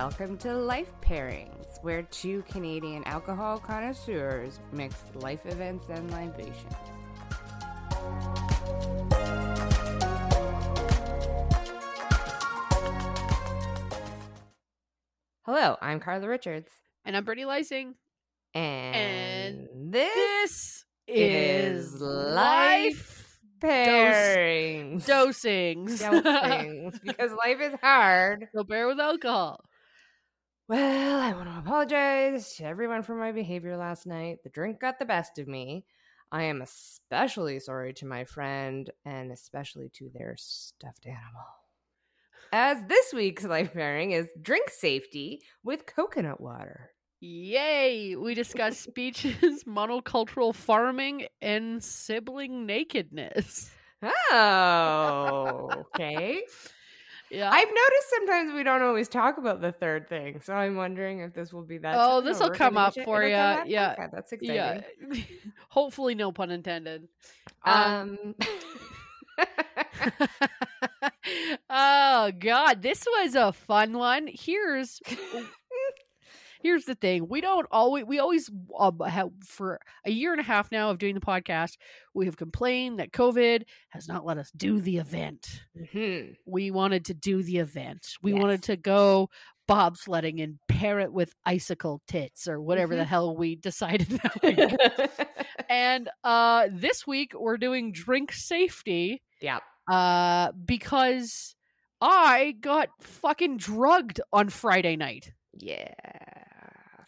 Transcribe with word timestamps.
welcome 0.00 0.38
to 0.38 0.54
Life 0.54 0.90
Pairings, 1.02 1.66
where 1.82 2.00
two 2.04 2.40
Canadian 2.48 3.04
alcohol 3.04 3.58
connoisseurs 3.58 4.58
mix 4.72 4.94
life 5.14 5.44
events 5.44 5.90
and 5.90 6.10
libations. 6.10 6.72
Hello, 15.44 15.76
I'm 15.80 16.00
Carla 16.00 16.28
Richards. 16.28 16.70
And 17.04 17.16
I'm 17.16 17.24
Brittany 17.24 17.46
Lysing. 17.46 17.94
And, 18.54 18.96
And 18.96 19.92
this 19.92 20.84
is 21.06 21.94
is 21.94 22.00
Life 22.00 23.38
Pairings. 23.62 25.04
dosings. 25.06 26.00
Dosings, 26.02 27.00
because 27.02 27.32
life 27.44 27.60
is 27.60 27.74
hard. 27.82 28.48
so 28.54 28.64
bear 28.64 28.86
with 28.86 29.00
alcohol. 29.00 29.60
Well, 30.70 31.18
I 31.20 31.32
want 31.32 31.48
to 31.48 31.58
apologize 31.58 32.54
to 32.54 32.64
everyone 32.64 33.02
for 33.02 33.16
my 33.16 33.32
behavior 33.32 33.76
last 33.76 34.06
night. 34.06 34.44
The 34.44 34.50
drink 34.50 34.78
got 34.78 35.00
the 35.00 35.04
best 35.04 35.36
of 35.40 35.48
me. 35.48 35.84
I 36.30 36.44
am 36.44 36.62
especially 36.62 37.58
sorry 37.58 37.92
to 37.94 38.06
my 38.06 38.22
friend 38.22 38.88
and 39.04 39.32
especially 39.32 39.88
to 39.94 40.08
their 40.14 40.36
stuffed 40.38 41.06
animal. 41.06 41.48
As 42.52 42.84
this 42.86 43.12
week's 43.12 43.42
life 43.42 43.72
pairing 43.72 44.12
is 44.12 44.28
drink 44.40 44.70
safety 44.70 45.42
with 45.64 45.86
coconut 45.86 46.40
water. 46.40 46.92
Yay! 47.18 48.14
We 48.14 48.34
discuss 48.34 48.78
speeches, 48.88 49.64
monocultural 49.66 50.54
farming, 50.54 51.26
and 51.42 51.82
sibling 51.82 52.64
nakedness. 52.64 53.72
Oh, 54.04 55.68
okay. 55.96 56.42
Yeah. 57.30 57.50
I've 57.50 57.68
noticed 57.68 58.10
sometimes 58.10 58.52
we 58.54 58.62
don't 58.64 58.82
always 58.82 59.08
talk 59.08 59.38
about 59.38 59.60
the 59.60 59.72
third 59.72 60.08
thing, 60.08 60.40
so 60.42 60.52
I'm 60.52 60.76
wondering 60.76 61.20
if 61.20 61.32
this 61.32 61.52
will 61.52 61.62
be 61.62 61.78
that. 61.78 61.94
Oh, 61.98 62.20
this'll 62.20 62.50
come 62.50 62.76
up 62.76 62.94
for 63.04 63.22
it'll 63.22 63.30
ya. 63.30 63.52
come 63.52 63.60
up? 63.62 63.68
Yeah. 63.68 63.92
Okay, 63.92 64.06
that's 64.12 64.32
exciting. 64.32 64.54
yeah. 64.56 65.20
Hopefully, 65.68 66.14
no 66.14 66.32
pun 66.32 66.50
intended. 66.50 67.08
Um, 67.64 68.18
Um, 68.18 68.34
oh 71.70 72.32
God, 72.38 72.82
this 72.82 73.04
was 73.06 73.34
a 73.34 73.52
fun 73.52 73.96
one. 73.96 74.28
Here's 74.32 75.00
here's 76.62 76.84
the 76.84 76.94
thing 76.94 77.26
we 77.28 77.40
don't 77.40 77.66
always 77.70 78.04
we 78.04 78.18
always 78.18 78.50
um, 78.78 78.98
have 79.00 79.30
for 79.44 79.80
a 80.04 80.10
year 80.10 80.32
and 80.32 80.40
a 80.40 80.44
half 80.44 80.70
now 80.70 80.90
of 80.90 80.98
doing 80.98 81.14
the 81.14 81.20
podcast 81.20 81.76
we 82.14 82.26
have 82.26 82.36
complained 82.36 82.98
that 82.98 83.12
covid 83.12 83.62
has 83.90 84.06
not 84.08 84.24
let 84.24 84.38
us 84.38 84.50
do 84.56 84.80
the 84.80 84.98
event 84.98 85.62
mhm. 85.78 86.34
we 86.46 86.70
wanted 86.70 87.04
to 87.04 87.14
do 87.14 87.42
the 87.42 87.58
event 87.58 88.06
we 88.22 88.32
Yes. 88.32 88.40
wanted 88.40 88.62
to 88.64 88.76
go 88.76 89.28
bobsledding 89.68 90.42
and 90.42 90.58
pair 90.68 90.98
it 91.00 91.12
with 91.12 91.32
icicle 91.46 92.02
tits 92.08 92.48
or 92.48 92.60
whatever 92.60 92.96
the 92.96 93.02
Mhm. 93.02 93.06
hell 93.06 93.36
we 93.36 93.54
decided 93.56 94.20
and 95.68 96.08
uh 96.24 96.68
this 96.72 97.06
week 97.06 97.32
we're 97.38 97.56
doing 97.56 97.92
drink 97.92 98.32
safety 98.32 99.22
yeah. 99.40 99.58
uh 99.88 100.50
because 100.64 101.54
i 102.00 102.54
got 102.60 102.88
fucking 103.00 103.56
drugged 103.58 104.20
on 104.32 104.48
friday 104.48 104.96
night 104.96 105.32
Yeah. 105.52 105.92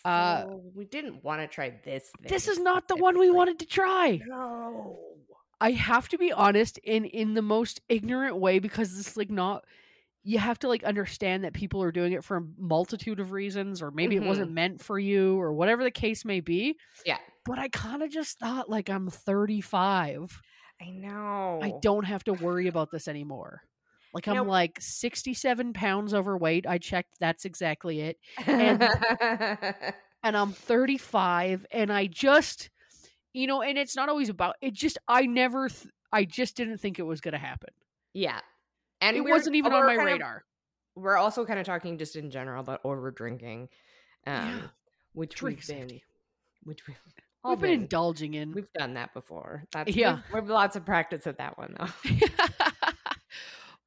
Uh, 0.04 0.46
we 0.74 0.84
didn't 0.84 1.22
want 1.22 1.40
to 1.40 1.46
try 1.46 1.72
this. 1.84 2.10
this 2.28 2.48
is 2.48 2.58
not 2.58 2.88
the 2.88 2.96
one 2.96 3.18
we 3.18 3.30
wanted 3.30 3.58
to 3.60 3.66
try 3.66 4.20
No. 4.26 4.98
I 5.60 5.70
have 5.70 6.08
to 6.08 6.18
be 6.18 6.32
honest 6.32 6.78
in 6.78 7.04
in 7.04 7.34
the 7.34 7.42
most 7.42 7.80
ignorant 7.88 8.36
way 8.36 8.58
because 8.58 8.98
it's 8.98 9.16
like 9.16 9.30
not 9.30 9.64
you 10.24 10.38
have 10.38 10.58
to 10.60 10.68
like 10.68 10.82
understand 10.82 11.44
that 11.44 11.52
people 11.52 11.82
are 11.82 11.92
doing 11.92 12.12
it 12.12 12.24
for 12.24 12.38
a 12.38 12.42
multitude 12.58 13.20
of 13.20 13.30
reasons 13.30 13.80
or 13.80 13.90
maybe 13.92 14.16
it 14.16 14.22
wasn't 14.22 14.50
meant 14.50 14.80
for 14.82 14.98
you 14.98 15.40
or 15.40 15.52
whatever 15.52 15.82
the 15.84 15.90
case 15.90 16.24
may 16.24 16.40
be. 16.40 16.76
Yeah. 17.06 17.18
But 17.44 17.58
I 17.58 17.68
kind 17.68 18.02
of 18.02 18.10
just 18.10 18.38
thought 18.38 18.68
like 18.70 18.88
I'm 18.88 19.08
35. 19.08 20.40
I 20.80 20.90
know. 20.90 21.60
I 21.62 21.72
don't 21.80 22.04
have 22.04 22.24
to 22.24 22.32
worry 22.32 22.66
about 22.68 22.90
this 22.90 23.06
anymore. 23.08 23.62
Like 24.14 24.28
I'm 24.28 24.34
Nope. 24.36 24.46
like 24.48 24.78
67 24.80 25.72
pounds 25.72 26.12
overweight. 26.14 26.66
I 26.66 26.78
checked 26.78 27.14
that's 27.20 27.44
exactly 27.44 28.00
it. 28.00 28.18
and- 28.46 28.82
and 30.24 30.36
I'm 30.36 30.52
35 30.52 31.66
and 31.72 31.92
I 31.92 32.06
just 32.06 32.70
you 33.32 33.46
know 33.46 33.62
and 33.62 33.78
it's 33.78 33.96
not 33.96 34.08
always 34.08 34.28
about 34.28 34.56
it 34.60 34.74
just 34.74 34.98
I 35.08 35.22
never 35.26 35.68
th- 35.68 35.92
I 36.12 36.24
just 36.24 36.56
didn't 36.56 36.78
think 36.78 36.98
it 36.98 37.02
was 37.04 37.20
going 37.20 37.32
to 37.32 37.38
happen. 37.38 37.70
yeah. 38.12 38.40
And 39.00 39.16
it 39.16 39.22
wasn't 39.22 39.56
even 39.56 39.72
on 39.72 39.84
my 39.86 39.96
kind 39.96 40.08
of- 40.08 40.12
radar. 40.14 40.44
we're 40.94 41.16
also 41.16 41.44
kind 41.44 41.58
of 41.58 41.66
talking 41.66 41.98
just 41.98 42.14
in 42.14 42.30
general 42.30 42.60
about 42.62 42.80
over 42.84 43.10
drinking, 43.10 43.68
um, 44.28 44.70
which 45.14 45.34
Drink 45.34 45.60
we've 45.66 45.88
been, 45.88 46.00
which 46.62 46.86
we've 46.86 46.96
all 47.42 47.52
We've 47.52 47.60
been 47.62 47.70
indulging 47.72 48.34
in. 48.34 48.52
We've 48.52 48.72
done 48.74 48.94
that 48.94 49.12
before. 49.14 49.64
That's 49.72 49.96
Yeah. 49.96 50.20
We've, 50.32 50.42
we've 50.44 50.50
lots 50.50 50.76
of 50.76 50.84
practice 50.86 51.26
at 51.26 51.38
that 51.38 51.58
one 51.58 51.74
though. 51.76 51.88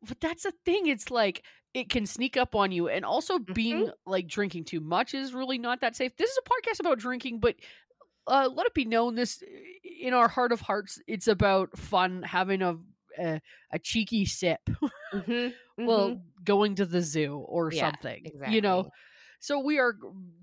but 0.07 0.19
that's 0.22 0.44
the 0.44 0.53
thing. 0.66 0.88
It's 0.88 1.11
like 1.11 1.44
it 1.73 1.89
can 1.89 2.06
sneak 2.06 2.38
up 2.38 2.56
on 2.56 2.72
you, 2.72 2.88
and 2.89 3.06
also 3.06 3.39
Mm-hmm. 3.39 3.53
being 3.53 3.91
like 4.06 4.28
drinking 4.28 4.66
too 4.66 4.79
much 4.81 5.13
is 5.13 5.33
really 5.33 5.57
not 5.57 5.81
that 5.81 5.95
safe. 5.95 6.16
This 6.17 6.29
is 6.31 6.39
a 6.45 6.50
podcast 6.50 6.79
about 6.79 7.00
drinking, 7.00 7.39
but 7.39 7.56
uh, 8.28 8.50
let 8.53 8.66
it 8.66 8.73
be 8.73 8.85
known 8.85 9.16
this 9.16 9.44
in 9.83 10.13
our 10.13 10.28
heart 10.28 10.51
of 10.51 10.61
hearts, 10.61 11.00
it's 11.07 11.28
about 11.28 11.78
fun, 11.78 12.23
having 12.23 12.61
a 12.61 12.78
a, 13.17 13.41
a 13.72 13.79
cheeky 13.79 14.25
sip, 14.25 14.59
Mhm, 15.13 15.53
well, 15.85 16.12
mhm. 16.12 16.22
going 16.44 16.75
to 16.75 16.85
the 16.85 17.01
zoo 17.01 17.38
or 17.38 17.72
Yeah, 17.72 17.89
something. 17.89 18.25
exactly. 18.25 18.56
You 18.56 18.62
know, 18.62 18.89
so 19.39 19.59
we 19.59 19.79
are 19.79 19.95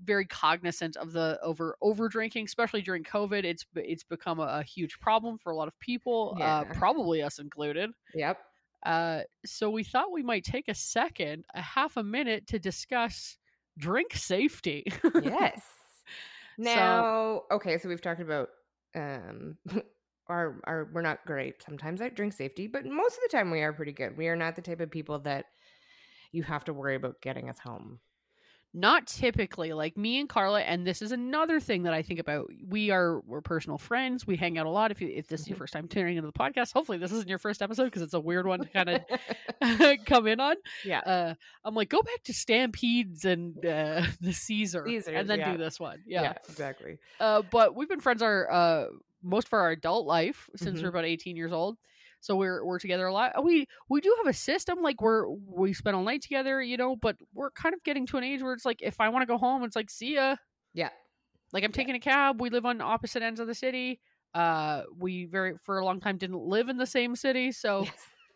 very 0.03 0.25
cognizant 0.25 0.97
of 0.97 1.11
the 1.13 1.39
over 1.41 1.77
over 1.81 2.07
drinking, 2.09 2.45
especially 2.45 2.81
during 2.81 3.03
COVID. 3.03 3.43
It's 3.43 3.65
it's 3.75 4.03
become 4.03 4.39
a, 4.39 4.43
a 4.43 4.63
huge 4.63 4.99
problem 4.99 5.37
for 5.37 5.51
a 5.51 5.55
lot 5.55 5.67
of 5.67 5.77
people, 5.79 6.37
uh, 6.41 6.65
probably 6.73 7.21
us 7.21 7.39
included. 7.39 7.91
Yep. 8.13 8.37
Uh, 8.85 9.21
so 9.45 9.69
we 9.69 9.83
thought 9.83 10.11
we 10.11 10.23
might 10.23 10.43
take 10.43 10.67
a 10.67 10.75
second, 10.75 11.45
a 11.53 11.61
half 11.61 11.97
a 11.97 12.03
minute, 12.03 12.47
to 12.47 12.59
discuss 12.59 13.37
drink 13.77 14.13
safety. 14.13 14.85
Yes. 15.23 15.61
Now, 16.57 17.43
okay, 17.51 17.79
so 17.79 17.89
we've 17.89 18.01
talked 18.01 18.21
about 18.21 18.49
um 18.95 19.57
our 20.27 20.61
our 20.65 20.89
we're 20.93 21.01
not 21.01 21.25
great 21.25 21.63
sometimes 21.63 21.99
at 22.01 22.15
drink 22.15 22.33
safety, 22.33 22.67
but 22.67 22.85
most 22.85 23.15
of 23.15 23.21
the 23.23 23.35
time 23.35 23.49
we 23.49 23.61
are 23.61 23.73
pretty 23.73 23.91
good. 23.91 24.15
We 24.17 24.27
are 24.27 24.35
not 24.35 24.55
the 24.55 24.61
type 24.61 24.79
of 24.79 24.91
people 24.91 25.19
that 25.19 25.45
you 26.31 26.43
have 26.43 26.63
to 26.65 26.73
worry 26.73 26.95
about 26.95 27.21
getting 27.21 27.49
us 27.49 27.57
home. 27.59 27.99
Not 28.75 29.05
typically, 29.05 29.71
like 29.71 29.95
me 29.97 30.19
and 30.19 30.27
Carla, 30.27 30.61
and 30.61 30.85
this 30.87 31.03
is 31.03 31.11
another 31.11 31.59
thing 31.59 31.83
that 31.83 31.93
I 31.93 32.01
think 32.01 32.19
about. 32.19 32.49
We 32.67 32.89
are 32.89 33.19
we're 33.21 33.41
personal 33.41 33.77
friends. 33.77 34.25
We 34.25 34.35
hang 34.35 34.57
out 34.57 34.65
a 34.65 34.69
lot. 34.69 34.89
If 34.89 34.99
you 34.99 35.09
if 35.09 35.27
this 35.27 35.41
is 35.41 35.47
your 35.47 35.55
Mhm. 35.55 35.59
first 35.59 35.73
time 35.73 35.87
tuning 35.87 36.17
into 36.17 36.25
the 36.27 36.33
podcast, 36.33 36.73
hopefully 36.73 36.97
this 36.97 37.11
isn't 37.11 37.27
your 37.29 37.37
first 37.37 37.61
episode 37.61 37.85
because 37.85 38.01
it's 38.01 38.15
a 38.15 38.19
weird 38.19 38.47
one 38.47 38.61
to 38.61 38.65
kind 38.67 38.89
of 38.89 39.01
come 40.07 40.25
in 40.25 40.39
on. 40.39 40.55
yeah. 40.83 40.99
Uh, 41.01 41.33
I'm 41.63 41.75
like, 41.75 41.89
go 41.89 42.01
back 42.01 42.23
to 42.23 42.33
Stampedes 42.33 43.25
and 43.25 43.57
uh, 43.63 44.05
the 44.21 44.33
Caesar, 44.33 44.83
Caesars, 44.87 45.13
and 45.15 45.29
then 45.29 45.39
yeah. 45.39 45.51
do 45.51 45.57
this 45.59 45.79
one. 45.79 46.01
yeah. 46.07 46.21
Yeah. 46.23 46.33
exactly. 46.49 46.97
Uh, 47.19 47.43
but 47.51 47.75
we've 47.75 47.89
been 47.89 47.99
friends 48.01 48.23
our 48.23 48.51
uh, 48.51 48.85
most 49.21 49.47
of 49.47 49.53
our 49.53 49.69
adult 49.69 50.07
life 50.07 50.49
since 50.55 50.79
Mhm. 50.79 50.83
we're 50.83 50.89
about 50.89 51.05
18 51.05 51.35
years 51.35 51.51
old. 51.51 51.77
So 52.23 52.37
we're 52.37 52.63
we're 52.65 52.79
together 52.79 53.05
a 53.05 53.13
lot. 53.13 53.43
We 53.43 53.67
we 53.89 53.99
do 53.99 54.15
have 54.23 54.27
a 54.33 54.33
system 54.33 54.81
like 54.81 55.01
we're 55.01 55.27
we 55.29 55.73
spend 55.73 55.95
all 55.97 56.03
night 56.03 56.21
together, 56.21 56.61
you 56.61 56.77
know. 56.77 56.95
But 56.95 57.17
we're 57.33 57.51
kind 57.51 57.75
of 57.75 57.83
getting 57.83 58.07
to 58.07 58.17
an 58.17 58.23
age 58.23 58.41
where 58.41 58.53
it's 58.53 58.63
like 58.65 58.81
if 58.81 59.01
I 59.01 59.09
want 59.09 59.23
to 59.23 59.25
go 59.27 59.37
home, 59.37 59.63
it's 59.65 59.75
like 59.75 59.89
see 59.89 60.15
ya. 60.15 60.37
Yeah. 60.73 60.89
Like 61.51 61.65
I'm 61.65 61.71
Yeah. 61.75 61.83
taking 61.83 61.95
a 61.95 61.99
cab. 61.99 62.39
We 62.41 62.49
live 62.49 62.65
on 62.65 62.79
opposite 62.79 63.23
ends 63.23 63.41
of 63.41 63.47
the 63.47 63.53
city. 63.55 63.99
Uh, 64.33 64.83
we 64.97 65.25
very 65.25 65.57
for 65.57 65.79
a 65.79 65.85
long 65.85 65.99
time 65.99 66.17
didn't 66.17 66.39
live 66.39 66.69
in 66.69 66.77
the 66.77 66.87
same 66.87 67.15
city, 67.17 67.51
so 67.51 67.85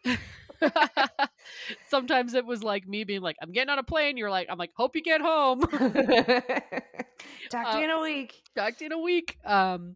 Yes. 0.04 0.20
sometimes 1.90 2.34
it 2.34 2.46
was 2.46 2.64
like 2.64 2.88
me 2.88 3.04
being 3.04 3.22
like, 3.22 3.38
"I'm 3.42 3.52
getting 3.52 3.70
on 3.70 3.80
a 3.80 3.84
plane." 3.84 4.18
You're 4.18 4.30
like, 4.30 4.48
"I'm 4.50 4.58
like, 4.58 4.72
hope 4.76 4.96
you 4.96 5.02
get 5.02 5.22
home." 5.22 5.62
Talk 7.50 7.72
to 7.72 7.78
Uh, 7.78 7.78
you 7.78 7.84
in 7.86 7.90
a 7.92 8.02
week. 8.02 8.42
Talked 8.56 8.82
in 8.82 8.92
a 8.92 8.98
week. 9.00 9.38
Um, 9.46 9.96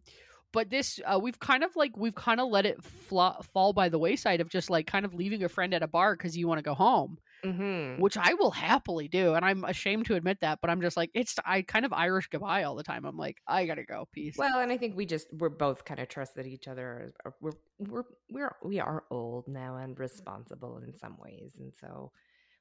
but 0.52 0.70
this 0.70 1.00
uh, 1.06 1.18
we've 1.18 1.38
kind 1.40 1.64
of 1.64 1.74
like 1.76 1.96
we've 1.96 2.14
kind 2.14 2.40
of 2.40 2.48
let 2.48 2.66
it 2.66 2.82
fla- 2.82 3.40
fall 3.52 3.72
by 3.72 3.88
the 3.88 3.98
wayside 3.98 4.40
of 4.40 4.48
just 4.48 4.70
like 4.70 4.86
kind 4.86 5.04
of 5.04 5.14
leaving 5.14 5.42
a 5.44 5.48
friend 5.48 5.72
at 5.74 5.82
a 5.82 5.88
bar 5.88 6.14
because 6.16 6.36
you 6.36 6.46
want 6.48 6.58
to 6.58 6.62
go 6.62 6.74
home, 6.74 7.18
Mm-hmm. 7.44 8.00
which 8.00 8.16
I 8.16 8.34
will 8.34 8.52
happily 8.52 9.08
do, 9.08 9.34
and 9.34 9.44
I'm 9.44 9.64
ashamed 9.64 10.06
to 10.06 10.14
admit 10.14 10.38
that, 10.42 10.60
but 10.60 10.70
I'm 10.70 10.80
just 10.80 10.96
like 10.96 11.10
it's 11.12 11.34
I 11.44 11.62
kind 11.62 11.84
of 11.84 11.92
Irish 11.92 12.28
goodbye 12.28 12.62
all 12.62 12.76
the 12.76 12.84
time. 12.84 13.04
I'm 13.04 13.16
like 13.16 13.38
I 13.48 13.66
gotta 13.66 13.82
go, 13.84 14.06
peace. 14.12 14.36
Well, 14.38 14.60
and 14.60 14.70
I 14.70 14.76
think 14.78 14.96
we 14.96 15.06
just 15.06 15.26
we're 15.32 15.48
both 15.48 15.84
kind 15.84 15.98
of 15.98 16.08
trusted 16.08 16.46
each 16.46 16.68
other 16.68 17.12
we're 17.40 17.52
we're 17.78 18.04
we're 18.30 18.54
we 18.64 18.78
are 18.78 19.02
old 19.10 19.48
now 19.48 19.76
and 19.76 19.98
responsible 19.98 20.78
in 20.86 20.96
some 20.96 21.16
ways, 21.18 21.54
and 21.58 21.72
so 21.80 22.12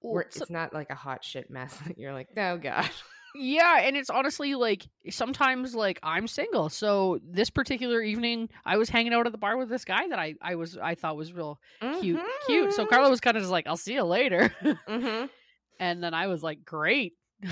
Well, 0.01 0.13
we're 0.13 0.25
so- 0.31 0.41
it's 0.41 0.49
not 0.51 0.73
like 0.73 0.89
a 0.89 0.95
hot 0.95 1.23
shit 1.23 1.51
mess 1.51 1.77
that 1.85 1.99
you're 1.99 2.13
like, 2.13 2.29
oh 2.35 2.57
god. 2.57 2.89
Yeah, 3.35 3.79
and 3.81 3.95
it's 3.95 4.09
honestly 4.09 4.55
like 4.55 4.87
sometimes 5.09 5.73
like 5.75 5.99
I'm 6.03 6.27
single, 6.27 6.69
so 6.69 7.19
this 7.23 7.49
particular 7.49 8.01
evening 8.01 8.49
I 8.65 8.77
was 8.77 8.89
hanging 8.89 9.13
out 9.13 9.25
at 9.25 9.31
the 9.31 9.37
bar 9.37 9.57
with 9.57 9.69
this 9.69 9.85
guy 9.85 10.07
that 10.09 10.19
I 10.19 10.35
I 10.41 10.55
was 10.55 10.77
I 10.77 10.95
thought 10.95 11.15
was 11.17 11.31
real 11.33 11.59
cute 11.99 12.19
cute. 12.45 12.73
So 12.73 12.85
Carla 12.85 13.09
was 13.09 13.21
kind 13.21 13.37
of 13.37 13.43
just 13.43 13.51
like 13.51 13.67
I'll 13.67 13.77
see 13.77 13.93
you 13.93 14.03
later. 14.03 14.53
hmm 14.87 15.25
And 15.79 16.03
then 16.03 16.13
I 16.13 16.27
was 16.27 16.43
like, 16.43 16.63
great. 16.65 17.13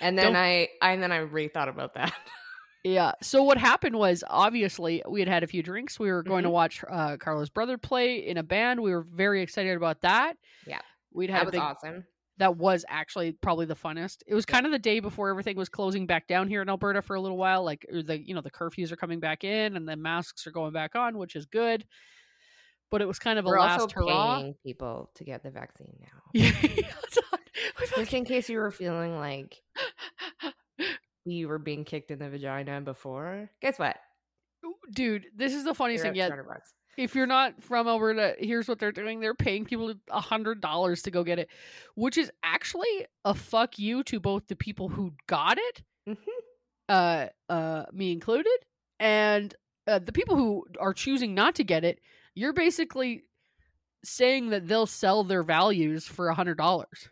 And 0.00 0.18
then 0.18 0.32
Don't- 0.32 0.36
I, 0.36 0.68
and 0.82 1.00
then 1.00 1.12
I 1.12 1.20
rethought 1.20 1.68
about 1.68 1.94
that. 1.94 2.12
Yeah. 2.86 3.12
So 3.22 3.42
what 3.44 3.56
happened 3.56 3.96
was 3.96 4.22
obviously 4.28 5.02
we 5.08 5.20
had 5.20 5.28
had 5.28 5.42
a 5.42 5.46
few 5.46 5.62
drinks. 5.62 5.98
We 5.98 6.12
were 6.12 6.22
going 6.22 6.42
to 6.42 6.50
Mhm. 6.50 6.52
watch 6.52 6.84
uh, 6.86 7.16
Carla's 7.16 7.48
brother 7.48 7.78
play 7.78 8.16
in 8.16 8.36
a 8.36 8.42
band. 8.42 8.78
We 8.82 8.90
were 8.90 9.00
very 9.10 9.40
excited 9.40 9.74
about 9.74 10.02
that. 10.02 10.36
Yeah. 10.66 10.82
We'd 11.10 11.30
had 11.30 11.38
that 11.40 11.46
was 11.46 11.52
big 11.52 11.60
awesome. 11.62 12.04
That 12.38 12.56
was 12.56 12.84
actually 12.88 13.32
probably 13.32 13.66
the 13.66 13.76
funnest. 13.76 14.22
It 14.26 14.34
was 14.34 14.44
kind 14.44 14.66
of 14.66 14.72
the 14.72 14.78
day 14.78 15.00
before 15.00 15.30
everything 15.30 15.56
was 15.56 15.68
closing 15.68 16.06
back 16.06 16.26
down 16.26 16.48
here 16.48 16.62
in 16.62 16.68
Alberta 16.68 17.00
for 17.00 17.14
a 17.14 17.20
little 17.20 17.36
while. 17.36 17.64
Like 17.64 17.86
er, 17.92 18.02
the 18.02 18.18
you 18.18 18.34
know 18.34 18.40
the 18.40 18.50
curfews 18.50 18.90
are 18.90 18.96
coming 18.96 19.20
back 19.20 19.44
in 19.44 19.76
and 19.76 19.88
the 19.88 19.96
masks 19.96 20.46
are 20.46 20.50
going 20.50 20.72
back 20.72 20.96
on, 20.96 21.18
which 21.18 21.36
is 21.36 21.46
good. 21.46 21.84
But 22.90 23.02
it 23.02 23.06
was 23.06 23.18
kind 23.18 23.38
of 23.38 23.44
a 23.44 23.48
We're 23.48 23.60
last 23.60 23.80
also 23.80 23.94
hurrah. 23.94 24.40
paying 24.40 24.54
people 24.64 25.10
to 25.16 25.24
get 25.24 25.42
the 25.42 25.50
vaccine 25.50 25.96
now, 26.00 26.22
Yeah. 26.32 26.50
Just 27.96 28.12
in 28.12 28.24
case 28.24 28.48
you 28.48 28.58
were 28.58 28.70
feeling 28.70 29.16
like 29.16 29.60
you 31.24 31.48
were 31.48 31.58
being 31.58 31.84
kicked 31.84 32.10
in 32.10 32.18
the 32.18 32.28
vagina 32.28 32.80
before. 32.80 33.50
Guess 33.60 33.78
what? 33.78 33.96
Dude, 34.92 35.26
this 35.36 35.54
is 35.54 35.64
the 35.64 35.74
funniest 35.74 36.04
You're 36.04 36.12
thing 36.12 36.18
yet. 36.18 36.28
200 36.28 36.48
bucks. 36.48 36.74
If 36.96 37.14
you're 37.14 37.26
not 37.26 37.62
from 37.62 37.86
Alberta, 37.88 38.34
here's 38.38 38.68
what 38.68 38.78
they're 38.78 38.92
doing. 38.92 39.20
They're 39.20 39.34
paying 39.34 39.64
people 39.64 39.94
a 40.10 40.20
hundred 40.20 40.60
dollars 40.60 41.02
to 41.02 41.10
go 41.10 41.24
get 41.24 41.38
it, 41.38 41.48
which 41.94 42.16
is 42.18 42.30
actually 42.42 43.06
a 43.24 43.34
fuck 43.34 43.78
you 43.78 44.02
to 44.04 44.20
both 44.20 44.46
the 44.48 44.56
people 44.56 44.88
who 44.88 45.12
got 45.26 45.58
it, 45.58 45.82
Mhm. 46.08 46.16
uh, 46.88 47.26
uh, 47.48 47.86
me 47.92 48.12
included, 48.12 48.58
and 49.00 49.54
uh, 49.86 49.98
the 49.98 50.12
people 50.12 50.36
who 50.36 50.66
are 50.80 50.94
choosing 50.94 51.34
not 51.34 51.54
to 51.56 51.64
get 51.64 51.84
it. 51.84 52.00
You're 52.34 52.52
basically 52.52 53.24
saying 54.04 54.50
that 54.50 54.66
they'll 54.68 54.86
sell 54.86 55.24
their 55.24 55.42
values 55.42 56.06
for 56.06 56.28
a 56.28 56.34
hundred 56.34 56.56
dollars. 56.58 57.08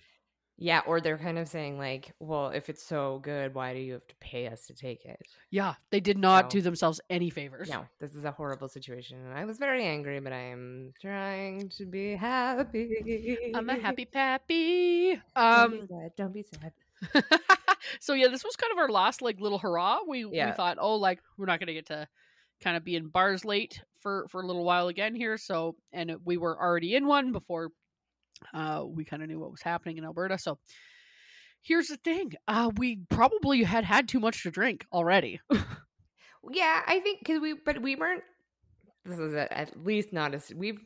Yeah, 0.62 0.82
or 0.86 1.00
they're 1.00 1.18
kind 1.18 1.38
of 1.38 1.48
saying 1.48 1.76
like, 1.76 2.12
well, 2.20 2.48
if 2.50 2.68
it's 2.68 2.84
so 2.84 3.18
good, 3.22 3.52
why 3.52 3.74
do 3.74 3.80
you 3.80 3.94
have 3.94 4.06
to 4.06 4.14
pay 4.20 4.46
us 4.46 4.66
to 4.68 4.74
take 4.74 5.04
it? 5.04 5.20
Yeah, 5.50 5.74
they 5.90 5.98
did 5.98 6.16
not 6.16 6.44
No. 6.44 6.50
do 6.50 6.60
themselves 6.60 7.00
any 7.10 7.30
favors. 7.30 7.68
No, 7.68 7.84
this 7.98 8.14
is 8.14 8.24
a 8.24 8.30
horrible 8.30 8.68
situation, 8.68 9.18
and 9.24 9.36
I 9.36 9.44
was 9.44 9.58
very 9.58 9.84
angry, 9.84 10.20
but 10.20 10.32
I 10.32 10.50
am 10.52 10.92
trying 11.00 11.68
to 11.70 11.84
be 11.84 12.14
happy. 12.14 13.38
I'm 13.54 13.68
a 13.68 13.74
happy 13.80 14.04
pappy. 14.04 15.20
Um, 15.34 15.70
Don't 15.70 15.80
be 15.80 15.86
sad. 15.88 16.12
Don't 16.16 16.32
be 16.32 16.42
sad. 16.44 16.72
so 18.00 18.14
yeah, 18.14 18.28
this 18.28 18.44
was 18.44 18.54
kind 18.54 18.70
of 18.72 18.78
our 18.78 18.88
last 18.88 19.20
like 19.22 19.40
little 19.40 19.58
hurrah. 19.58 19.98
We 20.06 20.24
we 20.24 20.52
thought, 20.52 20.78
oh, 20.80 20.94
like 20.96 21.20
we're 21.36 21.46
not 21.46 21.58
gonna 21.58 21.74
get 21.74 21.86
to 21.86 22.06
kind 22.60 22.76
of 22.76 22.84
be 22.84 22.94
in 22.94 23.08
bars 23.08 23.44
late 23.44 23.82
for 24.00 24.26
for 24.28 24.40
a 24.42 24.46
little 24.46 24.64
while 24.64 24.86
again 24.86 25.16
here. 25.16 25.36
So 25.36 25.74
and 25.92 26.16
we 26.24 26.36
were 26.36 26.56
already 26.56 26.94
in 26.94 27.06
one 27.08 27.32
before 27.32 27.70
uh 28.54 28.84
we 28.86 29.04
kind 29.04 29.22
of 29.22 29.28
knew 29.28 29.38
what 29.40 29.50
was 29.50 29.62
happening 29.62 29.98
in 29.98 30.04
Alberta. 30.04 30.38
So 30.38 30.58
here's 31.62 31.88
the 31.88 31.96
thing, 31.98 32.32
uh 32.48 32.70
we 32.76 33.00
probably 33.08 33.62
had 33.62 33.84
had 33.84 34.08
too 34.08 34.20
much 34.20 34.42
to 34.42 34.50
drink 34.50 34.86
already. 34.92 35.40
Yeah, 36.50 36.82
I 36.86 36.98
think 37.00 37.20
because 37.20 37.40
we, 37.40 37.54
but 37.54 37.80
we 37.80 37.94
weren't. 37.94 38.24
This 39.04 39.18
is 39.20 39.32
a, 39.34 39.52
at 39.56 39.84
least 39.84 40.12
not 40.12 40.34
as 40.34 40.52
we've 40.54 40.80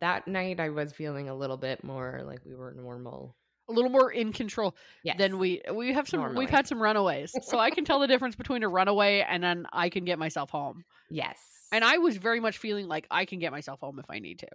that 0.00 0.26
night. 0.26 0.58
I 0.58 0.70
was 0.70 0.92
feeling 0.92 1.28
a 1.28 1.34
little 1.34 1.58
bit 1.58 1.84
more 1.84 2.22
like 2.24 2.40
we 2.46 2.54
were 2.54 2.72
normal. 2.72 3.36
a 3.68 3.72
little 3.74 3.90
more 3.90 4.10
in 4.10 4.32
control 4.32 4.74
Yes. 5.04 5.18
than 5.18 5.38
we 5.38 5.60
we 5.72 5.92
have 5.92 6.08
some 6.08 6.20
Normally. 6.20 6.38
we've 6.40 6.50
had 6.50 6.66
some 6.66 6.82
runaways. 6.82 7.34
so 7.42 7.58
I 7.58 7.70
can 7.70 7.84
tell 7.84 8.00
the 8.00 8.06
difference 8.12 8.36
between 8.36 8.62
a 8.62 8.68
runaway 8.68 9.20
and 9.28 9.42
then 9.42 9.66
I 9.70 9.90
can 9.90 10.04
get 10.06 10.18
myself 10.18 10.48
home. 10.50 10.82
Yes. 11.10 11.38
And 11.72 11.84
I 11.84 11.98
was 11.98 12.16
very 12.16 12.40
much 12.40 12.56
feeling 12.58 12.88
like 12.88 13.06
I 13.10 13.24
can 13.26 13.38
get 13.38 13.52
myself 13.52 13.80
home 13.80 13.98
if 13.98 14.06
I 14.08 14.18
need 14.18 14.38
to. 14.40 14.48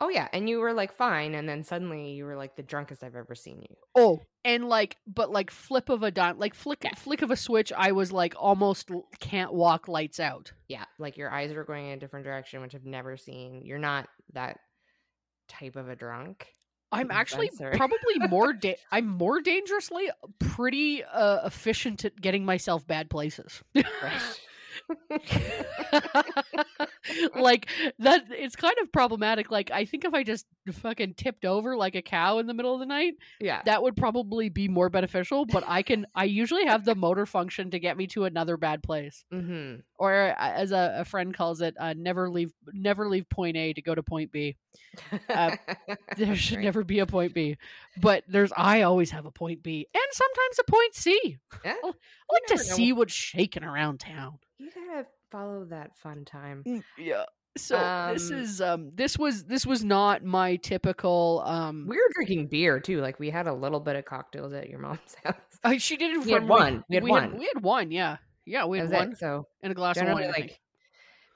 Oh 0.00 0.08
yeah, 0.08 0.28
and 0.32 0.48
you 0.48 0.58
were 0.58 0.72
like 0.72 0.92
fine, 0.92 1.34
and 1.34 1.48
then 1.48 1.62
suddenly 1.62 2.12
you 2.12 2.24
were 2.24 2.36
like 2.36 2.56
the 2.56 2.62
drunkest 2.62 3.04
I've 3.04 3.14
ever 3.14 3.34
seen 3.34 3.60
you. 3.62 3.76
Oh, 3.94 4.20
and 4.44 4.68
like, 4.68 4.96
but 5.06 5.30
like 5.30 5.50
flip 5.50 5.88
of 5.88 6.02
a 6.02 6.10
dime, 6.10 6.38
like 6.38 6.54
flick, 6.54 6.80
Yeah. 6.82 6.94
flick 6.94 7.22
of 7.22 7.30
a 7.30 7.36
switch, 7.36 7.72
I 7.76 7.92
was 7.92 8.12
like 8.12 8.34
almost 8.36 8.90
can't 9.20 9.52
walk 9.54 9.86
lights 9.88 10.18
out. 10.18 10.52
Yeah, 10.68 10.84
like 10.98 11.16
your 11.16 11.30
eyes 11.30 11.52
were 11.52 11.64
going 11.64 11.86
in 11.86 11.92
a 11.92 12.00
different 12.00 12.26
direction, 12.26 12.60
which 12.60 12.74
I've 12.74 12.84
never 12.84 13.16
seen. 13.16 13.62
You're 13.64 13.78
not 13.78 14.08
that 14.32 14.58
type 15.48 15.76
of 15.76 15.88
a 15.88 15.96
drunk. 15.96 16.46
I'm 16.90 17.10
actually 17.10 17.50
probably 17.74 18.18
more. 18.28 18.52
Da- 18.60 18.76
I'm 18.92 19.08
more 19.08 19.40
dangerously 19.40 20.10
pretty 20.38 21.02
uh, 21.04 21.46
efficient 21.46 22.04
at 22.04 22.20
getting 22.20 22.44
myself 22.44 22.86
bad 22.86 23.10
places. 23.10 23.62
like 27.36 27.68
that, 27.98 28.24
it's 28.30 28.56
kind 28.56 28.74
of 28.82 28.90
problematic. 28.92 29.50
Like 29.50 29.70
I 29.70 29.84
think 29.84 30.04
if 30.04 30.14
I 30.14 30.22
just 30.22 30.46
fucking 30.72 31.14
tipped 31.14 31.44
over 31.44 31.76
like 31.76 31.94
a 31.94 32.02
cow 32.02 32.38
in 32.38 32.46
the 32.46 32.54
middle 32.54 32.74
of 32.74 32.80
the 32.80 32.86
night, 32.86 33.14
yeah. 33.40 33.62
that 33.64 33.82
would 33.82 33.96
probably 33.96 34.48
be 34.48 34.68
more 34.68 34.88
beneficial. 34.88 35.44
But 35.46 35.64
I 35.66 35.82
can, 35.82 36.06
I 36.14 36.24
usually 36.24 36.64
have 36.66 36.84
the 36.84 36.94
motor 36.94 37.26
function 37.26 37.70
to 37.72 37.78
get 37.78 37.96
me 37.96 38.06
to 38.08 38.24
another 38.24 38.56
bad 38.56 38.82
place. 38.82 39.24
Mm-hmm. 39.32 39.80
or 39.98 40.12
uh, 40.14 40.34
as 40.38 40.72
a, 40.72 40.96
a 41.00 41.04
friend 41.04 41.34
calls 41.34 41.60
it, 41.60 41.74
uh, 41.78 41.94
never 41.96 42.28
leave 42.30 42.52
never 42.72 43.08
leave 43.08 43.28
point 43.28 43.56
A 43.56 43.72
to 43.72 43.82
go 43.82 43.94
to 43.94 44.02
point 44.02 44.32
B. 44.32 44.56
Uh, 45.28 45.56
There 46.16 46.36
should 46.36 46.56
Right. 46.56 46.64
never 46.64 46.84
be 46.84 47.00
a 47.00 47.06
point 47.06 47.34
B, 47.34 47.56
but 48.00 48.22
there's 48.28 48.52
I 48.56 48.82
always 48.82 49.10
have 49.10 49.26
a 49.26 49.30
point 49.30 49.62
B 49.62 49.86
and 49.92 50.02
sometimes 50.12 50.58
a 50.60 50.70
point 50.70 50.94
C. 50.94 51.38
Yeah, 51.64 51.74
I 51.82 51.86
like 52.32 52.46
to 52.48 52.58
see 52.58 52.92
what's 52.92 53.12
shaking 53.12 53.64
around 53.64 54.00
town. 54.00 54.38
You 54.58 54.70
gotta 54.74 55.06
follow 55.34 55.64
that 55.66 55.96
fun 55.98 56.24
time. 56.24 56.62
Yeah. 56.98 57.24
So 57.56 57.76
this 58.12 58.30
Um, 58.30 58.38
is 58.38 58.60
um 58.60 58.90
this 58.94 59.16
was 59.18 59.44
this 59.44 59.64
was 59.64 59.84
not 59.84 60.24
my 60.24 60.56
typical 60.56 61.42
um 61.46 61.86
We 61.88 61.96
were 61.96 62.10
drinking 62.14 62.48
beer 62.48 62.80
too. 62.80 63.00
Like 63.00 63.18
we 63.20 63.30
had 63.30 63.46
a 63.46 63.52
little 63.54 63.80
bit 63.80 63.96
of 63.96 64.04
cocktails 64.04 64.52
at 64.52 64.68
your 64.68 64.80
mom's 64.80 65.14
house. 65.24 65.34
uh, 65.62 65.78
she 65.78 65.96
did 65.96 66.16
it 66.16 66.24
We 66.24 66.32
had 66.32 66.48
one. 66.48 66.84
We 66.88 66.96
had 66.96 67.04
we 67.04 67.10
one. 67.10 67.22
Had, 67.30 67.38
we 67.38 67.50
had 67.54 67.62
one. 67.62 67.90
Yeah. 67.90 68.16
Yeah, 68.44 68.66
we 68.66 68.78
had 68.78 68.90
one 68.90 69.12
it. 69.12 69.18
So 69.18 69.46
and 69.62 69.70
a 69.72 69.74
glass 69.74 69.96
of 69.96 70.06
wine. 70.06 70.28
Like, 70.30 70.60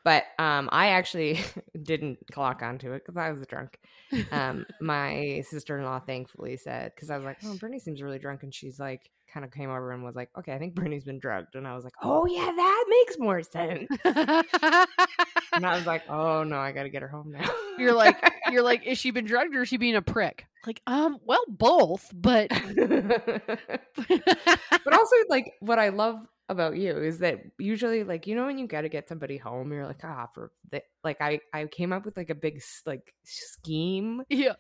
but 0.05 0.25
um, 0.39 0.69
I 0.73 0.89
actually 0.89 1.39
didn't 1.83 2.19
clock 2.33 2.62
onto 2.62 2.93
it 2.93 3.03
because 3.05 3.17
I 3.17 3.31
was 3.31 3.47
drunk. 3.47 3.79
Um, 4.33 4.65
my 4.81 5.43
sister 5.49 5.79
in 5.79 5.85
law 5.85 6.00
thankfully 6.00 6.56
said 6.56 6.93
because 6.95 7.11
I 7.11 7.17
was 7.17 7.25
like, 7.27 7.39
"Oh, 7.45 7.56
Brittany 7.59 7.79
seems 7.79 8.00
really 8.03 8.19
drunk," 8.19 8.43
and 8.43 8.55
she's 8.55 8.79
like, 8.81 9.11
kind 9.32 9.44
of 9.44 9.52
came 9.52 9.70
over 9.70 9.92
and 9.92 10.02
was 10.02 10.16
like, 10.16 10.30
"Okay, 10.38 10.52
I 10.52 10.58
think 10.58 10.75
Brittany's 10.75 11.04
been 11.04 11.19
drugged," 11.19 11.54
and 11.54 11.66
I 11.66 11.75
was 11.75 11.84
like, 11.84 11.94
"Oh 12.02 12.26
yeah, 12.26 12.50
that 12.54 12.84
makes 12.88 13.19
more 13.19 13.42
sense." 13.42 13.88
and 14.04 15.66
I 15.66 15.76
was 15.76 15.86
like, 15.86 16.02
"Oh 16.08 16.44
no, 16.44 16.58
I 16.58 16.72
got 16.72 16.84
to 16.84 16.90
get 16.90 17.02
her 17.02 17.08
home 17.08 17.32
now." 17.32 17.48
You're 17.78 17.94
like, 17.94 18.16
you're 18.50 18.62
like, 18.62 18.82
is 18.86 18.98
she 18.98 19.10
been 19.10 19.25
drugged 19.25 19.54
or 19.54 19.62
is 19.62 19.69
she 19.69 19.76
being 19.76 19.97
a 19.97 20.02
prick? 20.02 20.47
Like, 20.66 20.82
um, 20.87 21.18
well, 21.25 21.44
both, 21.49 22.11
but 22.12 22.49
but 22.76 23.73
also 24.92 25.16
like 25.28 25.52
what 25.61 25.78
I 25.78 25.90
love 25.90 26.16
about 26.49 26.76
you 26.76 26.97
is 26.97 27.18
that 27.18 27.40
usually 27.58 28.04
like 28.04 28.26
you 28.26 28.35
know 28.35 28.47
when 28.47 28.58
you 28.58 28.66
got 28.66 28.80
to 28.80 28.88
get 28.88 29.06
somebody 29.06 29.37
home 29.37 29.70
you're 29.70 29.87
like 29.87 30.02
ah 30.02 30.26
for 30.32 30.50
the 30.70 30.82
like 31.04 31.18
I 31.20 31.40
I 31.52 31.66
came 31.66 31.92
up 31.92 32.06
with 32.06 32.16
like 32.16 32.30
a 32.30 32.35
big 32.35 32.62
like 32.87 33.12
scheme 33.23 34.23
yeah, 34.30 34.54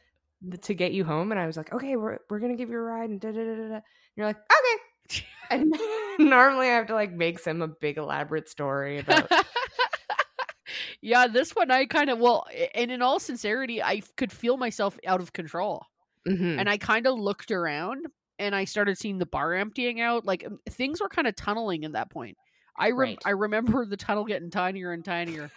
to 0.62 0.74
get 0.74 0.92
you 0.92 1.04
home 1.04 1.32
and 1.32 1.40
I 1.40 1.46
was 1.46 1.56
like 1.56 1.72
okay 1.72 1.96
we're 1.96 2.18
we're 2.30 2.38
gonna 2.38 2.56
give 2.56 2.70
you 2.70 2.76
a 2.78 2.82
ride 2.82 3.10
and 3.10 3.20
da 3.20 3.32
da 3.32 3.44
da 3.44 3.54
da. 3.56 3.68
da. 3.68 3.80
You're 4.16 4.26
like 4.26 4.36
okay 4.36 5.24
and 5.50 5.74
normally 6.18 6.66
I 6.68 6.72
have 6.74 6.86
to 6.88 6.94
like 6.94 7.12
make 7.12 7.38
some 7.38 7.60
a 7.62 7.68
big 7.68 7.98
elaborate 7.98 8.48
story 8.48 8.98
about 8.98 9.30
yeah. 11.00 11.26
This 11.26 11.54
one, 11.56 11.70
I 11.70 11.86
kind 11.86 12.10
of 12.10 12.18
well, 12.18 12.46
and 12.74 12.90
in 12.90 13.02
all 13.02 13.18
sincerity, 13.18 13.82
I 13.82 14.02
could 14.16 14.32
feel 14.32 14.56
myself 14.56 14.98
out 15.06 15.20
of 15.20 15.32
control, 15.32 15.86
Mhm. 16.26 16.58
and 16.58 16.68
I 16.68 16.76
kind 16.78 17.06
of 17.06 17.18
looked 17.18 17.50
around 17.50 18.06
and 18.38 18.54
I 18.54 18.64
started 18.64 18.98
seeing 18.98 19.18
the 19.18 19.26
bar 19.26 19.54
emptying 19.54 20.00
out. 20.00 20.24
Like 20.26 20.44
um, 20.46 20.58
things 20.70 21.00
were 21.00 21.08
kind 21.08 21.26
of 21.26 21.34
tunneling 21.36 21.84
at 21.84 21.92
that 21.92 22.10
point. 22.10 22.36
I 22.76 22.90
rem- 22.90 22.96
Right. 22.98 23.18
I 23.24 23.30
remember 23.30 23.86
the 23.86 23.96
tunnel 23.96 24.24
getting 24.24 24.50
tinier 24.50 24.92
and 24.92 25.04
tinier. 25.04 25.50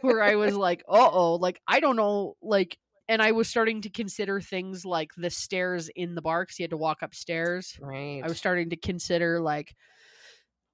where 0.00 0.22
I 0.22 0.36
was 0.36 0.54
like, 0.54 0.82
uh 0.88 1.10
oh, 1.12 1.34
like 1.34 1.60
I 1.66 1.80
don't 1.80 1.96
know, 1.96 2.36
like, 2.40 2.78
and 3.10 3.22
I 3.22 3.32
was 3.32 3.50
starting 3.50 3.82
to 3.82 3.90
consider 3.90 4.40
things 4.40 4.86
like 4.86 5.12
the 5.16 5.30
stairs 5.30 5.90
in 5.90 6.16
the 6.16 6.22
bar 6.22 6.44
because 6.44 6.60
you 6.60 6.64
had 6.64 6.70
to 6.70 6.78
walk 6.78 7.02
upstairs. 7.02 7.80
right 7.80 8.24
I 8.24 8.28
was 8.28 8.38
starting 8.38 8.70
to 8.70 8.76
consider 8.78 9.40
like, 9.42 9.76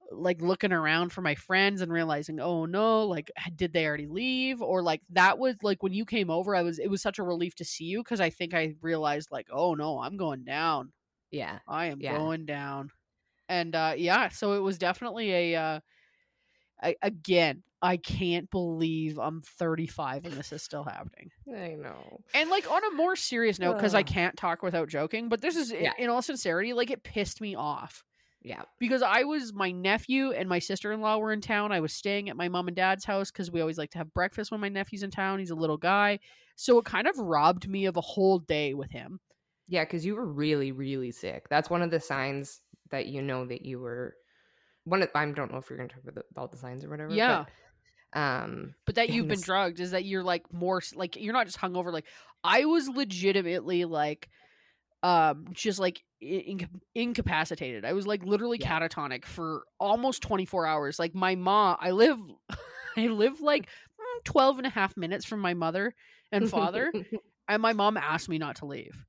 like 0.09 0.41
looking 0.41 0.71
around 0.71 1.09
for 1.11 1.21
my 1.21 1.35
friends 1.35 1.81
and 1.81 1.91
realizing, 1.91 2.39
oh 2.39 2.65
no, 2.65 3.05
like 3.05 3.29
did 3.55 3.73
they 3.73 3.85
already 3.85 4.07
leave? 4.07 4.61
Or 4.61 4.81
like 4.81 5.01
that 5.09 5.37
was 5.37 5.55
like 5.63 5.83
when 5.83 5.93
you 5.93 6.05
came 6.05 6.29
over, 6.29 6.55
I 6.55 6.61
was 6.61 6.79
it 6.79 6.89
was 6.89 7.01
such 7.01 7.19
a 7.19 7.23
relief 7.23 7.55
to 7.55 7.65
see 7.65 7.83
you 7.85 7.99
because 8.03 8.21
I 8.21 8.29
think 8.29 8.53
I 8.53 8.75
realized 8.81 9.31
like, 9.31 9.47
oh 9.51 9.75
no, 9.75 9.99
I'm 10.01 10.15
going 10.15 10.45
down. 10.45 10.93
yeah 11.31 11.59
I 11.67 11.87
am 11.87 11.99
Yeah. 11.99 12.29
going 12.29 12.45
down. 12.45 12.91
And 13.49 13.75
uh 13.75 13.95
yeah, 13.97 14.29
so 14.29 14.53
it 14.53 14.61
was 14.61 14.77
definitely 14.77 15.31
a 15.33 15.55
uh 15.55 15.79
I, 16.81 16.95
again, 17.01 17.63
I 17.81 17.97
can't 17.97 18.49
believe 18.49 19.19
I'm 19.19 19.41
35 19.41 20.25
and 20.25 20.33
this 20.33 20.51
is 20.51 20.63
still 20.63 20.83
happening. 20.83 21.31
I 21.55 21.75
know 21.75 22.21
And 22.33 22.49
like 22.49 22.69
on 22.71 22.83
a 22.83 22.95
more 22.95 23.15
serious 23.15 23.59
note, 23.59 23.75
because 23.75 23.93
I 23.95 24.03
can't 24.03 24.35
talk 24.35 24.63
without 24.63 24.89
joking, 24.89 25.29
but 25.29 25.41
this 25.41 25.55
is 25.55 25.71
Yeah. 25.71 25.93
in 25.97 26.09
all 26.09 26.21
sincerity, 26.21 26.73
like 26.73 26.89
it 26.91 27.03
pissed 27.03 27.41
me 27.41 27.55
off 27.55 28.03
yeah 28.43 28.61
because 28.79 29.01
I 29.01 29.23
was 29.23 29.51
my 29.51 29.71
nephew 29.71 30.31
and 30.31 30.47
my 30.47 30.59
sister 30.59 30.91
in 30.91 31.01
law 31.01 31.17
were 31.17 31.33
in 31.33 31.41
town. 31.41 31.71
I 31.71 31.79
was 31.79 31.91
staying 31.93 32.29
at 32.29 32.37
my 32.37 32.47
mom 32.49 32.67
and 32.67 32.75
dad's 32.77 33.03
house 33.03 33.31
because 33.31 33.51
we 33.51 33.61
always 33.61 33.77
like 33.79 33.89
to 33.91 33.97
have 33.97 34.13
breakfast 34.13 34.51
when 34.51 34.61
my 34.61 34.69
nephew's 34.69 35.01
in 35.03 35.09
town. 35.11 35.39
He's 35.39 35.49
a 35.49 35.55
little 35.55 35.77
guy, 35.77 36.19
so 36.55 36.77
it 36.77 36.85
kind 36.85 37.07
of 37.07 37.17
robbed 37.17 37.67
me 37.67 37.85
of 37.87 37.97
a 37.97 38.01
whole 38.01 38.39
day 38.39 38.73
with 38.75 38.91
him. 38.91 39.19
Yeah, 39.67 39.83
because 39.83 40.05
you 40.05 40.15
were 40.15 40.25
really, 40.25 40.71
really 40.71 41.11
sick. 41.11 41.47
That's 41.49 41.69
one 41.69 41.81
of 41.81 41.91
the 41.91 41.99
signs 41.99 42.61
that 42.91 43.07
you 43.07 43.21
know 43.21 43.45
that 43.47 43.63
you 43.65 43.79
were. 43.79 44.15
One 44.87 45.01
of, 45.03 45.09
I 45.13 45.25
don't 45.25 45.51
know 45.51 45.57
if 45.57 45.69
you're 45.69 45.77
going 45.77 45.89
to 45.89 45.95
talk 45.95 46.03
about 46.03 46.15
the, 46.15 46.23
about 46.31 46.51
the 46.51 46.57
signs 46.57 46.83
or 46.85 46.89
whatever. 46.89 47.13
Yeah. 47.13 47.45
But, 48.13 48.19
um. 48.19 48.73
But 48.85 48.95
that 48.95 49.09
you've 49.09 49.27
been 49.27 49.41
drugged 49.41 49.79
is 49.79 49.91
that 49.91 50.05
you're 50.05 50.23
like 50.23 50.51
more 50.53 50.81
like 50.95 51.15
you're 51.17 51.33
not 51.33 51.45
just 51.45 51.59
hungover. 51.59 51.91
Like 51.91 52.05
I 52.43 52.65
was 52.65 52.87
legitimately 52.87 53.85
like, 53.85 54.29
um, 55.03 55.47
just 55.51 55.77
like 55.79 56.01
i- 56.23 56.25
inca- 56.25 56.69
incapacitated. 56.95 57.85
I 57.85 57.93
was 57.93 58.07
like 58.07 58.23
literally 58.23 58.57
Yeah. 58.59 58.79
catatonic 58.79 59.25
for 59.25 59.63
almost 59.79 60.21
24 60.23 60.65
hours. 60.65 60.99
Like 60.99 61.13
my 61.13 61.35
mom, 61.35 61.77
I 61.79 61.91
live, 61.91 62.17
I 62.97 63.07
live 63.07 63.41
like 63.41 63.65
mm, 63.65 64.23
12 64.23 64.59
and 64.59 64.67
a 64.67 64.71
half 64.71 64.95
minutes 64.95 65.25
from 65.25 65.41
my 65.41 65.53
mother 65.53 65.93
and 66.31 66.49
father, 66.49 66.91
and 67.47 67.61
my 67.61 67.73
mom 67.73 67.97
asked 67.97 68.29
me 68.29 68.37
not 68.37 68.57
to 68.57 68.65
leave. 68.65 69.05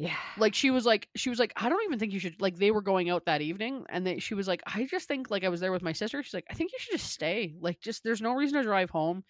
Yeah. 0.00 0.16
like 0.38 0.54
she 0.54 0.70
was 0.70 0.86
like 0.86 1.08
she 1.14 1.28
was 1.28 1.38
like 1.38 1.52
i 1.56 1.68
don't 1.68 1.82
even 1.84 1.98
think 1.98 2.12
you 2.12 2.18
should 2.18 2.40
like 2.40 2.56
they 2.56 2.70
were 2.70 2.80
going 2.80 3.10
out 3.10 3.26
that 3.26 3.42
evening 3.42 3.84
and 3.90 4.06
they, 4.06 4.18
she 4.18 4.32
was 4.34 4.48
like 4.48 4.62
i 4.66 4.86
just 4.86 5.06
think 5.06 5.30
like 5.30 5.44
i 5.44 5.48
was 5.50 5.60
there 5.60 5.72
with 5.72 5.82
my 5.82 5.92
sister. 5.92 6.22
She's 6.22 6.32
like 6.32 6.46
i 6.50 6.54
think 6.54 6.72
you 6.72 6.78
should 6.80 6.98
just 6.98 7.12
stay. 7.12 7.54
Like 7.60 7.80
just 7.80 8.02
there's 8.02 8.22
no 8.22 8.32
reason 8.32 8.56
to 8.56 8.62
drive 8.62 8.88
home. 8.88 9.24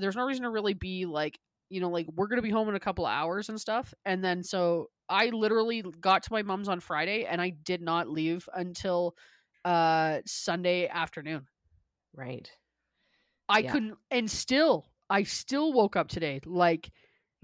There's 0.00 0.16
no 0.16 0.24
reason 0.24 0.44
to 0.44 0.50
really 0.50 0.72
be 0.74 1.04
like 1.04 1.38
you 1.68 1.80
know 1.80 1.90
like 1.90 2.06
we're 2.14 2.28
gonna 2.28 2.40
be 2.40 2.50
home 2.50 2.68
in 2.70 2.74
a 2.76 2.80
couple 2.80 3.04
of 3.04 3.12
hours 3.12 3.48
and 3.50 3.60
stuff. 3.60 3.92
And 4.06 4.24
then 4.24 4.42
so 4.42 4.88
i 5.08 5.26
literally 5.26 5.82
got 6.00 6.22
to 6.22 6.32
my 6.32 6.42
mom's 6.42 6.68
on 6.68 6.80
friday 6.80 7.26
and 7.26 7.38
i 7.42 7.50
did 7.50 7.82
not 7.82 8.08
leave 8.08 8.48
until 8.54 9.14
uh 9.66 10.20
sunday 10.24 10.88
afternoon. 10.88 11.46
Right. 12.14 12.50
i 13.50 13.58
Yeah. 13.58 13.72
couldn't 13.72 13.98
and 14.10 14.30
still 14.30 14.86
i 15.10 15.24
still 15.24 15.74
woke 15.74 15.94
up 15.94 16.08
today 16.08 16.40
like 16.46 16.90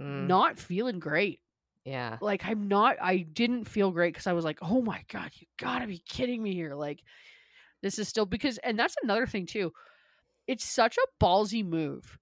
Mm, 0.00 0.26
not 0.28 0.59
feeling 0.59 0.99
great 0.99 1.40
yeah. 1.84 2.18
like 2.20 2.42
I'm 2.44 2.68
not 2.68 2.96
I 3.00 3.18
didn't 3.18 3.64
feel 3.64 3.90
great 3.90 4.12
because 4.12 4.26
I 4.26 4.32
was 4.32 4.44
like, 4.44 4.58
oh 4.62 4.82
my 4.82 5.02
god, 5.10 5.30
you 5.34 5.46
gotta 5.58 5.87
be 5.87 5.99
kidding 6.08 6.42
me 6.42 6.54
here. 6.54 6.75
Like 6.75 7.02
this 7.82 7.99
is 7.99 8.08
still 8.08 8.26
because 8.26 8.58
and 8.58 8.78
that's 8.78 8.96
another 9.02 9.26
thing 9.26 9.46
too. 9.46 9.72
It's 10.46 10.64
such 10.64 10.96
a 10.99 11.25
ballsy 11.25 11.64
move 11.64 12.18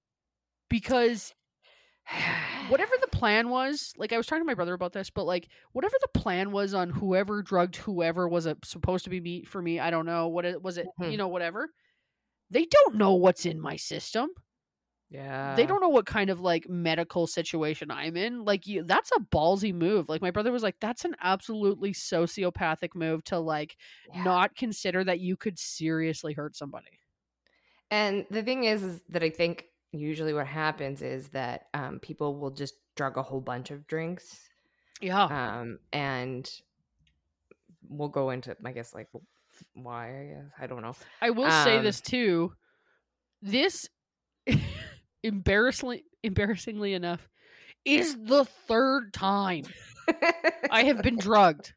because 0.69 1.35
whatever 2.69 2.93
the 3.01 3.09
plan 3.17 3.49
was, 3.49 3.93
like 3.97 4.13
I 4.13 4.17
was 4.17 4.27
talking 4.27 4.43
to 4.43 4.47
my 4.47 4.55
brother 4.55 4.75
about 4.75 4.93
this, 4.93 5.11
but 5.11 5.25
like 5.25 5.49
whatever 5.73 5.97
the 6.01 6.19
plan 6.21 6.51
was 6.53 6.75
on 6.75 6.91
whoever 6.91 7.43
drugged 7.43 7.77
whoever 7.77 8.29
was 8.29 8.47
supposed 8.65 9.05
to 9.05 9.11
be 9.11 9.21
meat 9.21 9.49
for 9.49 9.61
me, 9.61 9.81
I 9.81 9.91
don't 9.91 10.07
know. 10.07 10.29
What 10.29 10.45
it 10.45 10.63
was 10.63 10.79
it, 10.79 10.87
Mhm. 11.01 11.11
you 11.13 11.17
know, 11.19 11.29
whatever. 11.29 11.71
They 12.51 12.65
don't 12.65 12.97
know 12.97 13.15
what's 13.15 13.45
in 13.45 13.61
my 13.61 13.77
system 13.77 14.31
Yeah. 15.11 15.55
they 15.55 15.65
don't 15.65 15.81
know 15.81 15.89
what 15.89 16.05
kind 16.05 16.29
of 16.29 16.41
like 16.41 16.69
medical 16.69 17.27
situation 17.27 17.91
I'm 17.91 18.17
in. 18.17 18.45
Like 18.45 18.67
you, 18.67 18.83
that's 18.83 19.11
a 19.17 19.21
ballsy 19.21 19.73
move. 19.75 20.09
Like 20.09 20.21
my 20.21 20.31
brother 20.31 20.53
was 20.53 20.63
like, 20.63 20.77
that's 20.81 21.05
an 21.07 21.17
absolutely 21.23 21.93
sociopathic 21.95 22.95
move 22.95 23.25
to 23.25 23.39
like 23.39 23.77
Yeah. 24.15 24.25
not 24.25 24.55
consider 24.55 25.03
that 25.05 25.21
you 25.21 25.37
could 25.37 25.59
seriously 25.59 26.35
hurt 26.35 26.57
somebody. 26.57 27.01
And 27.91 28.27
the 28.31 28.43
thing 28.43 28.65
is, 28.65 28.83
is 28.83 29.01
that 29.09 29.23
I 29.23 29.31
think 29.31 29.65
usually 29.93 30.35
what 30.35 30.47
happens 30.47 31.01
is 31.01 31.29
that 31.31 31.69
um, 31.73 32.01
people 32.01 32.37
will 32.39 32.51
just 32.51 32.75
drug 32.95 33.17
a 33.17 33.23
whole 33.23 33.41
bunch 33.41 33.71
of 33.71 33.87
drinks, 33.87 34.39
Yeah. 35.01 35.23
um, 35.61 35.79
and 35.91 36.51
we'll 37.89 38.09
go 38.11 38.29
into, 38.29 38.55
I 38.63 38.73
guess, 38.73 38.93
like 38.95 39.09
why. 39.73 40.09
I 40.09 40.25
guess 40.25 40.45
I 40.61 40.67
don't 40.67 40.83
know. 40.83 40.95
I 41.23 41.31
will 41.31 41.51
say 41.51 41.79
um, 41.79 41.85
this 41.85 42.03
too. 42.03 42.53
This 43.41 43.89
embarrassingly 45.23 46.05
embarrassingly 46.23 46.95
enough 46.95 47.29
is 47.85 48.17
the 48.25 48.45
third 48.67 49.13
time 49.13 49.65
I 50.71 50.85
have 50.85 51.03
been 51.03 51.17
drugged. 51.21 51.73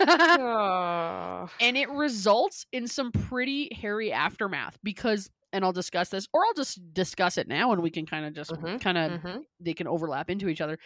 Oh. 0.00 1.48
and 1.60 1.76
it 1.76 1.88
results 1.90 2.66
in 2.72 2.86
some 2.86 3.12
pretty 3.12 3.68
hairy 3.74 4.12
aftermath 4.12 4.78
because 4.82 5.30
and 5.52 5.64
I'll 5.64 5.72
discuss 5.72 6.08
this 6.08 6.26
or 6.32 6.44
I'll 6.44 6.54
just 6.54 6.80
discuss 6.94 7.36
it 7.38 7.48
now 7.48 7.72
and 7.72 7.82
we 7.82 7.90
can 7.90 8.06
kind 8.06 8.24
of 8.24 8.32
just 8.34 8.50
Mhm, 8.52 8.80
kind 8.80 8.96
of 8.98 9.20
Mhm. 9.20 9.42
they 9.60 9.74
can 9.74 9.86
overlap 9.86 10.30
into 10.30 10.48
each 10.48 10.60
other. 10.60 10.78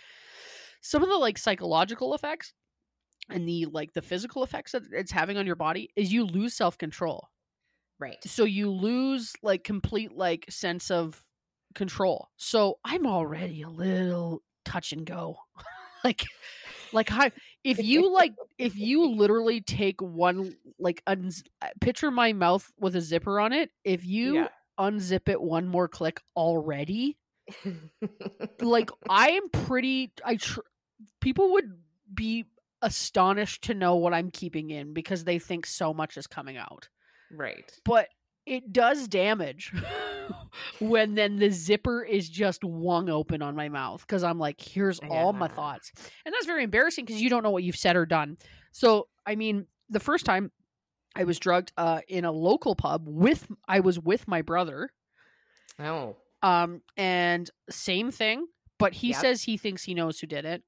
Some 0.83 1.03
of 1.03 1.09
the 1.09 1.17
like 1.17 1.39
psychological 1.39 2.15
effects 2.15 2.53
and 3.31 3.49
the 3.49 3.67
like 3.67 3.93
the 3.93 4.03
physical 4.03 4.43
effects 4.43 4.73
that 4.73 4.83
it's 4.93 5.13
having 5.13 5.37
on 5.37 5.47
your 5.47 5.57
body 5.57 5.91
is 5.97 6.13
you 6.13 6.25
lose 6.25 6.55
self-control. 6.55 7.29
Right. 7.99 8.17
So 8.25 8.45
you 8.45 8.71
lose 8.71 9.33
like 9.43 9.65
complete 9.65 10.13
like 10.13 10.45
sense 10.51 10.91
of 10.91 11.23
control. 11.77 12.31
So 12.37 12.81
I'm 12.85 13.07
already 13.07 13.63
a 13.63 13.69
little 13.69 14.43
touch 14.65 14.93
and 14.93 15.07
go. 15.07 15.37
like 16.05 16.27
like 16.93 17.13
I 17.13 17.31
if 17.65 17.83
you 17.83 18.13
like 18.13 18.35
if 18.59 18.77
you 18.77 19.07
literally 19.17 19.61
take 19.61 20.01
one 20.03 20.57
like 20.79 21.03
uns 21.07 21.45
uh, 21.63 21.69
picture 21.81 22.11
my 22.11 22.33
mouth 22.33 22.71
with 22.81 22.97
a 22.97 23.01
zipper 23.01 23.39
on 23.41 23.53
it, 23.53 23.71
if 23.85 24.05
you 24.05 24.35
Yeah. 24.35 24.49
unzip 24.81 25.29
it 25.29 25.41
one 25.41 25.69
more 25.69 25.89
click 25.89 26.21
already, 26.37 27.19
like 28.61 28.91
I 29.09 29.31
am 29.31 29.49
pretty. 29.51 30.13
I 30.25 30.37
tr- 30.37 30.61
people 31.21 31.53
would 31.53 31.73
be 32.13 32.47
astonished 32.83 33.65
to 33.65 33.75
know 33.75 33.97
what 33.97 34.15
I'm 34.15 34.31
keeping 34.31 34.71
in 34.71 34.93
because 34.95 35.25
they 35.25 35.39
think 35.39 35.67
so 35.67 35.93
much 35.95 36.17
is 36.17 36.27
coming 36.27 36.57
out. 36.57 36.89
right. 37.31 37.71
But 37.85 38.09
it 38.47 38.73
does 38.73 39.09
damage 39.09 39.73
when 40.79 41.15
then 41.15 41.37
the 41.37 41.51
zipper 41.51 42.03
is 42.03 42.29
just 42.29 42.65
wung 42.65 43.09
open 43.11 43.43
on 43.43 43.55
my 43.57 43.69
mouth 43.69 44.01
because 44.07 44.23
I'm 44.23 44.39
like, 44.39 44.61
here's 44.61 44.99
all 45.11 45.33
my 45.33 45.49
thoughts, 45.49 45.93
and 46.25 46.33
that's 46.33 46.47
very 46.47 46.63
embarrassing 46.65 47.05
because 47.05 47.21
you 47.21 47.29
don't 47.29 47.43
know 47.43 47.51
what 47.51 47.63
you've 47.65 47.77
said 47.77 47.97
or 47.97 48.07
done. 48.07 48.39
So 48.73 49.09
I 49.27 49.35
mean, 49.35 49.67
the 49.91 50.01
first 50.01 50.25
time 50.25 50.51
I 51.15 51.25
was 51.25 51.39
drugged 51.39 51.73
uh, 51.77 52.01
in 52.09 52.25
a 52.25 52.31
local 52.33 52.75
pub 52.77 53.05
with 53.07 53.47
I 53.67 53.81
was 53.81 53.99
with 53.99 54.29
my 54.29 54.43
brother 54.43 54.91
Oh. 55.79 56.17
um 56.43 56.81
and 56.97 57.51
same 57.69 58.11
thing 58.11 58.47
but 58.79 58.93
he 58.95 59.09
Yep. 59.09 59.21
says 59.21 59.43
he 59.43 59.57
thinks 59.59 59.83
he 59.85 59.95
knows 59.95 60.19
who 60.21 60.27
did 60.27 60.45
it 60.47 60.63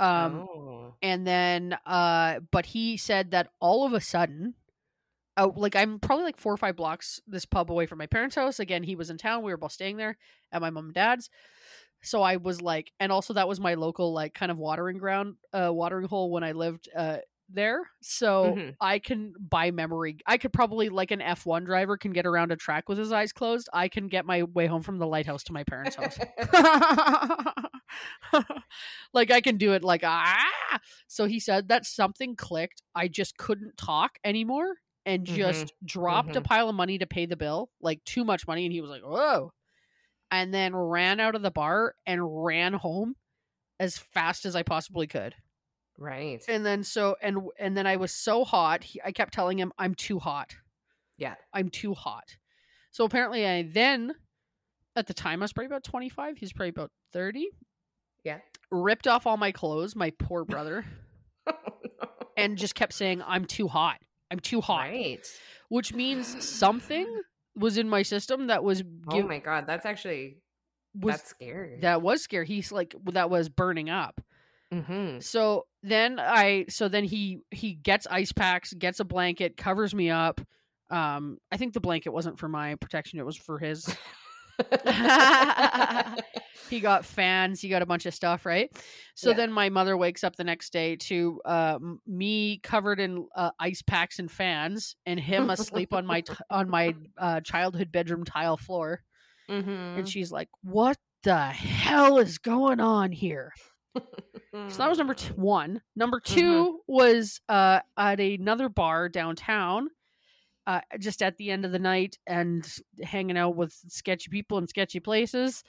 um 0.00 0.46
oh. 0.48 0.94
and 1.02 1.24
then 1.26 1.76
uh 1.86 2.40
but 2.50 2.66
he 2.66 2.96
said 2.96 3.30
that 3.32 3.50
all 3.60 3.84
of 3.86 3.92
a 3.92 4.00
sudden 4.00 4.54
uh, 5.38 5.48
like 5.56 5.76
i'm 5.76 5.98
probably 6.00 6.24
like 6.24 6.38
four 6.38 6.52
or 6.52 6.58
five 6.58 6.76
blocks 6.76 7.20
this 7.26 7.46
pub 7.46 7.70
away 7.70 7.86
from 7.86 7.98
my 7.98 8.06
parents 8.06 8.36
house. 8.36 8.60
Again 8.60 8.82
he 8.82 8.96
was 8.96 9.10
in 9.10 9.18
town. 9.18 9.42
We 9.44 9.52
were 9.52 9.56
both 9.58 9.72
staying 9.72 9.96
there 9.96 10.18
at 10.52 10.60
my 10.60 10.70
mom 10.70 10.86
and 10.86 10.94
dad's. 10.94 11.30
So 12.02 12.22
i 12.22 12.36
was 12.36 12.60
like 12.62 12.92
and 13.00 13.10
also 13.12 13.34
that 13.34 13.48
was 13.48 13.60
my 13.60 13.74
local 13.74 14.12
like 14.12 14.34
kind 14.34 14.50
of 14.52 14.58
watering 14.58 14.98
ground 14.98 15.36
uh 15.52 15.70
watering 15.72 16.06
hole 16.08 16.30
when 16.30 16.44
i 16.44 16.52
lived 16.52 16.88
uh 16.96 17.18
there. 17.50 17.88
So 18.02 18.54
Mhm. 18.56 18.76
i 18.80 18.98
can 18.98 19.32
by 19.40 19.70
memory 19.72 20.18
i 20.26 20.38
could 20.38 20.52
probably 20.52 20.88
like 20.90 21.10
an 21.10 21.20
f1 21.22 21.64
driver 21.64 21.96
can 21.96 22.12
get 22.12 22.26
around 22.26 22.52
a 22.52 22.56
track 22.56 22.88
with 22.88 22.98
his 22.98 23.12
eyes 23.12 23.32
closed. 23.32 23.68
I 23.72 23.88
can 23.88 24.08
get 24.08 24.26
my 24.26 24.44
way 24.44 24.66
home 24.66 24.82
from 24.82 24.98
the 24.98 25.06
lighthouse 25.06 25.44
to 25.44 25.52
my 25.52 25.64
parents 25.64 25.96
house. 25.96 26.20
Like 29.12 29.30
I 29.30 29.40
can 29.40 29.56
do 29.56 29.72
it 29.72 29.84
like 29.84 30.02
ah. 30.04 30.78
So 31.06 31.26
he 31.26 31.40
said 31.40 31.68
that 31.68 31.86
something 31.86 32.36
clicked. 32.36 32.82
I 32.94 33.08
just 33.08 33.36
couldn't 33.38 33.76
talk 33.76 34.18
anymore 34.24 34.74
and 35.08 35.26
Mhm, 35.26 35.36
just 35.36 35.72
dropped 35.84 36.36
a 36.36 36.40
mhm. 36.40 36.44
pile 36.44 36.68
of 36.68 36.74
money 36.74 36.98
to 36.98 37.06
pay 37.06 37.26
the 37.26 37.36
bill, 37.36 37.70
like 37.80 38.04
too 38.04 38.24
much 38.24 38.46
money, 38.46 38.64
and 38.66 38.72
he 38.72 38.80
was 38.80 38.90
like, 38.90 39.02
"Whoa," 39.02 39.52
and 40.30 40.52
then 40.54 40.76
ran 40.76 41.18
out 41.20 41.34
of 41.34 41.42
the 41.42 41.50
bar 41.50 41.94
and 42.06 42.44
ran 42.44 42.74
home 42.74 43.16
as 43.80 43.98
fast 43.98 44.44
as 44.44 44.54
I 44.54 44.62
possibly 44.62 45.06
could. 45.06 45.34
right. 45.96 46.44
And 46.48 46.64
then 46.64 46.84
so 46.84 47.16
and 47.22 47.38
and 47.58 47.76
then 47.76 47.86
I 47.86 47.96
was 47.96 48.12
so 48.12 48.44
hot. 48.44 48.84
He, 48.84 49.00
I 49.04 49.12
kept 49.12 49.32
telling 49.34 49.58
him, 49.58 49.72
"I'm 49.78 49.94
too 49.94 50.18
hot. 50.18 50.54
yeah. 51.16 51.34
I'm 51.52 51.70
too 51.70 51.94
hot." 51.94 52.36
So 52.90 53.04
apparently, 53.04 53.46
I 53.46 53.62
then 53.62 54.14
at 54.96 55.06
the 55.06 55.14
time 55.14 55.40
I 55.42 55.44
was 55.44 55.52
probably 55.52 55.66
about 55.66 55.84
25. 55.84 56.38
He's 56.38 56.52
probably 56.52 56.70
about 56.70 56.92
30 57.12 57.48
Yeah. 58.24 58.40
ripped 58.70 59.06
off 59.06 59.26
all 59.26 59.36
my 59.36 59.52
clothes, 59.52 59.96
my 59.96 60.10
poor 60.18 60.44
brother, 60.44 60.84
and 62.36 62.58
just 62.58 62.74
kept 62.74 62.92
saying, 62.92 63.22
I'm 63.26 63.44
too 63.44 63.68
hot. 63.68 63.98
I'm 64.30 64.40
too 64.40 64.60
hot. 64.60 64.88
right. 64.88 65.26
Which 65.68 65.92
means 65.94 66.44
something 66.44 67.06
was 67.56 67.76
in 67.78 67.88
my 67.88 68.02
system 68.02 68.46
that 68.48 68.62
was 68.62 68.82
Oh 69.08 69.22
my 69.22 69.38
god, 69.38 69.66
that's 69.66 69.84
actually 69.86 70.38
was 70.94 71.16
that's 71.16 71.30
scary. 71.30 71.78
that 71.80 72.02
was 72.02 72.22
scary. 72.22 72.46
He's 72.46 72.72
like 72.72 72.94
that 73.12 73.30
was 73.30 73.48
burning 73.48 73.90
up. 73.90 74.20
mm-hmm. 74.72 75.20
So 75.20 75.66
then 75.82 76.18
I 76.20 76.66
so 76.68 76.88
then 76.88 77.04
he 77.04 77.40
he 77.50 77.74
gets 77.74 78.06
ice 78.06 78.32
packs, 78.32 78.72
gets 78.72 79.00
a 79.00 79.04
blanket, 79.04 79.56
covers 79.56 79.94
me 79.94 80.10
up. 80.10 80.40
Um 80.90 81.38
I 81.52 81.56
think 81.56 81.74
the 81.74 81.80
blanket 81.80 82.10
wasn't 82.10 82.38
for 82.38 82.48
my 82.48 82.76
protection, 82.76 83.18
it 83.18 83.26
was 83.26 83.36
for 83.36 83.58
his. 83.58 83.84
he 86.70 86.80
got 86.80 87.04
fans 87.04 87.60
he 87.60 87.68
got 87.68 87.82
a 87.82 87.86
bunch 87.86 88.06
of 88.06 88.14
stuff 88.14 88.44
right 88.44 88.70
so 89.14 89.30
Yeah. 89.30 89.36
then 89.36 89.52
my 89.52 89.68
mother 89.68 89.96
wakes 89.96 90.22
up 90.24 90.36
the 90.36 90.44
next 90.44 90.72
day 90.72 90.96
to 90.96 91.40
uh, 91.44 91.78
me 92.06 92.58
covered 92.62 93.00
in 93.00 93.26
uh, 93.34 93.50
ice 93.58 93.82
packs 93.82 94.18
and 94.18 94.30
fans 94.30 94.96
and 95.06 95.18
him 95.18 95.50
asleep 95.50 95.92
on 95.94 96.04
my 96.06 96.20
t- 96.22 96.34
on 96.50 96.68
my 96.68 96.94
uh, 97.16 97.40
childhood 97.40 97.90
bedroom 97.92 98.24
tile 98.24 98.56
floor 98.56 99.02
mm-hmm. 99.48 99.70
and 99.70 100.08
she's 100.08 100.30
like 100.30 100.48
what 100.62 100.98
the 101.22 101.36
hell 101.46 102.18
is 102.18 102.38
going 102.38 102.80
on 102.80 103.12
here 103.12 103.52
So 103.94 104.78
that 104.78 104.88
was 104.88 104.98
number 104.98 105.14
t- 105.14 105.32
one. 105.36 105.82
Number 105.96 106.20
Mm-hmm. 106.20 106.40
2 106.40 106.80
was 106.86 107.40
uh, 107.48 107.80
at 107.96 108.20
another 108.20 108.68
bar 108.68 109.08
downtown, 109.08 109.88
uh, 110.68 110.80
just 111.00 111.22
at 111.22 111.34
the 111.38 111.50
end 111.50 111.64
of 111.64 111.72
the 111.72 111.78
night 111.78 112.18
and 112.26 112.76
hanging 113.02 113.38
out 113.38 113.56
with 113.56 113.72
sketchy 113.88 114.28
people 114.30 114.58
in 114.58 114.68
sketchy 114.68 115.00
places. 115.00 115.64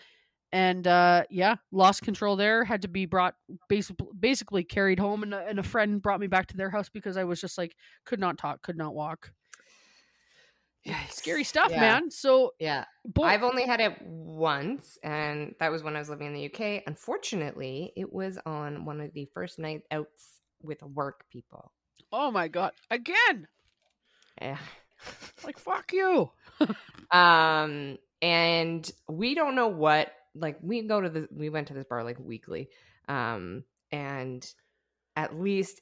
And 0.51 0.85
uh, 0.87 1.23
yeah, 1.29 1.55
lost 1.71 2.01
control 2.01 2.35
there. 2.35 2.65
Had 2.65 2.81
to 2.81 2.87
be 2.89 3.05
brought 3.05 3.35
basically 3.69 4.07
basically 4.19 4.63
carried 4.63 4.99
home, 4.99 5.23
and 5.23 5.33
a, 5.33 5.45
and 5.47 5.57
a 5.59 5.63
friend 5.63 6.01
brought 6.01 6.19
me 6.19 6.27
back 6.27 6.47
to 6.47 6.57
their 6.57 6.69
house 6.69 6.89
because 6.89 7.17
I 7.17 7.23
was 7.23 7.39
just 7.39 7.57
like 7.57 7.75
could 8.03 8.19
not 8.19 8.37
talk, 8.37 8.61
could 8.61 8.77
not 8.77 8.93
walk. 8.93 9.31
Yeah, 10.83 10.99
Scary 11.09 11.43
stuff, 11.43 11.71
Yeah. 11.71 11.79
man. 11.79 12.09
So 12.11 12.55
Yeah. 12.59 12.85
boy, 13.05 13.25
I've 13.25 13.43
only 13.43 13.65
had 13.65 13.79
it 13.79 14.01
once, 14.01 14.97
and 15.03 15.53
that 15.59 15.71
was 15.71 15.83
when 15.83 15.95
I 15.95 15.99
was 15.99 16.09
living 16.09 16.27
in 16.27 16.33
the 16.33 16.45
UK. 16.51 16.83
Unfortunately, 16.87 17.93
it 17.95 18.11
was 18.11 18.39
on 18.45 18.85
one 18.85 18.99
of 19.01 19.13
the 19.13 19.29
first 19.33 19.59
night 19.59 19.83
outs 19.91 20.39
with 20.61 20.81
work 20.83 21.25
people. 21.31 21.71
oh 22.11 22.31
my 22.31 22.47
god, 22.47 22.71
again, 22.89 23.47
Yeah. 24.41 24.57
like 25.45 25.57
fuck 25.57 25.91
you. 25.93 26.31
um, 27.11 27.97
and 28.21 28.91
we 29.07 29.35
don't 29.35 29.55
know 29.55 29.67
what 29.67 30.11
like 30.35 30.57
we 30.61 30.81
go 30.83 31.01
to 31.01 31.09
the 31.09 31.27
we 31.31 31.49
went 31.49 31.67
to 31.67 31.73
this 31.73 31.85
bar 31.85 32.03
like 32.03 32.17
weekly, 32.19 32.69
um, 33.07 33.63
and 33.91 34.45
at 35.15 35.39
least 35.39 35.81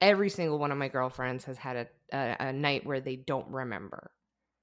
every 0.00 0.28
single 0.28 0.58
one 0.58 0.72
of 0.72 0.78
my 0.78 0.88
girlfriends 0.88 1.44
has 1.44 1.56
had 1.56 1.76
a, 1.76 1.86
a, 2.12 2.36
a 2.48 2.52
night 2.52 2.84
where 2.84 3.00
they 3.00 3.16
don't 3.16 3.48
remember. 3.48 4.10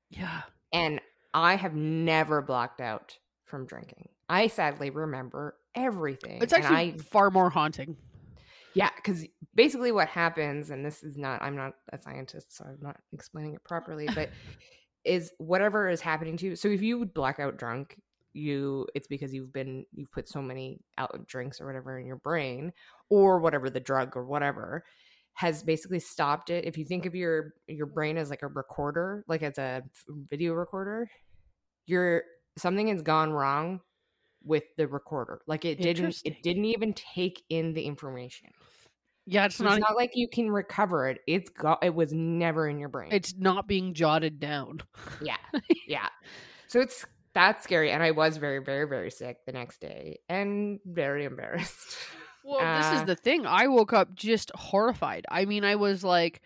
Yeah, 0.09 0.41
And 0.73 0.99
I 1.33 1.55
have 1.55 1.73
never 1.73 2.41
blocked 2.41 2.81
out 2.81 3.17
from 3.45 3.65
drinking. 3.65 4.09
I 4.27 4.47
sadly 4.47 4.89
remember 4.89 5.55
everything. 5.75 6.41
it's 6.41 6.53
actually 6.53 6.93
I, 6.93 6.97
far 6.97 7.31
more 7.31 7.49
haunting. 7.49 7.95
Yeah, 8.73 8.89
because 8.95 9.25
basically 9.55 9.91
what 9.91 10.07
happens, 10.07 10.69
and 10.69 10.85
this 10.85 11.03
is 11.03 11.17
not, 11.17 11.41
I'm 11.41 11.55
not 11.55 11.73
a 11.91 11.97
scientist, 11.97 12.55
so 12.55 12.65
I'm 12.65 12.79
not 12.81 12.97
explaining 13.13 13.53
it 13.55 13.63
properly, 13.63 14.07
but 14.13 14.29
is 15.05 15.31
whatever 15.37 15.89
is 15.89 16.01
happening 16.01 16.37
to 16.37 16.45
you. 16.47 16.55
So 16.55 16.67
if 16.67 16.81
you 16.81 16.99
would 16.99 17.13
black 17.13 17.39
out 17.39 17.57
drunk, 17.57 17.97
you 18.33 18.87
it's 18.93 19.07
because 19.07 19.33
you've 19.33 19.51
been 19.51 19.85
you've 19.91 20.11
put 20.11 20.27
so 20.29 20.41
many 20.41 20.79
out 20.97 21.27
drinks 21.27 21.59
or 21.59 21.65
whatever 21.65 21.97
in 21.97 22.05
your 22.05 22.17
brain 22.17 22.71
or 23.09 23.39
whatever 23.39 23.69
the 23.69 23.79
drug 23.79 24.15
or 24.15 24.25
whatever 24.25 24.83
has 25.33 25.63
basically 25.63 25.99
stopped 25.99 26.49
it 26.49 26.65
if 26.65 26.77
you 26.77 26.85
think 26.85 27.05
of 27.05 27.15
your 27.15 27.53
your 27.67 27.85
brain 27.85 28.17
as 28.17 28.29
like 28.29 28.43
a 28.43 28.47
recorder 28.47 29.23
like 29.27 29.41
as 29.41 29.57
a 29.57 29.81
video 30.29 30.53
recorder 30.53 31.09
your 31.85 32.23
something 32.57 32.87
has 32.87 33.01
gone 33.01 33.31
wrong 33.31 33.81
with 34.43 34.63
the 34.77 34.87
recorder 34.87 35.41
like 35.47 35.65
it 35.65 35.81
didn't 35.81 36.21
it 36.25 36.41
didn't 36.43 36.65
even 36.65 36.93
take 36.93 37.43
in 37.49 37.73
the 37.73 37.81
information 37.83 38.49
Yeah, 39.25 39.45
it's 39.45 39.55
so 39.55 39.63
not. 39.65 39.73
it's 39.73 39.81
not 39.81 39.95
like 39.95 40.11
you 40.15 40.27
can 40.27 40.49
recover 40.49 41.07
it 41.07 41.19
it's 41.27 41.49
got 41.49 41.83
it 41.83 41.93
was 41.93 42.13
never 42.13 42.67
in 42.67 42.79
your 42.79 42.89
brain 42.89 43.09
It's 43.11 43.35
not 43.37 43.67
being 43.67 43.93
jotted 43.93 44.39
down. 44.39 44.81
yeah 45.21 45.37
yeah 45.87 46.07
so 46.67 46.79
it's 46.79 47.05
that's 47.33 47.63
scary 47.63 47.91
and 47.91 48.01
i 48.01 48.11
was 48.11 48.37
very 48.37 48.59
very 48.59 48.87
very 48.87 49.11
sick 49.11 49.37
the 49.45 49.51
next 49.51 49.79
day 49.81 50.19
and 50.29 50.79
very 50.85 51.25
embarrassed 51.25 51.95
Well, 52.41 52.59
this 52.77 52.85
Uh, 52.85 52.95
is 53.01 53.03
the 53.05 53.15
thing. 53.17 53.45
I 53.45 53.67
woke 53.67 53.91
up 53.91 54.15
just 54.15 54.49
horrified. 54.55 55.25
I 55.29 55.43
mean, 55.43 55.65
I 55.65 55.75
was 55.75 56.05
like, 56.05 56.41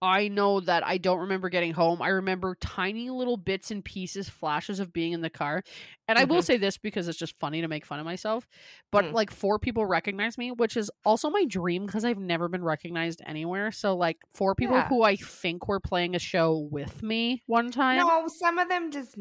I 0.00 0.28
know 0.28 0.60
that 0.60 0.86
I 0.86 0.98
don't 0.98 1.18
remember 1.20 1.48
getting 1.48 1.72
home. 1.72 2.00
I 2.00 2.08
remember 2.08 2.56
tiny 2.60 3.10
little 3.10 3.36
bits 3.36 3.70
and 3.70 3.84
pieces, 3.84 4.28
flashes 4.28 4.78
of 4.78 4.92
being 4.92 5.12
in 5.12 5.20
the 5.22 5.30
car. 5.30 5.62
And 6.06 6.18
I 6.18 6.24
will 6.24 6.38
Mhm. 6.40 6.44
say 6.44 6.56
this 6.56 6.78
because 6.78 7.08
it's 7.08 7.18
just 7.18 7.38
funny 7.38 7.60
to 7.62 7.68
make 7.68 7.84
fun 7.84 7.98
of 7.98 8.04
myself. 8.04 8.46
But 8.92 9.06
Mm. 9.06 9.12
like 9.12 9.30
four 9.30 9.58
people 9.58 9.84
recognize 9.86 10.38
me, 10.38 10.52
which 10.52 10.76
is 10.76 10.90
also 11.04 11.30
my 11.30 11.44
dream 11.44 11.84
because 11.84 12.04
I've 12.04 12.18
never 12.18 12.48
been 12.48 12.62
recognized 12.64 13.20
anywhere. 13.26 13.72
So 13.72 13.96
like 13.96 14.18
four 14.32 14.54
people 14.54 14.76
Yeah. 14.76 14.88
who 14.88 15.02
I 15.02 15.16
think 15.16 15.66
were 15.68 15.80
playing 15.80 16.14
a 16.14 16.18
show 16.20 16.56
with 16.70 17.02
me 17.02 17.42
one 17.46 17.70
time. 17.70 17.96
no 17.98 18.26
some 18.28 18.58
of 18.58 18.68
them 18.68 18.90
just 18.92 19.16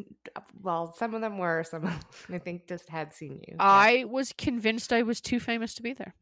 well 0.61 0.93
some 0.97 1.13
of 1.13 1.21
them 1.21 1.37
were 1.37 1.63
some 1.63 1.83
of 1.83 1.89
them, 1.89 1.99
i 2.35 2.37
think 2.37 2.67
just 2.67 2.87
had 2.89 3.13
seen 3.13 3.41
you 3.47 3.55
I 3.59 4.03
was 4.05 4.33
convinced 4.37 4.91
I 4.93 5.01
was 5.03 5.21
too 5.21 5.39
famous 5.39 5.73
to 5.75 5.81
be 5.83 5.93
there. 5.93 6.13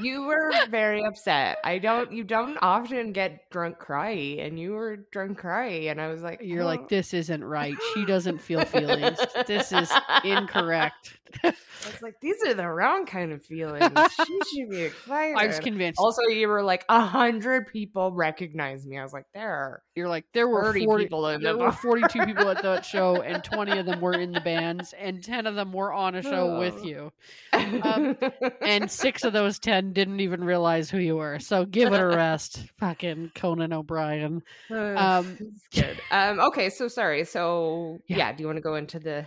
you 0.00 0.22
were 0.22 0.52
very 0.70 1.02
upset 1.08 1.58
i 1.64 1.78
don't 1.78 2.12
you 2.12 2.22
don't 2.24 2.56
often 2.62 3.12
get 3.12 3.50
drunk 3.50 3.73
cry 3.74 4.10
and 4.40 4.58
you 4.58 4.72
were 4.72 4.96
drunk 5.10 5.38
cry 5.38 5.66
and 5.66 6.00
i 6.00 6.08
was 6.08 6.22
like 6.22 6.40
You're 6.42 6.64
like, 6.64 6.88
this 6.88 7.12
isn't 7.14 7.42
right. 7.44 7.74
She 7.94 8.04
doesn't 8.04 8.38
feel 8.38 8.64
feelings. 8.64 9.18
This 9.46 9.72
is 9.72 9.90
incorrect. 10.24 11.18
I 11.42 11.48
was 11.84 12.00
like, 12.02 12.14
these 12.20 12.36
are 12.46 12.54
the 12.54 12.68
wrong 12.68 13.06
kind 13.06 13.32
of 13.32 13.44
feelings. 13.44 13.90
she 14.26 14.38
should 14.60 14.70
be 14.70 14.82
excited. 14.82 15.36
I 15.36 15.46
was 15.48 15.58
convinced. 15.58 15.98
Also, 15.98 16.22
you 16.28 16.46
were 16.46 16.62
like, 16.62 16.84
a 16.88 17.00
hundred 17.00 17.66
people 17.66 18.12
recognize 18.12 18.86
me. 18.86 18.98
I 18.98 19.02
was 19.02 19.12
like, 19.12 19.26
there 19.34 19.50
are 19.50 19.82
You're 19.96 20.08
like, 20.08 20.26
there 20.32 20.46
were 20.46 20.62
30 20.62 20.84
40, 20.84 21.04
people 21.04 21.28
in 21.28 21.42
there 21.42 21.52
the 21.54 21.58
were 21.58 21.72
42 21.72 22.24
people 22.26 22.48
at 22.50 22.62
that 22.62 22.84
show, 22.84 23.20
and 23.22 23.42
20 23.42 23.78
of 23.78 23.86
them 23.86 24.00
were 24.00 24.12
in 24.14 24.30
the 24.32 24.40
bands, 24.40 24.94
and 24.98 25.22
10 25.24 25.46
of 25.48 25.56
them 25.56 25.72
were 25.72 25.92
on 25.92 26.14
a 26.14 26.22
show 26.22 26.58
with 26.58 26.74
Oh. 26.78 26.84
you. 26.84 27.12
um, 27.52 28.16
And 28.62 28.88
six 28.90 29.24
of 29.24 29.32
those 29.32 29.58
10 29.58 29.92
didn't 29.92 30.20
even 30.20 30.44
realize 30.44 30.88
who 30.90 30.98
you 30.98 31.16
were. 31.16 31.38
So 31.40 31.64
give 31.64 31.92
it 31.92 32.00
a 32.00 32.06
rest, 32.06 32.62
fucking 32.78 33.32
Conan 33.34 33.63
O'Brien. 33.72 34.42
um, 34.70 35.38
good. 35.74 35.98
Um, 36.10 36.40
okay, 36.40 36.70
so 36.70 36.88
sorry. 36.88 37.24
So 37.24 38.00
Yeah. 38.06 38.16
yeah, 38.18 38.32
do 38.32 38.42
you 38.42 38.46
want 38.46 38.56
to 38.58 38.62
go 38.62 38.74
into 38.74 38.98
the 38.98 39.24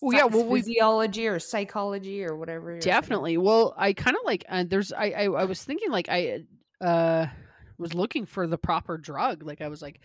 well, 0.00 0.16
yeah, 0.16 0.24
well, 0.24 0.46
we- 0.46 0.60
physiology 0.60 1.26
or 1.26 1.38
psychology 1.38 2.24
or 2.24 2.36
whatever? 2.36 2.72
you're 2.72 2.80
saying? 2.80 2.92
Definitely. 2.94 3.38
Well, 3.38 3.74
I 3.76 3.92
kind 3.92 4.16
of 4.16 4.22
like, 4.24 4.44
uh, 4.48 4.64
there's, 4.68 4.92
I, 4.92 5.10
I, 5.10 5.24
I 5.24 5.44
was 5.44 5.62
thinking 5.64 5.90
like, 5.90 6.08
I, 6.08 6.44
uh, 6.80 7.26
was 7.78 7.94
looking 7.94 8.26
for 8.26 8.46
the 8.46 8.58
proper 8.58 8.98
drug. 8.98 9.42
Like, 9.42 9.60
I 9.62 9.68
was 9.68 9.80
like, 9.80 10.00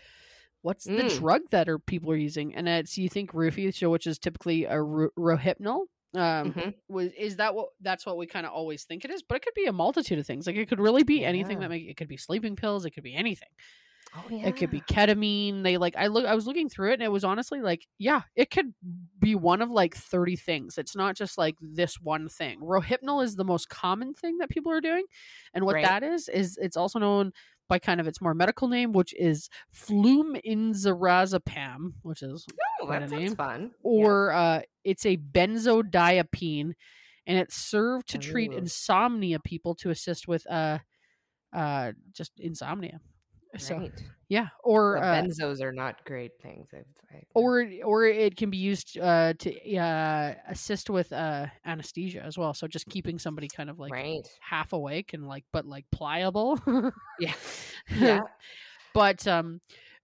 what's 0.62 0.86
the 0.86 0.94
Mm. 1.04 1.20
drug 1.20 1.42
that 1.52 1.68
are 1.70 1.78
people 1.78 2.12
are 2.12 2.16
using? 2.16 2.56
And 2.56 2.68
it's, 2.70 2.98
you 2.98 3.10
think 3.10 3.34
roofie, 3.34 3.74
so 3.76 3.90
which 3.90 4.08
is 4.08 4.18
typically 4.18 4.64
a 4.66 4.82
ro- 4.82 5.10
rohypnol. 5.18 5.86
Um, 6.16 6.54
Mhm. 6.54 6.74
was 6.88 7.12
is 7.18 7.38
that 7.38 7.56
what 7.56 7.70
that's 7.82 8.06
what 8.06 8.18
we 8.18 8.28
kind 8.28 8.46
of 8.46 8.52
always 8.54 8.84
think 8.86 9.06
it 9.06 9.12
is? 9.12 9.24
But 9.24 9.36
it 9.38 9.44
could 9.44 9.54
be 9.54 9.66
a 9.66 9.74
multitude 9.74 10.20
of 10.20 10.26
things. 10.28 10.48
Like 10.48 10.56
it 10.56 10.68
could 10.70 10.80
really 10.80 11.04
be 11.04 11.24
anything 11.26 11.60
that 11.60 11.70
make 11.70 11.84
it 11.88 11.98
could 11.98 12.08
be 12.08 12.18
sleeping 12.18 12.56
pills. 12.56 12.86
It 12.86 12.92
could 12.92 13.04
be 13.04 13.16
anything. 13.16 13.50
Oh 14.18 14.30
yeah. 14.30 14.48
It 14.48 14.56
could 14.56 14.70
be 14.70 14.80
ketamine. 14.82 15.64
They 15.64 15.78
like 15.78 15.96
I 15.98 16.08
look 16.08 16.26
I 16.26 16.36
was 16.36 16.48
looking 16.48 16.70
through 16.70 16.92
it 16.92 16.94
and 16.96 17.04
it 17.04 17.12
was 17.12 17.26
honestly 17.26 17.62
like, 17.62 17.86
yeah, 17.98 18.22
it 18.36 18.50
could 18.50 18.74
be 19.20 19.36
one 19.36 19.62
of 19.62 19.70
like 19.70 19.94
30 19.96 20.38
things. 20.38 20.78
It's 20.78 20.96
not 20.96 21.16
just 21.18 21.38
like 21.38 21.56
this 21.62 22.00
one 22.00 22.30
thing. 22.30 22.62
Rohypnol 22.62 23.24
is 23.24 23.36
the 23.36 23.44
most 23.44 23.68
common 23.68 24.14
thing 24.14 24.38
that 24.38 24.50
people 24.50 24.72
are 24.72 24.80
doing. 24.82 25.06
And 25.54 25.66
what 25.66 25.76
Right. 25.76 25.84
that 25.86 26.04
is 26.04 26.30
is 26.30 26.58
it's 26.62 26.78
also 26.78 27.00
known 27.00 27.34
by 27.68 27.80
kind 27.80 28.00
of 28.00 28.08
its 28.08 28.22
more 28.22 28.34
medical 28.34 28.68
name, 28.68 28.92
which 28.94 29.14
is 29.18 29.50
fluminzarazepam, 29.74 31.94
which 32.04 32.22
is 32.22 32.46
Oh, 32.82 32.86
quite 32.86 33.04
a 33.04 33.08
name. 33.08 33.36
fun. 33.36 33.62
Yeah. 33.64 33.70
or 33.84 34.32
uh, 34.34 34.62
it's 34.84 35.06
a 35.06 35.18
benzodiazepine, 35.18 36.74
and 37.28 37.38
it's 37.38 37.56
served 37.56 38.10
to 38.10 38.18
treat 38.18 38.52
Ooh. 38.52 38.58
insomnia 38.58 39.40
people 39.40 39.76
to 39.76 39.90
assist 39.90 40.28
with 40.28 40.46
uh, 40.50 40.80
uh, 41.54 41.94
just 42.12 42.32
insomnia. 42.40 43.00
So 43.58 43.78
right. 43.78 43.92
yeah, 44.30 44.48
or 44.64 44.98
uh, 44.98 45.22
benzos 45.22 45.62
are 45.62 45.72
not 45.72 46.04
great 46.06 46.32
things. 46.42 46.68
I've, 46.74 46.86
I, 47.14 47.24
or 47.34 47.66
or 47.84 48.06
it 48.06 48.36
can 48.36 48.50
be 48.50 48.58
used 48.58 48.98
uh, 48.98 49.34
to 49.40 49.76
uh, 49.78 50.34
assist 50.48 50.90
with 50.90 51.12
uh, 51.14 51.48
anesthesia 51.66 52.22
as 52.24 52.38
well. 52.38 52.54
So 52.54 52.68
just 52.68 52.88
keeping 52.88 53.20
somebody 53.20 53.48
kind 53.48 53.70
of 53.70 53.80
like 53.80 53.94
right. 53.94 54.28
half 54.42 54.74
awake 54.74 55.14
and 55.14 55.28
like 55.28 55.46
but 55.52 55.66
like 55.66 55.86
pliable. 55.92 56.60
Yeah. 57.20 57.34
Yeah. 57.96 58.22
but 58.94 59.28
um 59.28 59.62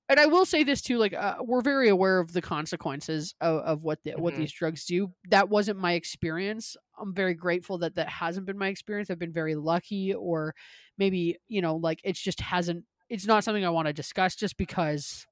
and 0.10 0.20
i 0.20 0.26
will 0.26 0.46
say 0.46 0.64
this 0.64 0.82
too 0.82 0.98
like 0.98 1.14
uh, 1.14 1.36
we're 1.42 1.62
very 1.62 1.90
aware 1.90 2.20
of 2.20 2.34
the 2.34 2.42
consequences 2.42 3.34
of, 3.42 3.62
of 3.62 3.82
what 3.84 4.00
the, 4.04 4.12
what 4.14 4.34
Mhm. 4.34 4.38
these 4.38 4.52
drugs 4.52 4.86
do 4.86 5.12
that 5.30 5.50
wasn't 5.50 5.80
my 5.80 5.94
experience 5.94 6.76
i'm 7.00 7.14
very 7.14 7.34
grateful 7.34 7.78
that 7.80 7.96
that 7.96 8.10
hasn't 8.10 8.46
been 8.46 8.58
my 8.58 8.68
experience 8.68 9.10
i've 9.10 9.20
been 9.20 9.34
very 9.34 9.56
lucky 9.56 10.14
or 10.14 10.54
maybe 10.98 11.38
you 11.48 11.62
know 11.62 11.76
like 11.78 12.00
it's 12.04 12.22
just 12.22 12.42
hasn't 12.42 12.86
it's 13.12 13.28
not 13.28 13.44
something 13.44 13.66
i 13.66 13.70
want 13.70 13.88
to 13.88 13.94
discuss 13.94 14.36
just 14.36 14.58
because 14.58 15.26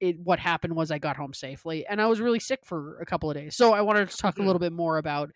it 0.00 0.18
what 0.20 0.38
happened 0.38 0.74
was 0.74 0.90
i 0.90 0.98
got 0.98 1.16
home 1.16 1.34
safely 1.34 1.84
and 1.86 2.00
i 2.00 2.06
was 2.06 2.20
really 2.20 2.40
sick 2.40 2.60
for 2.64 2.98
a 3.00 3.04
couple 3.06 3.30
of 3.30 3.36
days 3.36 3.56
so 3.56 3.72
i 3.74 3.80
wanted 3.80 4.08
to 4.08 4.16
talk 4.16 4.38
a 4.38 4.42
little 4.42 4.58
bit 4.60 4.72
more 4.72 4.96
about 4.98 5.30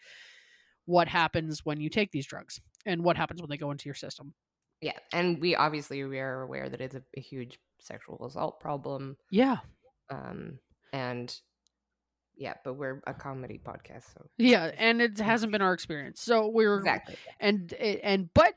what 0.86 1.08
happens 1.08 1.60
when 1.64 1.80
you 1.80 1.90
take 1.90 2.10
these 2.12 2.26
drugs 2.26 2.60
and 2.86 3.02
what 3.02 3.16
happens 3.16 3.40
when 3.40 3.50
they 3.50 3.56
go 3.58 3.70
into 3.72 3.86
your 3.86 3.94
system 3.94 4.32
Yeah, 4.80 4.98
and 5.12 5.40
we 5.40 5.56
obviously 5.56 6.02
we 6.04 6.20
are 6.20 6.42
aware 6.42 6.68
that 6.68 6.80
it's 6.80 6.94
a, 6.94 7.02
a 7.16 7.20
huge 7.20 7.58
sexual 7.80 8.24
assault 8.24 8.60
problem. 8.60 9.16
yeah 9.30 9.58
Um, 10.10 10.58
and 10.92 11.34
yeah, 12.38 12.54
but 12.64 12.74
we're 12.74 13.02
a 13.06 13.14
comedy 13.14 13.58
podcast, 13.58 14.12
so 14.14 14.26
Yeah, 14.36 14.70
and 14.76 15.00
it 15.00 15.18
hasn't 15.18 15.52
been 15.52 15.62
our 15.62 15.72
experience. 15.72 16.20
So 16.20 16.48
we're 16.48 16.78
exactly. 16.78 17.16
and 17.40 17.72
and 17.72 18.28
but 18.34 18.54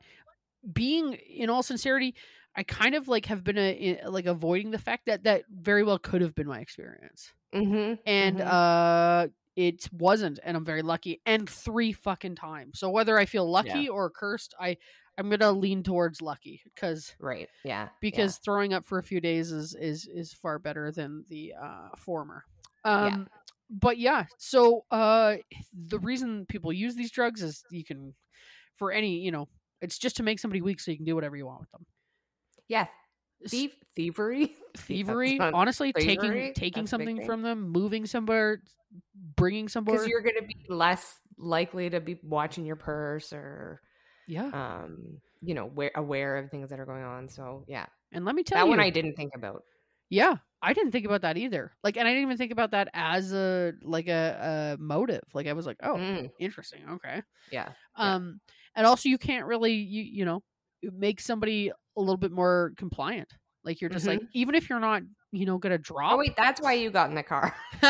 being 0.73 1.13
in 1.13 1.49
all 1.49 1.63
sincerity, 1.63 2.13
I 2.55 2.63
kind 2.63 2.95
of 2.95 3.07
like 3.07 3.25
have 3.27 3.43
been 3.43 3.57
a, 3.57 4.01
like 4.07 4.25
avoiding 4.25 4.71
the 4.71 4.79
fact 4.79 5.05
that 5.05 5.23
that 5.23 5.45
very 5.49 5.83
well 5.83 5.99
could 5.99 6.21
have 6.21 6.35
been 6.35 6.47
my 6.47 6.59
experience. 6.59 7.33
Mm-hmm. 7.53 8.01
And 8.05 8.41
Mhm. 8.41 8.47
uh 8.47 9.27
it 9.55 9.89
wasn't, 9.93 10.39
and 10.43 10.57
I'm 10.57 10.65
very 10.65 10.81
lucky. 10.83 11.21
And 11.25 11.49
three 11.49 11.91
fucking 11.93 12.35
times. 12.35 12.79
So 12.79 12.89
whether 12.89 13.17
I 13.19 13.25
feel 13.25 13.49
lucky 13.49 13.89
or 13.89 14.09
cursed, 14.09 14.53
I 14.59 14.77
I'm 15.17 15.29
gonna 15.29 15.51
lean 15.51 15.83
towards 15.83 16.21
lucky 16.21 16.61
because 16.65 17.15
Right. 17.19 17.49
Yeah. 17.63 17.89
because 18.01 18.37
throwing 18.37 18.73
up 18.73 18.85
for 18.85 18.99
a 18.99 19.03
few 19.03 19.21
days 19.21 19.51
is 19.51 19.75
is 19.75 20.07
is 20.07 20.33
far 20.33 20.59
better 20.59 20.91
than 20.91 21.25
the 21.29 21.53
uh 21.59 21.89
former 21.97 22.45
um 22.85 23.27
but 23.69 23.97
yeah 23.97 24.25
so 24.37 24.85
uh 24.91 25.37
the 25.73 25.99
reason 25.99 26.45
people 26.47 26.71
use 26.73 26.95
these 26.95 27.11
drugs 27.11 27.43
is 27.43 27.65
you 27.71 27.83
can 27.83 28.15
for 28.77 28.91
any 28.91 29.19
you 29.19 29.31
know 29.31 29.49
it's 29.81 29.97
just 29.99 30.17
to 30.17 30.23
make 30.23 30.39
somebody 30.39 30.61
weak 30.61 30.79
so 30.79 30.91
you 30.91 30.97
can 30.97 31.05
do 31.05 31.15
whatever 31.15 31.37
you 31.37 31.45
want 31.45 31.61
with 31.61 31.71
them 31.71 31.85
yeah. 32.69 32.87
Thief, 33.47 33.75
thievery. 33.95 34.55
thievery 34.77 35.39
honestly 35.39 35.93
slavery, 35.97 36.15
taking 36.15 36.53
taking 36.53 36.83
that's 36.83 36.91
something 36.91 37.25
from 37.25 37.41
them 37.41 37.69
moving 37.69 38.05
somewhere 38.05 38.61
bringing 39.35 39.67
somewhere 39.67 39.95
Because 39.95 40.07
you're 40.07 40.21
going 40.21 40.35
to 40.39 40.47
be 40.47 40.55
less 40.69 41.19
likely 41.37 41.89
to 41.89 41.99
be 41.99 42.19
watching 42.23 42.65
your 42.65 42.75
purse 42.75 43.33
or, 43.33 43.81
yeah 44.27 44.49
um, 44.53 45.19
you 45.41 45.53
know, 45.53 45.65
aware, 45.65 45.91
aware 45.95 46.37
of 46.37 46.49
things 46.51 46.69
that 46.69 46.79
are 46.79 46.85
going 46.85 47.03
on. 47.03 47.29
So 47.29 47.65
yeah, 47.67 47.85
and 48.11 48.25
let 48.25 48.35
me 48.35 48.43
tell 48.43 48.57
that 48.57 48.65
you 48.65 48.71
that 48.71 48.77
one 48.77 48.85
I 48.85 48.89
didn't 48.89 49.15
think 49.15 49.31
about. 49.35 49.63
Yeah, 50.09 50.35
I 50.61 50.73
didn't 50.73 50.91
think 50.91 51.05
about 51.05 51.21
that 51.21 51.37
either. 51.37 51.71
Like, 51.83 51.95
and 51.97 52.07
I 52.07 52.11
didn't 52.11 52.23
even 52.23 52.37
think 52.37 52.51
about 52.51 52.71
that 52.71 52.89
as 52.93 53.31
a 53.31 53.73
like 53.83 54.07
a, 54.07 54.75
a 54.77 54.81
motive. 54.81 55.23
Like, 55.33 55.47
I 55.47 55.53
was 55.53 55.65
like, 55.65 55.77
oh, 55.83 55.95
Mm, 55.95 56.29
interesting, 56.39 56.81
okay. 56.93 57.21
yeah. 57.51 57.69
Yeah. 57.97 58.15
Um, 58.15 58.41
and 58.75 58.85
also 58.85 59.09
you 59.09 59.17
can't 59.17 59.45
really 59.45 59.73
you 59.73 60.03
you 60.03 60.25
know 60.25 60.43
make 60.83 61.19
somebody 61.21 61.71
a 61.97 61.99
little 61.99 62.17
bit 62.17 62.31
more 62.31 62.73
compliant. 62.77 63.31
Like, 63.63 63.81
you're 63.81 63.89
just 63.89 64.07
like, 64.07 64.21
even 64.33 64.55
if 64.55 64.69
you're 64.69 64.79
not, 64.79 65.01
you 65.31 65.45
know, 65.45 65.57
gonna 65.57 65.77
drop. 65.77 66.13
Oh 66.13 66.17
wait, 66.17 66.35
that's 66.37 66.61
why 66.61 66.73
you 66.73 66.89
got 66.89 67.09
in 67.09 67.15
the 67.15 67.23
car. 67.23 67.53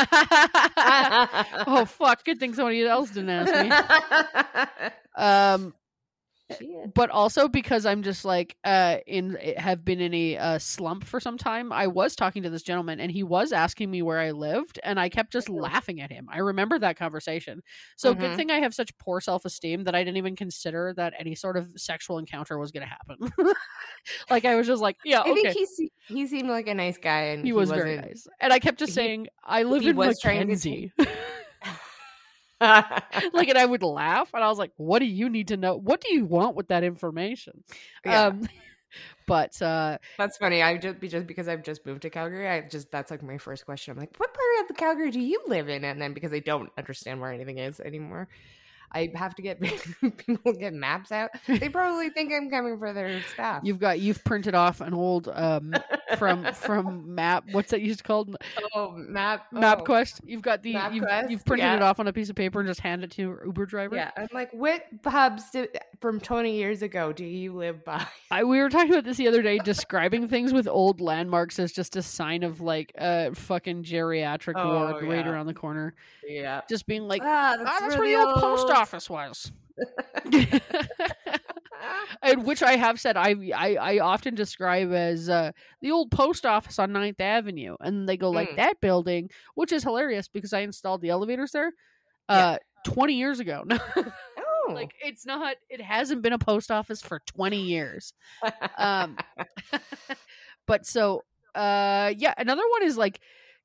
oh 1.66 1.84
fuck! 1.86 2.24
Good 2.24 2.38
thing 2.38 2.54
somebody 2.54 2.84
else 2.84 3.10
didn't 3.10 3.30
ask 3.30 4.80
me. 4.80 4.90
Um, 5.16 5.74
Shit. 6.58 6.94
but 6.94 7.10
also 7.10 7.48
because 7.48 7.86
I'm 7.86 8.02
just 8.02 8.24
like 8.24 8.56
uh 8.64 8.98
in 9.06 9.36
have 9.56 9.84
been 9.84 10.00
in 10.00 10.12
a 10.14 10.36
uh, 10.36 10.58
slump 10.58 11.04
for 11.04 11.20
some 11.20 11.38
time. 11.38 11.72
I 11.72 11.86
was 11.86 12.16
talking 12.16 12.42
to 12.42 12.50
this 12.50 12.62
gentleman 12.62 13.00
and 13.00 13.10
he 13.10 13.22
was 13.22 13.52
asking 13.52 13.90
me 13.90 14.02
where 14.02 14.18
I 14.18 14.30
lived 14.32 14.78
and 14.82 14.98
I 14.98 15.08
kept 15.08 15.32
just 15.32 15.48
Mhm. 15.48 15.60
laughing 15.62 16.00
at 16.00 16.10
him. 16.10 16.28
I 16.32 16.38
remember 16.38 16.78
that 16.78 16.96
conversation. 16.96 17.62
So 17.96 18.14
good 18.14 18.32
Mhm. 18.32 18.36
thing 18.36 18.50
I 18.50 18.60
have 18.60 18.74
such 18.74 18.96
poor 18.98 19.20
self-esteem 19.20 19.84
that 19.84 19.94
I 19.94 20.02
didn't 20.02 20.16
even 20.18 20.36
consider 20.36 20.92
that 20.96 21.14
any 21.18 21.34
sort 21.34 21.56
of 21.56 21.68
sexual 21.76 22.18
encounter 22.18 22.58
was 22.58 22.70
going 22.72 22.86
to 22.86 22.88
happen. 22.88 23.32
like 24.30 24.44
I 24.44 24.54
was 24.56 24.66
just 24.66 24.82
like, 24.82 24.96
yeah, 25.04 25.20
I 25.20 25.30
okay. 25.30 25.52
think 25.52 25.68
he 25.76 25.90
he 26.14 26.26
seemed 26.26 26.48
like 26.48 26.66
a 26.66 26.74
nice 26.74 26.98
guy, 26.98 27.20
and 27.26 27.44
He 27.44 27.52
was 27.52 27.70
very 27.70 27.96
nice. 27.96 28.26
And 28.40 28.52
I 28.52 28.58
kept 28.58 28.78
just 28.78 28.90
he- 28.90 28.94
saying, 28.94 29.28
I 29.44 29.62
live 29.62 29.82
he 29.82 29.90
in 29.90 29.96
trying 29.96 30.46
to 30.48 30.54
McKenzie. 30.54 30.90
like 33.32 33.48
and 33.48 33.58
I 33.58 33.64
would 33.66 33.82
laugh 33.82 34.30
and 34.34 34.44
I 34.44 34.48
was 34.48 34.58
like, 34.58 34.72
What 34.76 34.98
do 34.98 35.06
you 35.06 35.28
need 35.28 35.48
to 35.48 35.56
know? 35.56 35.76
What 35.76 36.00
do 36.00 36.12
you 36.14 36.24
want 36.24 36.56
with 36.56 36.68
that 36.68 36.84
information? 36.84 37.64
Yeah. 38.04 38.26
Um 38.26 38.48
but 39.26 39.60
uh 39.62 39.98
That's 40.18 40.36
funny. 40.36 40.62
I 40.62 40.76
just 40.76 41.00
be 41.00 41.08
just 41.08 41.26
because 41.26 41.48
I've 41.48 41.62
just 41.62 41.86
moved 41.86 42.02
to 42.02 42.10
Calgary. 42.10 42.48
I 42.48 42.60
just 42.62 42.90
that's 42.90 43.10
like 43.10 43.22
my 43.22 43.38
first 43.38 43.64
question. 43.64 43.92
I'm 43.92 43.98
like, 43.98 44.14
what 44.18 44.34
part 44.34 44.62
of 44.62 44.68
the 44.68 44.74
Calgary 44.74 45.10
do 45.10 45.20
you 45.20 45.40
live 45.46 45.68
in? 45.68 45.84
And 45.84 46.00
then 46.00 46.12
because 46.12 46.32
I 46.32 46.40
don't 46.40 46.70
understand 46.76 47.20
where 47.20 47.32
anything 47.32 47.58
is 47.58 47.80
anymore, 47.80 48.28
I 48.92 49.10
have 49.14 49.34
to 49.36 49.42
get 49.42 49.60
people 50.26 50.52
get 50.52 50.74
maps 50.74 51.12
out. 51.12 51.30
They 51.46 51.68
probably 51.68 52.10
think 52.10 52.32
I'm 52.32 52.50
coming 52.50 52.78
for 52.78 52.92
their 52.92 53.22
stuff. 53.22 53.60
You've 53.64 53.78
got 53.78 54.00
you've 54.00 54.22
printed 54.24 54.54
off 54.54 54.80
an 54.80 54.94
old 54.94 55.28
um 55.32 55.74
from 56.18 56.52
from 56.54 57.14
map 57.14 57.44
what's 57.52 57.70
that 57.70 57.80
used 57.80 58.04
called 58.04 58.36
oh 58.74 58.92
map 58.96 59.46
oh, 59.54 59.58
MapQuest. 59.58 60.20
You've 60.24 60.42
got 60.42 60.62
the 60.62 60.70
you've, 60.70 61.04
MapQuest, 61.04 61.30
you've 61.30 61.44
printed 61.44 61.64
yeah. 61.64 61.76
it 61.76 61.82
off 61.82 62.00
on 62.00 62.08
a 62.08 62.12
piece 62.12 62.30
of 62.30 62.36
paper 62.36 62.60
and 62.60 62.68
just 62.68 62.80
handed 62.80 63.10
it 63.10 63.16
to 63.16 63.22
your 63.22 63.44
Uber 63.46 63.66
driver. 63.66 63.96
Yeah, 63.96 64.10
I'm 64.16 64.28
like, 64.32 64.52
what 64.52 64.84
pubs 65.02 65.50
do, 65.50 65.66
from 66.00 66.20
20 66.20 66.54
years 66.54 66.82
ago 66.82 67.12
do 67.12 67.24
you 67.24 67.54
live 67.54 67.84
by? 67.84 68.04
I, 68.30 68.44
we 68.44 68.58
were 68.58 68.68
talking 68.68 68.92
about 68.92 69.04
this 69.04 69.16
the 69.16 69.28
other 69.28 69.42
day. 69.42 69.58
Describing 69.58 70.28
things 70.28 70.52
with 70.52 70.66
old 70.66 71.00
landmarks 71.00 71.58
as 71.58 71.72
just 71.72 71.96
a 71.96 72.02
sign 72.02 72.42
of 72.42 72.60
like 72.60 72.92
a 72.96 73.34
fucking 73.34 73.84
geriatric 73.84 74.54
Oh, 74.56 74.68
ward 74.68 75.02
right 75.04 75.26
around 75.26 75.46
the 75.46 75.54
corner. 75.54 75.94
Yeah, 76.26 76.60
Just 76.68 76.86
being 76.86 77.08
like, 77.08 77.22
ah, 77.24 77.56
ah, 77.58 77.78
that's 77.80 77.96
where 77.96 78.08
the 78.08 78.14
old 78.14 78.40
post 78.40 78.68
office 78.70 78.79
was. 79.10 79.52
and 82.22 82.44
which 82.44 82.62
I 82.62 82.76
have 82.76 83.00
said 83.00 83.16
I 83.16 83.34
I, 83.54 83.74
I 83.76 83.98
often 84.00 84.34
describe 84.34 84.92
as 84.92 85.28
uh, 85.28 85.52
the 85.80 85.90
old 85.90 86.10
post 86.10 86.44
office 86.44 86.78
on 86.78 86.90
9th 86.92 87.20
Avenue, 87.20 87.76
and 87.80 88.08
they 88.08 88.16
go 88.16 88.30
like 88.30 88.50
Mm. 88.50 88.56
that 88.56 88.80
building, 88.80 89.30
which 89.54 89.72
is 89.72 89.82
hilarious 89.82 90.28
because 90.28 90.52
I 90.52 90.60
installed 90.60 91.00
the 91.02 91.10
elevators 91.10 91.52
there, 91.52 91.72
Yeah. 92.28 92.48
uh, 92.50 92.58
20 92.84 93.14
years 93.14 93.40
ago. 93.40 93.64
oh, 93.96 94.72
like 94.72 94.92
it's 95.04 95.26
not, 95.26 95.56
it 95.68 95.80
hasn't 95.80 96.22
been 96.22 96.32
a 96.32 96.38
post 96.38 96.70
office 96.70 97.02
for 97.02 97.20
20 97.26 97.58
years. 97.60 98.12
Um, 98.78 99.16
but 100.66 100.86
so 100.86 101.24
uh, 101.54 102.12
yeah, 102.16 102.34
another 102.36 102.62
one 102.70 102.82
is 102.82 102.96
like. 102.96 103.20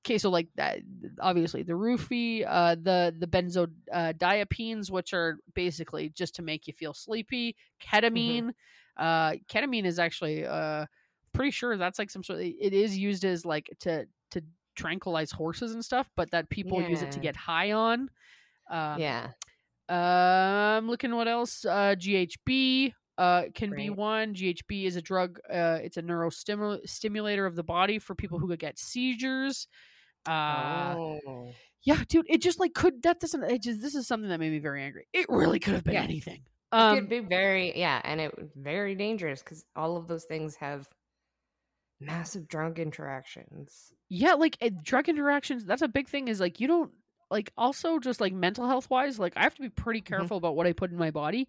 Okay, 0.05 0.19
so 0.19 0.29
like 0.29 0.49
that, 0.55 0.81
obviously 1.19 1.63
the 1.63 1.73
roofie, 1.73 2.45
uh, 2.47 2.75
the 2.75 3.11
the 3.17 3.25
benzodiazepines, 3.25 4.91
which 4.91 5.13
are 5.15 5.39
basically 5.55 6.09
just 6.09 6.35
to 6.35 6.43
make 6.43 6.67
you 6.67 6.73
feel 6.73 6.93
sleepy. 6.93 7.55
Ketamine, 7.81 8.51
uh, 8.97 9.31
ketamine 9.49 9.85
is 9.85 9.97
actually 9.97 10.45
uh, 10.45 10.85
pretty 11.33 11.49
sure 11.49 11.75
that's 11.75 11.97
like 11.97 12.11
some 12.11 12.23
sort. 12.23 12.39
Of, 12.39 12.45
it 12.45 12.73
is 12.73 12.95
used 12.95 13.25
as 13.25 13.45
like 13.45 13.67
to 13.79 14.05
to 14.29 14.43
tranquilize 14.75 15.31
horses 15.31 15.73
and 15.73 15.83
stuff, 15.83 16.07
but 16.15 16.29
that 16.31 16.49
people 16.49 16.81
use 16.87 17.01
it 17.01 17.11
to 17.13 17.19
get 17.19 17.35
high 17.35 17.71
on. 17.71 18.09
Um, 18.69 18.99
yeah, 18.99 19.29
um, 19.89 20.87
looking 20.87 21.15
what 21.15 21.27
else? 21.27 21.65
Uh, 21.65 21.95
GHB 21.97 22.93
uh 23.17 23.43
can 23.55 23.71
be 23.71 23.89
one. 23.89 24.35
GHB 24.35 24.85
is 24.85 24.97
a 24.97 25.01
drug. 25.01 25.39
Uh, 25.51 25.79
it's 25.81 25.97
a 25.97 26.03
neurostimulator 26.03 26.87
stimulator 26.87 27.47
of 27.47 27.55
the 27.55 27.63
body 27.63 27.97
for 27.97 28.13
people 28.13 28.37
who 28.37 28.47
could 28.47 28.59
get 28.59 28.77
seizures. 28.77 29.67
Uh, 30.27 30.95
oh, 30.97 31.51
yeah, 31.83 32.03
dude, 32.07 32.25
it 32.29 32.41
just 32.41 32.59
like 32.59 32.73
could 32.73 33.03
that 33.03 33.19
doesn't. 33.19 33.43
It 33.43 33.61
just 33.63 33.81
this 33.81 33.95
is 33.95 34.07
something 34.07 34.29
that 34.29 34.39
made 34.39 34.51
me 34.51 34.59
very 34.59 34.83
angry. 34.83 35.07
It 35.13 35.27
really 35.29 35.59
could 35.59 35.73
have 35.73 35.83
been 35.83 35.93
Yeah. 35.93 36.03
anything. 36.03 36.41
it 36.73 36.77
Um, 36.77 36.95
could 36.99 37.09
be 37.09 37.19
very 37.19 37.77
yeah, 37.77 38.01
and 38.03 38.19
it 38.19 38.33
very 38.55 38.95
dangerous 38.95 39.41
because 39.43 39.63
all 39.75 39.97
of 39.97 40.07
those 40.07 40.25
things 40.25 40.55
have 40.57 40.89
massive 41.99 42.47
drug 42.47 42.79
interactions. 42.79 43.93
yeah, 44.09 44.33
like 44.33 44.57
uh, 44.61 44.69
drug 44.83 45.09
interactions. 45.09 45.65
That's 45.65 45.81
a 45.81 45.87
big 45.87 46.07
thing. 46.07 46.27
Is 46.27 46.39
like 46.39 46.59
you 46.59 46.67
don't 46.67 46.91
like 47.31 47.51
also 47.57 47.99
just 47.99 48.21
like 48.21 48.33
mental 48.33 48.67
health 48.67 48.89
wise. 48.89 49.17
Like 49.19 49.33
I 49.35 49.43
have 49.43 49.55
to 49.55 49.61
be 49.61 49.69
pretty 49.69 50.01
Mm-hmm. 50.01 50.13
careful 50.15 50.37
about 50.37 50.55
what 50.55 50.67
I 50.67 50.73
put 50.73 50.91
in 50.91 50.97
my 50.97 51.11
body. 51.11 51.47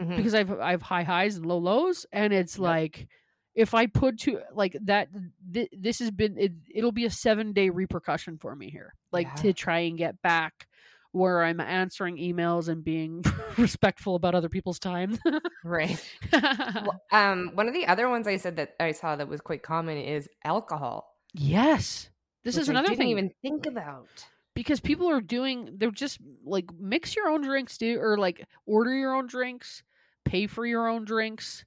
Mhm. 0.00 0.16
because 0.16 0.34
I've 0.34 0.50
I've 0.60 0.80
high 0.82 1.02
highs 1.02 1.36
and 1.36 1.44
low 1.44 1.58
lows, 1.58 2.06
and 2.12 2.32
it's 2.32 2.56
Yep. 2.56 2.62
like 2.62 3.08
if 3.54 3.74
I 3.74 3.86
put 3.86 4.18
to 4.20 4.40
like 4.52 4.76
that, 4.84 5.08
th- 5.52 5.68
this 5.72 5.98
has 5.98 6.10
been 6.10 6.38
it, 6.38 6.52
it'll 6.74 6.92
be 6.92 7.04
a 7.04 7.10
seven 7.10 7.52
day 7.52 7.70
repercussion 7.70 8.38
for 8.38 8.54
me 8.54 8.70
here, 8.70 8.94
like 9.12 9.26
Yeah. 9.28 9.42
to 9.42 9.52
try 9.52 9.78
and 9.80 9.98
get 9.98 10.20
back 10.22 10.66
where 11.12 11.42
I'm 11.42 11.58
answering 11.58 12.18
emails 12.18 12.68
and 12.68 12.84
being 12.84 13.24
respectful 13.58 14.14
about 14.14 14.34
other 14.36 14.48
people's 14.48 14.78
time. 14.78 15.18
right. 15.64 15.98
Well, 16.32 17.02
um, 17.10 17.50
one 17.54 17.66
of 17.66 17.74
the 17.74 17.86
other 17.86 18.08
ones 18.08 18.28
I 18.28 18.36
said 18.36 18.56
that 18.56 18.74
I 18.78 18.92
saw 18.92 19.16
that 19.16 19.26
was 19.28 19.40
quite 19.40 19.62
common 19.64 19.98
is 19.98 20.28
alcohol. 20.44 21.16
yes, 21.34 22.08
this 22.44 22.56
is 22.56 22.68
I 22.68 22.72
another 22.72 22.86
didn't 22.88 22.98
thing 22.98 23.08
even 23.08 23.30
think 23.42 23.66
about. 23.66 24.06
because 24.54 24.78
people 24.80 25.10
are 25.10 25.20
doing 25.20 25.74
they're 25.78 25.90
just 25.90 26.18
like 26.44 26.66
mix 26.78 27.16
your 27.16 27.28
own 27.28 27.42
drinks, 27.42 27.76
do 27.76 28.00
or 28.00 28.16
like 28.16 28.46
order 28.66 28.94
your 28.94 29.14
own 29.14 29.26
drinks, 29.26 29.82
pay 30.24 30.46
for 30.46 30.64
your 30.64 30.88
own 30.88 31.04
drinks. 31.04 31.64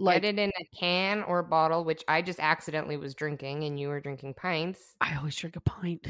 Like 0.00 0.22
Get 0.22 0.34
it 0.34 0.38
in 0.38 0.50
a 0.58 0.64
can 0.76 1.22
or 1.24 1.42
bottle, 1.42 1.84
which 1.84 2.02
I 2.08 2.22
just 2.22 2.40
accidentally 2.40 2.96
was 2.96 3.14
drinking, 3.14 3.64
and 3.64 3.78
you 3.78 3.88
were 3.88 4.00
drinking 4.00 4.34
pints. 4.34 4.96
I 5.00 5.16
always 5.16 5.36
drink 5.36 5.56
a 5.56 5.60
pint. 5.60 6.08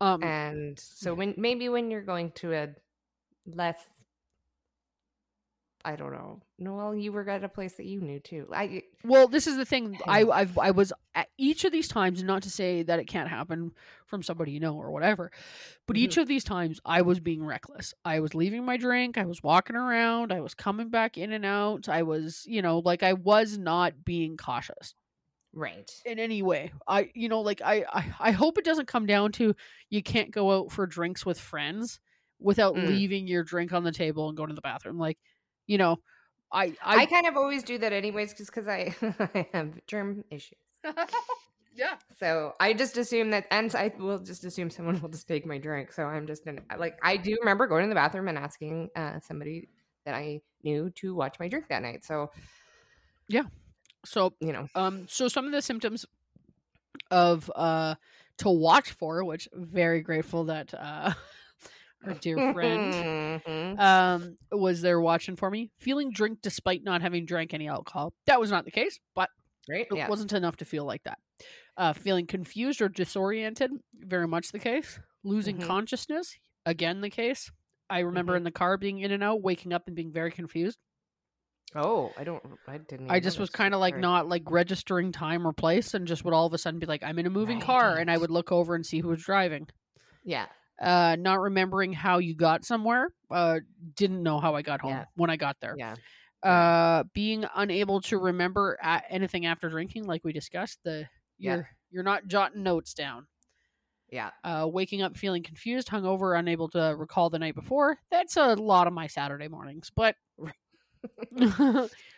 Um, 0.00 0.22
And 0.22 0.78
so 0.78 1.14
when 1.14 1.34
maybe 1.36 1.68
when 1.68 1.90
you're 1.90 2.02
going 2.02 2.32
to 2.32 2.52
a 2.54 2.68
less, 3.46 3.82
I 5.84 5.96
don't 5.96 6.12
know. 6.12 6.40
No, 6.58 6.74
well, 6.74 6.94
you 6.94 7.10
were 7.12 7.28
at 7.28 7.42
a 7.42 7.48
place 7.48 7.72
that 7.74 7.86
you 7.86 8.00
knew 8.00 8.20
too. 8.20 8.46
I 8.52 8.84
Well, 9.04 9.26
this 9.26 9.46
is 9.46 9.56
the 9.56 9.64
thing. 9.64 9.98
I 10.06 10.24
I've 10.24 10.56
I 10.56 10.70
was 10.70 10.92
at 11.14 11.28
each 11.38 11.64
of 11.64 11.72
these 11.72 11.88
times, 11.88 12.22
not 12.22 12.42
to 12.44 12.50
say 12.50 12.82
that 12.84 13.00
it 13.00 13.06
can't 13.06 13.28
happen 13.28 13.72
from 14.06 14.22
somebody 14.22 14.52
you 14.52 14.60
know 14.60 14.76
or 14.76 14.90
whatever, 14.90 15.32
but 15.86 15.96
each 15.96 16.16
of 16.18 16.28
these 16.28 16.44
times 16.44 16.80
I 16.84 17.02
was 17.02 17.18
being 17.20 17.44
reckless. 17.44 17.94
I 18.04 18.20
was 18.20 18.34
leaving 18.34 18.64
my 18.64 18.76
drink. 18.76 19.18
I 19.18 19.24
was 19.24 19.42
walking 19.42 19.76
around. 19.76 20.32
I 20.32 20.40
was 20.40 20.54
coming 20.54 20.88
back 20.88 21.18
in 21.18 21.32
and 21.32 21.44
out. 21.44 21.88
I 21.88 22.02
was, 22.02 22.44
you 22.46 22.62
know, 22.62 22.78
like 22.78 23.02
I 23.02 23.14
was 23.14 23.58
not 23.58 24.04
being 24.04 24.36
cautious 24.36 24.94
right. 25.52 25.90
in 26.04 26.18
any 26.18 26.42
way. 26.42 26.72
I, 26.86 27.10
you 27.14 27.28
know, 27.28 27.40
like 27.40 27.60
I 27.60 27.84
I, 27.92 28.14
I 28.20 28.30
hope 28.30 28.58
it 28.58 28.64
doesn't 28.64 28.86
come 28.86 29.06
down 29.06 29.32
to 29.32 29.54
you 29.90 30.02
can't 30.02 30.30
go 30.30 30.52
out 30.52 30.70
for 30.70 30.86
drinks 30.86 31.26
with 31.26 31.40
friends 31.40 31.98
without 32.38 32.74
Mm. 32.74 32.88
leaving 32.88 33.26
your 33.28 33.44
drink 33.44 33.72
on 33.72 33.84
the 33.84 33.92
table 33.92 34.28
and 34.28 34.36
going 34.36 34.48
to 34.48 34.54
the 34.54 34.60
bathroom. 34.60 34.98
Like, 34.98 35.18
you 35.72 35.78
know, 35.78 35.96
I 36.52 36.76
I, 36.84 37.02
I, 37.02 37.06
kind 37.06 37.26
of 37.26 37.36
always 37.36 37.62
do 37.62 37.78
that 37.78 37.94
anyways, 37.94 38.34
just 38.34 38.54
because 38.54 38.68
I, 38.68 38.94
I 39.34 39.48
have 39.54 39.70
germ 39.86 40.24
issues. 40.30 40.58
Yeah. 41.74 41.94
So 42.20 42.52
I 42.60 42.74
just 42.74 42.98
assume 42.98 43.30
that, 43.30 43.46
and 43.50 43.74
I 43.74 43.90
will 43.98 44.18
just 44.18 44.44
assume 44.44 44.68
someone 44.68 45.00
will 45.00 45.08
just 45.08 45.26
take 45.26 45.46
my 45.46 45.56
drink. 45.56 45.90
So 45.90 46.04
I'm 46.04 46.26
just 46.26 46.44
gonna 46.44 46.60
like 46.78 46.98
I 47.02 47.16
do 47.16 47.34
remember 47.40 47.66
going 47.66 47.84
to 47.84 47.88
the 47.88 47.94
bathroom 47.94 48.28
and 48.28 48.36
asking 48.36 48.90
uh, 48.94 49.20
somebody 49.20 49.70
that 50.04 50.14
I 50.14 50.42
knew 50.62 50.90
to 50.96 51.14
watch 51.14 51.36
my 51.40 51.48
drink 51.48 51.68
that 51.70 51.80
night. 51.80 52.04
So 52.04 52.30
yeah. 53.26 53.44
So 54.04 54.34
you 54.38 54.52
know, 54.52 54.66
Um, 54.74 55.06
so 55.08 55.28
some 55.28 55.46
of 55.46 55.52
the 55.52 55.62
symptoms 55.62 56.04
of 57.10 57.50
uh 57.56 57.94
to 58.38 58.50
watch 58.50 58.92
for, 58.92 59.24
which 59.24 59.48
very 59.54 60.02
grateful 60.02 60.44
that 60.44 60.74
uh 60.74 61.14
our 62.04 62.14
dear 62.14 62.52
friend 62.52 62.92
Mhm. 63.44 63.78
um 63.80 64.38
was 64.50 64.80
there 64.82 65.00
watching 65.00 65.36
for 65.36 65.50
me. 65.50 65.70
Feeling 65.78 66.10
drink 66.10 66.40
despite 66.42 66.82
not 66.84 67.02
having 67.02 67.26
drank 67.26 67.54
any 67.54 67.68
alcohol. 67.68 68.12
That 68.26 68.40
was 68.40 68.50
not 68.50 68.64
the 68.64 68.70
case, 68.70 68.98
but 69.14 69.30
right? 69.68 69.86
it 69.90 69.96
Yeah. 69.96 70.08
wasn't 70.08 70.32
enough 70.32 70.56
to 70.58 70.64
feel 70.64 70.84
like 70.84 71.02
that. 71.04 71.18
Uh 71.76 71.92
feeling 71.92 72.26
confused 72.26 72.80
or 72.82 72.88
disoriented, 72.88 73.70
very 73.94 74.26
much 74.28 74.52
the 74.52 74.58
case. 74.58 74.98
Losing 75.24 75.58
Mhm. 75.58 75.66
consciousness, 75.66 76.36
again 76.66 77.00
the 77.00 77.10
case. 77.10 77.50
I 77.90 78.00
remember 78.00 78.32
Mhm. 78.34 78.38
in 78.38 78.42
the 78.44 78.50
car 78.50 78.76
being 78.78 78.98
in 79.00 79.10
and 79.12 79.22
out, 79.22 79.42
waking 79.42 79.72
up 79.72 79.86
and 79.86 79.94
being 79.94 80.12
very 80.12 80.30
confused. 80.32 80.78
Oh, 81.74 82.12
I 82.18 82.24
don't. 82.24 82.42
I 82.68 82.76
didn't. 82.78 83.10
I 83.10 83.18
just 83.20 83.38
was 83.38 83.48
kind 83.48 83.72
of 83.72 83.80
like 83.80 83.96
not 83.96 84.28
like 84.28 84.42
registering 84.50 85.10
time 85.10 85.46
or 85.46 85.52
place 85.54 85.94
and 85.94 86.06
just 86.06 86.22
would 86.24 86.34
all 86.34 86.46
of 86.46 86.52
a 86.52 86.58
sudden 86.58 86.78
be 86.80 86.84
like, 86.86 87.02
I'm 87.02 87.18
in 87.18 87.24
a 87.26 87.30
moving 87.30 87.60
car 87.60 87.96
and 87.96 88.10
I 88.10 88.18
would 88.18 88.30
look 88.30 88.52
over 88.52 88.74
and 88.74 88.84
see 88.84 88.98
who 89.00 89.08
was 89.08 89.22
driving. 89.22 89.68
Yeah. 90.22 90.46
Uh, 90.82 91.16
not 91.18 91.40
remembering 91.40 91.92
how 91.92 92.18
you 92.18 92.34
got 92.34 92.64
somewhere. 92.64 93.08
Uh, 93.30 93.60
didn't 93.94 94.22
know 94.22 94.40
how 94.40 94.54
I 94.54 94.62
got 94.62 94.80
home 94.80 94.90
Yeah. 94.92 95.04
when 95.14 95.30
I 95.30 95.36
got 95.36 95.56
there. 95.60 95.76
Yeah. 95.78 95.94
Uh, 96.42 97.04
being 97.14 97.44
unable 97.54 98.00
to 98.02 98.18
remember 98.18 98.76
anything 99.08 99.46
after 99.46 99.68
drinking, 99.68 100.04
like 100.06 100.24
we 100.24 100.32
discussed, 100.32 100.80
the 100.84 101.08
Yeah. 101.38 101.54
you're 101.56 101.68
you're 101.90 102.02
not 102.02 102.26
jotting 102.26 102.62
notes 102.62 102.94
down. 102.94 103.26
Yeah. 104.10 104.30
Uh, 104.44 104.68
waking 104.70 105.02
up 105.02 105.16
feeling 105.16 105.42
confused, 105.42 105.88
hungover, 105.88 106.38
unable 106.38 106.68
to 106.70 106.94
recall 106.98 107.30
the 107.30 107.38
night 107.38 107.54
before. 107.54 107.98
That's 108.10 108.36
a 108.36 108.54
lot 108.54 108.86
of 108.86 108.92
my 108.92 109.06
Saturday 109.06 109.48
mornings, 109.48 109.90
but 109.94 110.16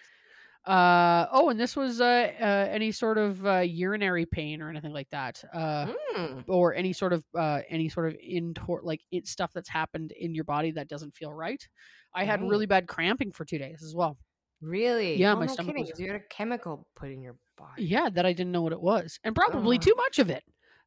uh 0.66 1.26
oh 1.30 1.50
and 1.50 1.60
this 1.60 1.76
was 1.76 2.00
uh, 2.00 2.30
uh 2.40 2.68
any 2.70 2.90
sort 2.90 3.18
of 3.18 3.44
uh 3.46 3.58
urinary 3.58 4.24
pain 4.24 4.62
or 4.62 4.70
anything 4.70 4.92
like 4.92 5.08
that 5.10 5.42
uh 5.52 5.86
Mm. 6.16 6.44
or 6.48 6.74
any 6.74 6.92
sort 6.92 7.12
of 7.12 7.22
uh 7.36 7.60
any 7.68 7.88
sort 7.88 8.06
of 8.08 8.16
intor 8.22 8.80
like 8.82 9.00
it 9.10 9.26
stuff 9.26 9.50
that's 9.52 9.68
happened 9.68 10.12
in 10.12 10.34
your 10.34 10.44
body 10.44 10.70
that 10.70 10.88
doesn't 10.88 11.14
feel 11.14 11.32
right 11.32 11.66
i 12.14 12.24
had 12.24 12.40
really 12.40 12.66
bad 12.66 12.86
cramping 12.86 13.30
for 13.32 13.44
two 13.44 13.58
days 13.58 13.82
as 13.82 13.94
well 13.94 14.16
Really? 14.62 15.16
Yeah, 15.16 15.32
Oh, 15.34 15.36
my 15.36 15.44
no 15.46 15.52
stomach 15.52 15.74
kidding, 15.74 15.90
was- 15.90 16.00
You 16.00 16.06
had 16.06 16.16
a 16.16 16.24
chemical 16.30 16.86
put 16.96 17.10
in 17.10 17.20
your 17.20 17.36
body. 17.58 17.84
yeah 17.84 18.08
that 18.08 18.24
i 18.24 18.32
didn't 18.32 18.52
know 18.52 18.62
what 18.62 18.72
it 18.72 18.80
was 18.80 19.18
and 19.24 19.34
probably 19.34 19.76
Oh. 19.76 19.80
too 19.80 19.94
much 19.96 20.18
of 20.18 20.30
it 20.30 20.44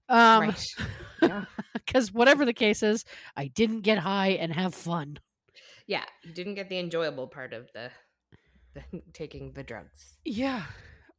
um 0.09 0.41
right. 0.41 0.65
Yeah. 1.21 1.45
because 1.73 2.11
whatever 2.11 2.45
the 2.45 2.53
case 2.53 2.81
is 2.81 3.03
i 3.35 3.47
didn't 3.47 3.81
get 3.81 3.99
high 3.99 4.29
and 4.29 4.51
have 4.53 4.73
fun 4.73 5.19
Yeah. 5.85 6.03
You 6.23 6.31
didn't 6.33 6.55
get 6.55 6.69
the 6.69 6.79
enjoyable 6.79 7.27
part 7.27 7.53
of 7.53 7.69
the 7.73 7.91
taking 9.13 9.51
the 9.53 9.63
drugs. 9.63 10.17
yeah 10.25 10.63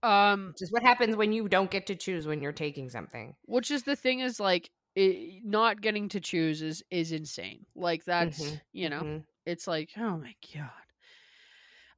um 0.03 0.49
Which 0.49 0.63
is 0.63 0.73
what 0.73 0.83
happens 0.83 1.17
when 1.17 1.33
you 1.33 1.49
don't 1.49 1.71
get 1.71 1.87
to 1.89 1.97
choose 1.97 2.27
when 2.27 2.41
you're 2.41 2.53
taking 2.53 2.89
something. 2.89 3.35
which 3.47 3.71
is 3.71 3.83
the 3.83 3.97
thing 3.97 4.21
is 4.21 4.39
like 4.39 4.71
it, 4.95 5.43
not 5.45 5.81
getting 5.81 6.09
to 6.11 6.21
choose 6.21 6.63
is 6.63 6.83
is 6.91 7.13
insane 7.13 7.67
like 7.75 8.05
that's 8.05 8.39
Mhm, 8.41 8.61
you 8.73 8.89
know 8.91 9.03
Mhm. 9.03 9.25
it's 9.47 9.67
like 9.67 9.91
oh 9.97 10.19
my 10.19 10.35
god 10.55 10.71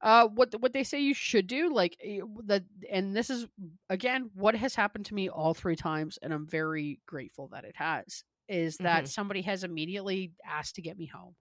uh 0.03 0.27
what 0.29 0.55
what 0.61 0.73
they 0.73 0.83
say 0.85 0.99
you 1.01 1.14
should 1.14 1.46
do 1.46 1.73
like 1.73 1.96
eh, 2.03 2.20
that 2.46 2.64
and 2.90 3.14
this 3.14 3.29
is 3.31 3.46
again 3.90 4.31
what 4.35 4.55
has 4.55 4.75
happened 4.75 5.05
to 5.07 5.14
me 5.14 5.29
all 5.29 5.53
three 5.55 5.77
times 5.77 6.18
and 6.23 6.33
i'm 6.33 6.46
very 6.46 7.01
grateful 7.07 7.49
that 7.49 7.64
it 7.64 7.77
has 7.77 8.25
is 8.49 8.77
that 8.79 9.05
Mhm. 9.05 9.09
somebody 9.09 9.42
has 9.42 9.62
immediately 9.62 10.33
asked 10.44 10.75
to 10.77 10.83
get 10.83 10.96
me 10.99 11.07
home 11.07 11.35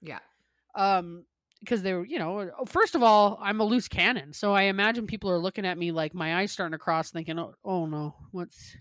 Yeah. 0.00 0.18
um 0.74 1.24
because 1.62 1.82
they 1.82 1.92
were 1.94 2.04
you 2.04 2.18
know 2.18 2.40
uh, 2.40 2.64
first 2.66 2.94
of 2.94 3.02
all 3.02 3.38
i'm 3.40 3.60
a 3.60 3.64
loose 3.64 3.88
cannon 3.88 4.32
so 4.32 4.52
i 4.52 4.62
imagine 4.62 5.06
people 5.06 5.30
are 5.30 5.38
looking 5.38 5.64
at 5.64 5.78
me 5.78 5.92
like 5.92 6.14
my 6.14 6.36
eyes 6.40 6.50
starting 6.52 6.72
to 6.72 6.78
cross 6.78 7.10
thinking 7.10 7.38
oh, 7.38 7.54
oh 7.64 7.86
no 7.86 8.14
what's 8.32 8.76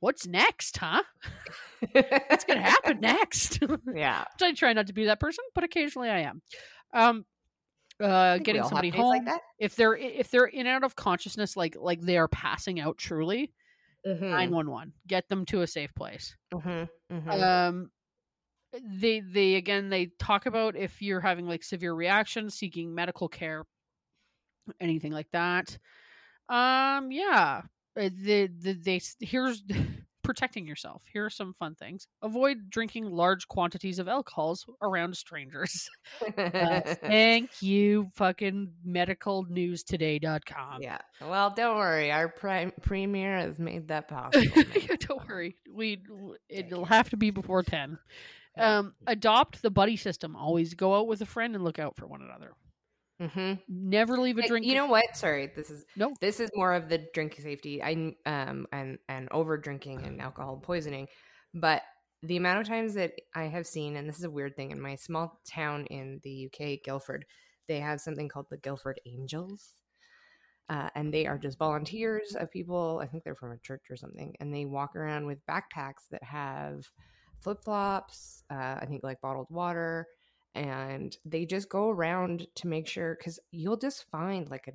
what's 0.00 0.26
next 0.26 0.76
huh? 0.76 1.02
What's 1.92 2.44
gonna 2.44 2.60
happen 2.60 3.00
next? 3.00 3.60
Yeah. 3.94 4.24
i 4.42 4.52
try 4.52 4.72
not 4.72 4.86
to 4.88 4.92
be 4.92 5.06
that 5.06 5.20
person 5.20 5.44
but 5.54 5.64
occasionally 5.64 6.08
i 6.08 6.20
am. 6.20 6.42
Um 6.92 7.24
uh 8.00 8.38
getting 8.38 8.64
somebody 8.64 8.90
home 8.90 9.24
like 9.24 9.40
if 9.58 9.76
they're 9.76 9.96
if 9.96 10.30
they're 10.30 10.46
in 10.46 10.66
and 10.66 10.68
out 10.68 10.84
of 10.84 10.96
consciousness 10.96 11.56
like 11.56 11.76
like 11.78 12.00
they 12.00 12.16
are 12.18 12.28
passing 12.28 12.80
out 12.80 12.98
truly 12.98 13.52
Mhm, 14.06 14.20
911 14.20 14.92
get 15.06 15.26
them 15.30 15.46
to 15.46 15.62
a 15.62 15.66
safe 15.66 15.94
place. 15.94 16.36
Mhm, 16.52 16.88
mhm. 17.10 17.42
um 17.42 17.90
they 18.82 19.20
they 19.20 19.54
again 19.54 19.88
they 19.88 20.06
talk 20.18 20.46
about 20.46 20.76
if 20.76 21.00
you're 21.02 21.20
having 21.20 21.46
like 21.46 21.62
severe 21.62 21.94
reactions 21.94 22.54
seeking 22.54 22.94
medical 22.94 23.28
care 23.28 23.64
anything 24.80 25.12
like 25.12 25.30
that 25.32 25.76
um 26.48 27.10
yeah 27.12 27.62
Uh, 27.96 28.08
the, 28.22 28.48
the 28.60 28.72
they 28.72 29.00
here's 29.20 29.62
protecting 30.24 30.66
yourself 30.66 31.02
here 31.12 31.26
are 31.26 31.30
some 31.30 31.52
fun 31.58 31.74
things 31.74 32.06
avoid 32.22 32.70
drinking 32.70 33.04
large 33.10 33.46
quantities 33.46 33.98
of 33.98 34.08
alcohols 34.08 34.64
around 34.80 35.14
strangers 35.14 35.86
uh, 36.38 36.80
thank 37.02 37.60
you 37.60 38.08
fucking 38.14 38.72
medicalnewstoday.com 38.86 40.82
yeah. 40.82 40.98
Well, 41.20 41.50
don't 41.50 41.76
worry. 41.76 42.10
Our 42.10 42.28
prime 42.28 42.72
premier 42.82 43.36
has 43.36 43.58
made 43.58 43.88
that 43.88 44.08
possible. 44.08 44.46
now. 44.56 44.94
don't 45.00 45.28
worry 45.28 45.56
we 45.72 46.02
it'll 46.48 46.84
have 46.86 47.10
to 47.10 47.16
be 47.16 47.30
before 47.30 47.62
10 47.62 47.90
Yeah. 47.90 47.96
Um 48.58 48.94
adopt 49.06 49.62
the 49.62 49.70
buddy 49.70 49.96
system 49.96 50.36
always 50.36 50.74
go 50.74 50.94
out 50.94 51.06
with 51.06 51.20
a 51.20 51.26
friend 51.26 51.54
and 51.54 51.64
look 51.64 51.78
out 51.78 51.96
for 51.96 52.06
one 52.06 52.22
another 52.22 52.52
Mm-hmm. 53.20 53.54
never 53.68 54.18
leave 54.18 54.38
a 54.38 54.46
drink 54.48 54.66
You 54.66 54.74
know 54.74 54.86
what? 54.86 55.16
Sorry, 55.16 55.48
this 55.54 55.70
is 55.70 55.84
No. 55.94 56.14
This 56.20 56.40
is 56.40 56.50
more 56.54 56.74
of 56.74 56.88
the 56.88 57.06
drink 57.14 57.38
safety. 57.40 57.80
I 57.80 57.92
um 58.26 58.66
and 58.72 58.98
and 59.08 59.28
over 59.30 59.56
drinking 59.56 60.04
and 60.04 60.20
alcohol 60.20 60.56
poisoning, 60.60 61.06
but 61.54 61.82
the 62.24 62.36
amount 62.36 62.60
of 62.60 62.66
times 62.66 62.94
that 62.94 63.12
I 63.34 63.44
have 63.44 63.66
seen, 63.68 63.96
and 63.96 64.08
this 64.08 64.18
is 64.18 64.24
a 64.24 64.30
weird 64.30 64.56
thing 64.56 64.72
in 64.72 64.80
my 64.80 64.96
small 64.96 65.40
town 65.46 65.86
in 65.86 66.20
the 66.24 66.48
UK, 66.48 66.82
Guildford, 66.82 67.24
they 67.68 67.78
have 67.78 68.00
something 68.00 68.28
called 68.28 68.46
the 68.50 68.56
Guildford 68.56 69.00
Angels. 69.06 69.74
Uh, 70.70 70.88
and 70.94 71.12
they 71.12 71.26
are 71.26 71.36
just 71.36 71.58
volunteers 71.58 72.34
of 72.34 72.50
people. 72.50 72.98
I 73.02 73.06
think 73.06 73.22
they're 73.22 73.34
from 73.34 73.52
a 73.52 73.58
church 73.58 73.82
or 73.90 73.96
something, 73.96 74.34
and 74.40 74.52
they 74.52 74.64
walk 74.64 74.96
around 74.96 75.26
with 75.26 75.44
backpacks 75.46 76.08
that 76.10 76.22
have 76.22 76.82
flip 77.44 77.62
flops. 77.62 78.42
Uh, 78.50 78.76
I 78.80 78.86
think 78.88 79.02
like 79.04 79.20
bottled 79.20 79.46
water, 79.50 80.08
and 80.54 81.16
they 81.24 81.44
just 81.46 81.68
go 81.68 81.90
around 81.90 82.46
to 82.56 82.66
make 82.66 82.86
sure 82.88 83.14
because 83.18 83.38
you'll 83.52 83.76
just 83.76 84.04
find 84.10 84.50
like 84.50 84.66
a 84.68 84.72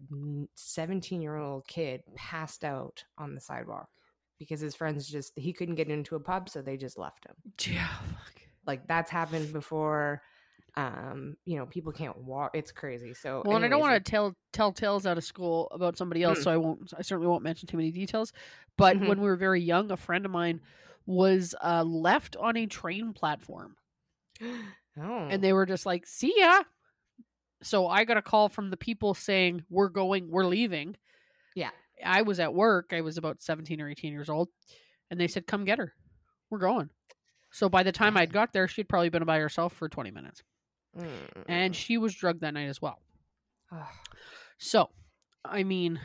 17 0.56 1.22
year 1.22 1.36
old 1.36 1.68
kid 1.68 2.02
passed 2.16 2.64
out 2.64 3.04
on 3.18 3.36
the 3.36 3.42
sidewalk 3.42 3.90
because 4.38 4.60
his 4.62 4.76
friends 4.76 5.08
just 5.08 5.34
he 5.38 5.52
couldn't 5.54 5.76
get 5.76 5.90
into 5.90 6.16
a 6.16 6.20
pub 6.20 6.48
so 6.50 6.62
they 6.62 6.78
just 6.78 6.98
left 6.98 7.26
him 7.26 7.36
yeah 7.74 7.88
fuck. 7.88 8.42
like 8.66 8.88
that's 8.88 9.12
happened 9.12 9.52
before 9.52 10.22
um 10.76 11.36
you 11.46 11.58
know 11.58 11.66
people 11.66 11.92
can't 11.92 12.18
walk 12.24 12.52
it's 12.54 12.72
crazy 12.72 13.14
so 13.14 13.42
well 13.46 13.56
and 13.58 13.66
i 13.66 13.68
don't 13.68 13.82
want 13.82 13.94
to 14.04 14.12
tell 14.12 14.34
tell 14.54 14.72
tales 14.72 15.06
out 15.06 15.18
of 15.18 15.24
school 15.26 15.68
about 15.72 15.98
somebody 15.98 16.24
else 16.24 16.40
Mm. 16.40 16.44
so 16.44 16.52
i 16.52 16.58
won't 16.58 16.94
i 16.98 17.02
certainly 17.02 17.28
won't 17.28 17.44
mention 17.44 17.68
too 17.68 17.76
many 17.78 17.92
details 17.92 18.32
but 18.78 18.96
Mhm. 18.98 19.08
when 19.10 19.20
we 19.20 19.28
were 19.28 19.36
very 19.36 19.62
young 19.62 19.92
a 19.92 19.98
friend 19.98 20.26
of 20.26 20.32
mine 20.32 20.62
was 21.06 21.56
uh, 21.64 21.84
left 21.84 22.36
on 22.36 22.58
a 22.58 22.66
train 22.66 23.14
platform. 23.14 23.76
Oh. 25.02 25.28
and 25.30 25.42
they 25.42 25.54
were 25.54 25.66
just 25.66 25.86
like 25.86 26.06
see 26.06 26.34
ya. 26.36 26.64
So 27.64 27.88
i 27.88 28.04
got 28.04 28.18
a 28.18 28.22
call 28.22 28.50
from 28.50 28.70
the 28.70 28.76
people 28.76 29.14
saying 29.14 29.64
we're 29.70 29.88
going 29.88 30.30
we're 30.30 30.46
leaving. 30.46 30.98
Yeah. 31.56 31.70
i 32.04 32.22
was 32.24 32.40
at 32.40 32.54
work 32.54 32.92
i 32.92 33.00
was 33.02 33.18
about 33.18 33.42
17 33.42 33.80
or 33.80 33.90
18 33.90 34.12
years 34.12 34.30
old 34.30 34.50
and 35.10 35.20
they 35.20 35.28
said 35.28 35.48
come 35.48 35.64
get 35.64 35.78
her. 35.78 35.94
We're 36.50 36.60
going. 36.60 36.90
So 37.52 37.70
by 37.70 37.84
the 37.84 37.94
time 37.94 38.18
i'd 38.18 38.34
got 38.34 38.52
there 38.52 38.68
she'd 38.68 38.90
probably 38.90 39.10
been 39.10 39.24
by 39.24 39.40
herself 39.40 39.74
for 39.74 39.88
20 39.88 40.12
minutes. 40.12 40.44
Mm. 40.98 41.08
and 41.48 41.76
she 41.76 41.98
was 41.98 42.14
drugged 42.14 42.42
that 42.42 42.56
night 42.56 42.68
as 42.68 42.82
well. 42.82 43.00
So 44.58 44.90
i 45.46 45.64
mean 45.64 46.00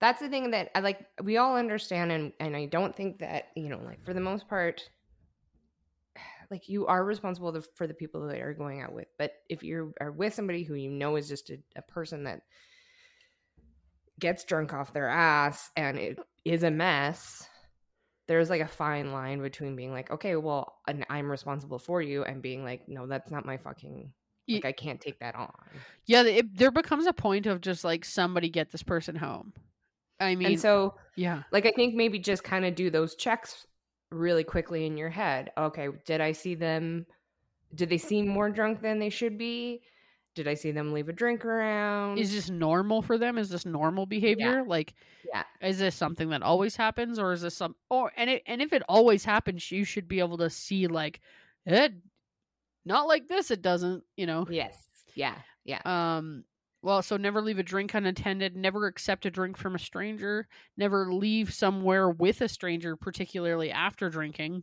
that's 0.00 0.20
the 0.20 0.28
thing 0.28 0.50
that 0.52 0.70
I 0.74 0.80
like 0.80 1.06
we 1.22 1.36
all 1.36 1.56
understand 1.56 2.12
and 2.12 2.32
and 2.40 2.56
I 2.56 2.66
don't 2.66 2.94
think 2.94 3.18
that, 3.18 3.48
you 3.56 3.68
know, 3.68 3.80
like 3.84 4.04
for 4.04 4.14
the 4.14 4.20
most 4.20 4.48
part 4.48 4.88
like 6.50 6.68
you 6.68 6.86
are 6.86 7.04
responsible 7.04 7.52
to, 7.52 7.62
for 7.74 7.86
the 7.86 7.94
people 7.94 8.26
that 8.26 8.36
you 8.38 8.44
are 8.44 8.54
going 8.54 8.80
out 8.80 8.92
with. 8.92 9.08
But 9.18 9.32
if 9.48 9.62
you 9.62 9.94
are 10.00 10.12
with 10.12 10.34
somebody 10.34 10.62
who 10.62 10.74
you 10.74 10.90
know 10.90 11.16
is 11.16 11.28
just 11.28 11.50
a, 11.50 11.58
a 11.76 11.82
person 11.82 12.24
that 12.24 12.42
gets 14.18 14.44
drunk 14.44 14.72
off 14.72 14.92
their 14.92 15.08
ass 15.08 15.70
and 15.76 15.98
it 15.98 16.18
is 16.44 16.62
a 16.62 16.70
mess, 16.70 17.48
there's 18.26 18.50
like 18.50 18.60
a 18.60 18.68
fine 18.68 19.12
line 19.12 19.40
between 19.40 19.74
being 19.74 19.92
like, 19.92 20.10
okay, 20.10 20.36
well, 20.36 20.76
and 20.86 21.06
I'm 21.08 21.30
responsible 21.30 21.78
for 21.78 22.02
you, 22.02 22.24
and 22.24 22.42
being 22.42 22.62
like, 22.62 22.86
no, 22.86 23.06
that's 23.06 23.30
not 23.30 23.46
my 23.46 23.56
fucking 23.56 24.12
like 24.48 24.64
I 24.64 24.72
can't 24.72 25.00
take 25.00 25.18
that 25.20 25.34
on. 25.34 25.52
yeah 26.06 26.22
it, 26.22 26.56
there 26.56 26.70
becomes 26.70 27.06
a 27.06 27.12
point 27.12 27.46
of 27.46 27.60
just 27.60 27.84
like 27.84 28.04
somebody 28.04 28.48
get 28.48 28.70
this 28.70 28.82
person 28.82 29.14
home 29.14 29.52
I 30.20 30.34
mean, 30.34 30.48
and 30.48 30.60
so 30.60 30.94
yeah, 31.16 31.42
like 31.52 31.66
I 31.66 31.72
think 31.72 31.94
maybe 31.94 32.18
just 32.18 32.44
kind 32.44 32.64
of 32.64 32.74
do 32.74 32.90
those 32.90 33.14
checks 33.14 33.66
really 34.10 34.44
quickly 34.44 34.86
in 34.86 34.96
your 34.96 35.10
head. 35.10 35.50
Okay, 35.56 35.88
did 36.04 36.20
I 36.20 36.32
see 36.32 36.54
them? 36.54 37.06
Did 37.74 37.90
they 37.90 37.98
seem 37.98 38.26
more 38.26 38.50
drunk 38.50 38.80
than 38.80 38.98
they 38.98 39.10
should 39.10 39.38
be? 39.38 39.82
Did 40.34 40.46
I 40.48 40.54
see 40.54 40.70
them 40.70 40.92
leave 40.92 41.08
a 41.08 41.12
drink 41.12 41.44
around? 41.44 42.18
is 42.18 42.32
this 42.32 42.48
normal 42.48 43.02
for 43.02 43.18
them? 43.18 43.38
Is 43.38 43.48
this 43.48 43.66
normal 43.66 44.06
behavior? 44.06 44.62
Like, 44.66 44.94
yeah, 45.26 45.42
is 45.60 45.78
this 45.78 45.96
something 45.96 46.28
that 46.30 46.42
always 46.42 46.76
happens, 46.76 47.18
or 47.18 47.32
is 47.32 47.42
this 47.42 47.56
some? 47.56 47.74
Or 47.90 48.12
and 48.16 48.30
it, 48.30 48.42
and 48.46 48.62
if 48.62 48.72
it 48.72 48.82
always 48.88 49.24
happens, 49.24 49.70
you 49.72 49.84
should 49.84 50.06
be 50.06 50.20
able 50.20 50.38
to 50.38 50.48
see 50.50 50.86
like 50.86 51.20
it. 51.66 51.92
Not 52.84 53.08
like 53.08 53.28
this. 53.28 53.50
It 53.50 53.62
doesn't. 53.62 54.04
You 54.16 54.26
know. 54.26 54.46
yes, 54.48 54.76
yeah, 55.14 55.34
yeah. 55.64 55.80
Um. 55.84 56.44
Well, 56.82 57.02
so 57.02 57.16
never 57.16 57.42
leave 57.42 57.58
a 57.58 57.64
drink 57.64 57.94
unattended. 57.94 58.56
Never 58.56 58.86
accept 58.86 59.26
a 59.26 59.30
drink 59.30 59.56
from 59.56 59.74
a 59.74 59.80
stranger. 59.80 60.46
Never 60.76 61.12
leave 61.12 61.52
somewhere 61.52 62.08
with 62.08 62.40
a 62.40 62.48
stranger, 62.48 62.96
particularly 62.96 63.70
after 63.70 64.08
drinking. 64.08 64.62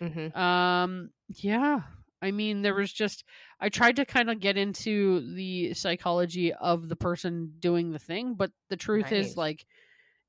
hmm 0.00 0.36
Um, 0.36 1.10
yeah. 1.28 1.82
I 2.20 2.30
mean, 2.30 2.62
there 2.62 2.74
was 2.74 2.92
just 2.92 3.24
I 3.60 3.68
tried 3.68 3.96
to 3.96 4.04
kind 4.04 4.30
of 4.30 4.40
get 4.40 4.56
into 4.56 5.34
the 5.34 5.74
psychology 5.74 6.52
of 6.52 6.88
the 6.88 6.96
person 6.96 7.54
doing 7.58 7.90
the 7.90 7.98
thing, 7.98 8.34
but 8.34 8.52
the 8.68 8.76
truth 8.76 9.12
Nice. 9.12 9.12
is 9.12 9.36
like 9.36 9.66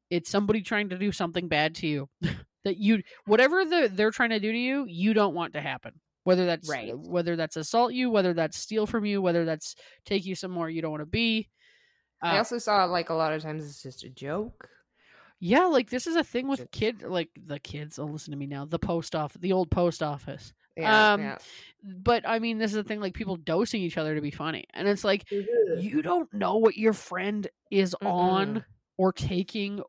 it's 0.09 0.29
somebody 0.29 0.61
trying 0.61 0.89
to 0.89 0.97
do 0.97 1.11
something 1.11 1.47
bad 1.47 1.75
to 1.75 1.87
you 1.87 2.09
that 2.63 2.77
you 2.77 3.03
whatever 3.25 3.65
the, 3.65 3.89
they're 3.91 4.11
trying 4.11 4.31
to 4.31 4.39
do 4.39 4.51
to 4.51 4.57
you, 4.57 4.85
you 4.87 5.13
don't 5.13 5.35
want 5.35 5.53
to 5.53 5.61
happen. 5.61 5.93
Whether 6.23 6.45
that's 6.45 6.69
Right. 6.69 6.93
whether 6.93 7.35
that's 7.35 7.57
assault 7.57 7.93
you, 7.93 8.09
whether 8.09 8.33
that's 8.33 8.57
steal 8.57 8.87
from 8.87 9.05
you, 9.05 9.21
whether 9.21 9.45
that's 9.45 9.75
take 10.05 10.25
you 10.25 10.35
somewhere 10.35 10.69
you 10.69 10.81
don't 10.81 10.91
want 10.91 11.01
to 11.01 11.05
be. 11.07 11.49
I 12.25 12.37
Uh, 12.37 12.37
also 12.37 12.57
saw 12.57 12.85
like 12.85 13.09
a 13.09 13.13
lot 13.13 13.33
of 13.33 13.41
times 13.43 13.65
it's 13.65 13.81
just 13.83 14.03
a 14.03 14.09
joke. 14.09 14.69
yeah, 15.39 15.65
like 15.65 15.89
this 15.89 16.07
is 16.07 16.15
a 16.15 16.23
thing 16.23 16.47
with 16.47 16.69
kid 16.71 17.01
like 17.03 17.29
the 17.35 17.59
kids. 17.59 17.99
Oh, 17.99 18.05
listen 18.05 18.31
to 18.31 18.37
me 18.37 18.47
now. 18.47 18.65
The 18.65 18.79
post 18.79 19.15
office, 19.15 19.41
the 19.41 19.51
old 19.53 19.69
post 19.69 20.01
office. 20.01 20.53
Yeah, 20.75 21.07
Um, 21.15 21.17
yeah. 21.17 21.37
but 21.83 22.27
I 22.27 22.39
mean, 22.39 22.57
this 22.57 22.71
is 22.71 22.77
a 22.77 22.83
thing, 22.83 22.99
like 23.01 23.13
people 23.13 23.35
dosing 23.35 23.81
each 23.81 23.97
other 23.97 24.15
to 24.15 24.21
be 24.21 24.31
funny, 24.31 24.65
and 24.73 24.87
it's 24.87 25.03
like 25.03 25.25
Mm-hmm. 25.31 25.81
you 25.81 26.01
don't 26.01 26.33
know 26.33 26.57
what 26.57 26.77
your 26.77 26.93
friend 26.93 27.47
is 27.71 27.95
on 28.05 28.61
Mm-mm. 28.61 28.65
or 28.97 29.11
taking, 29.11 29.81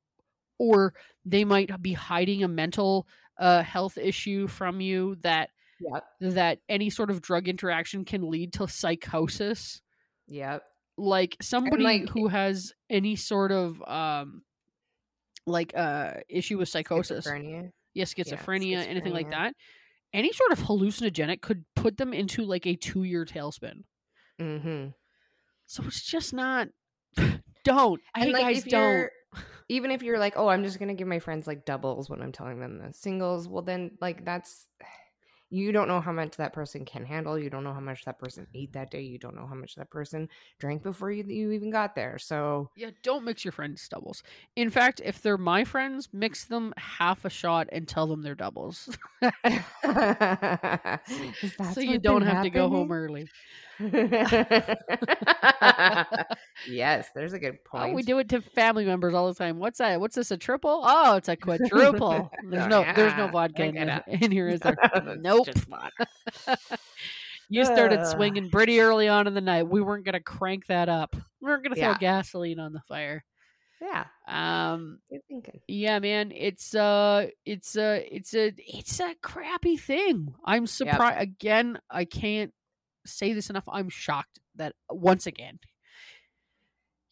or 0.59 0.94
they 1.25 1.44
might 1.44 1.83
be 1.83 1.92
hiding 1.92 2.42
a 2.44 2.49
mental 2.49 3.07
uh, 3.38 3.62
health 3.62 3.99
issue 3.99 4.47
from 4.49 4.81
you 4.81 5.16
that 5.23 5.51
That 6.20 6.59
any 6.68 6.90
sort 6.90 7.11
of 7.11 7.20
drug 7.20 7.49
interaction 7.49 8.05
can 8.05 8.31
lead 8.31 8.55
to 8.55 8.68
psychosis. 8.68 9.81
Yep. 10.29 10.62
Like 10.97 11.37
somebody 11.42 11.85
like- 11.85 12.09
who 12.09 12.29
has 12.29 12.73
any 12.88 13.16
sort 13.16 13.53
of 13.53 13.83
um, 13.87 14.42
like 15.47 15.73
uh 15.77 16.14
issue 16.29 16.59
with 16.59 16.68
psychosis, 16.68 17.27
Schizophrenia. 17.27 17.70
yeah, 17.94 18.05
schizophrenia, 18.05 18.87
anything 18.87 19.12
like 19.12 19.31
that. 19.31 19.55
Any 20.12 20.33
sort 20.33 20.53
of 20.53 20.61
hallucinogenic 20.61 21.40
could 21.42 21.64
put 21.75 21.97
them 21.97 22.12
into 22.14 22.44
like 22.44 22.66
a 22.66 22.77
two 22.77 23.03
year 23.03 23.25
tailspin. 23.25 23.83
Mm-hmm. 24.40 24.90
So 25.66 25.83
it's 25.87 26.03
just 26.03 26.33
not. 26.33 26.68
don't. 27.64 28.01
And 28.14 28.25
hey 28.25 28.33
like 28.33 28.42
guys, 28.42 28.64
don't. 28.64 29.11
even 29.68 29.90
if 29.90 30.03
you're 30.03 30.18
like, 30.18 30.35
oh, 30.37 30.49
I'm 30.49 30.62
just 30.62 30.79
gonna 30.79 30.94
give 30.94 31.09
my 31.09 31.18
friends 31.18 31.47
like 31.47 31.64
doubles 31.64 32.09
when 32.09 32.23
I'm 32.23 32.33
telling 32.33 32.61
them 32.61 32.79
the 32.79 32.92
singles, 32.92 33.49
well 33.49 33.62
then 33.62 33.92
like 34.01 34.25
that's 34.25 34.68
you 35.50 35.72
don't 35.72 35.88
know 35.88 36.00
how 36.00 36.12
much 36.12 36.37
that 36.37 36.52
person 36.52 36.85
can 36.85 37.04
handle. 37.04 37.38
You 37.38 37.50
don't 37.50 37.64
know 37.64 37.72
how 37.72 37.80
much 37.80 38.04
that 38.04 38.18
person 38.18 38.46
ate 38.54 38.72
that 38.72 38.90
day. 38.90 39.02
You 39.02 39.18
don't 39.18 39.37
know 39.37 39.46
how 39.46 39.54
much 39.54 39.74
that 39.76 39.90
person 39.90 40.28
drank 40.59 40.83
before 40.83 41.11
you 41.11 41.24
you 41.24 41.52
even 41.52 41.70
got 41.70 41.94
there. 41.94 42.18
So 42.18 42.70
Yeah, 42.76 42.90
don't 43.02 43.24
mix 43.24 43.44
your 43.44 43.52
friends' 43.52 43.88
doubles. 43.88 44.22
In 44.57 44.70
fact, 44.70 45.00
if 45.04 45.22
they're 45.22 45.38
my 45.38 45.64
friends, 45.64 46.09
mix 46.12 46.44
them 46.44 46.72
half 46.76 47.24
a 47.24 47.30
shot 47.30 47.68
and 47.72 47.87
tell 47.87 48.07
them 48.07 48.22
they're 48.22 48.35
doubles, 48.35 48.88
so 51.72 51.80
you 51.80 51.98
don't 51.98 52.22
have 52.22 52.42
to 52.42 52.50
go 52.50 52.68
home 52.68 52.90
early. 52.92 53.28
yes, 56.68 57.09
there's 57.14 57.33
a 57.33 57.38
good 57.38 57.64
point. 57.64 57.92
Oh, 57.92 57.94
we 57.94 58.02
do 58.02 58.18
it 58.18 58.28
to 58.30 58.40
family 58.40 58.85
members 58.85 59.14
all 59.14 59.26
the 59.26 59.35
time. 59.35 59.59
What's 59.59 59.78
that? 59.78 60.00
What's 60.00 60.14
this? 60.14 60.30
A 60.30 60.37
triple? 60.37 60.83
Oh, 60.85 61.16
it's 61.16 61.28
a 61.28 61.37
quadruple. 61.37 62.30
There's 62.48 62.66
Oh, 62.66 62.68
no, 62.68 62.92
there's 62.94 63.16
no 63.16 63.28
vodka 63.28 63.64
in, 63.64 64.00
in 64.07 64.30
here, 64.30 64.48
is 64.48 64.61
there? 64.61 64.76
That's 64.80 65.18
Nope. 65.37 65.47
just 65.47 65.68
not. 65.68 65.92
You 67.51 67.66
started 67.66 68.01
Ugh. 68.01 68.07
swinging 68.07 68.51
pretty 68.51 68.81
early 68.81 69.07
on 69.07 69.27
in 69.27 69.35
the 69.35 69.40
night. 69.42 69.68
We 69.68 69.83
weren't 69.83 70.05
gonna 70.05 70.18
crank 70.18 70.66
that 70.68 70.88
up. 70.88 71.14
We 71.40 71.49
weren't 71.49 71.62
gonna 71.62 71.77
throw 71.77 71.94
gasoline 71.94 72.59
on 72.59 72.73
the 72.73 72.81
fire. 72.88 73.23
Yeah, 73.83 74.07
Um, 74.27 75.01
good 75.11 75.20
thinking. 75.29 75.61
Yeah, 75.68 75.99
man, 75.99 76.33
it's 76.35 76.75
uh 76.75 77.27
it's 77.44 77.77
a 77.77 78.09
it's 78.11 78.35
a 78.35 78.55
it's 78.57 78.99
a 78.99 79.14
crappy 79.23 79.77
thing. 79.77 80.35
I'm 80.44 80.66
surprised 80.66 81.20
again, 81.20 81.79
I 81.90 82.07
can't 82.07 82.53
say 83.05 83.35
this 83.35 83.51
enough. 83.51 83.68
I'm 83.68 83.90
shocked 83.90 84.40
that 84.57 84.75
once 84.88 85.27
again 85.27 85.59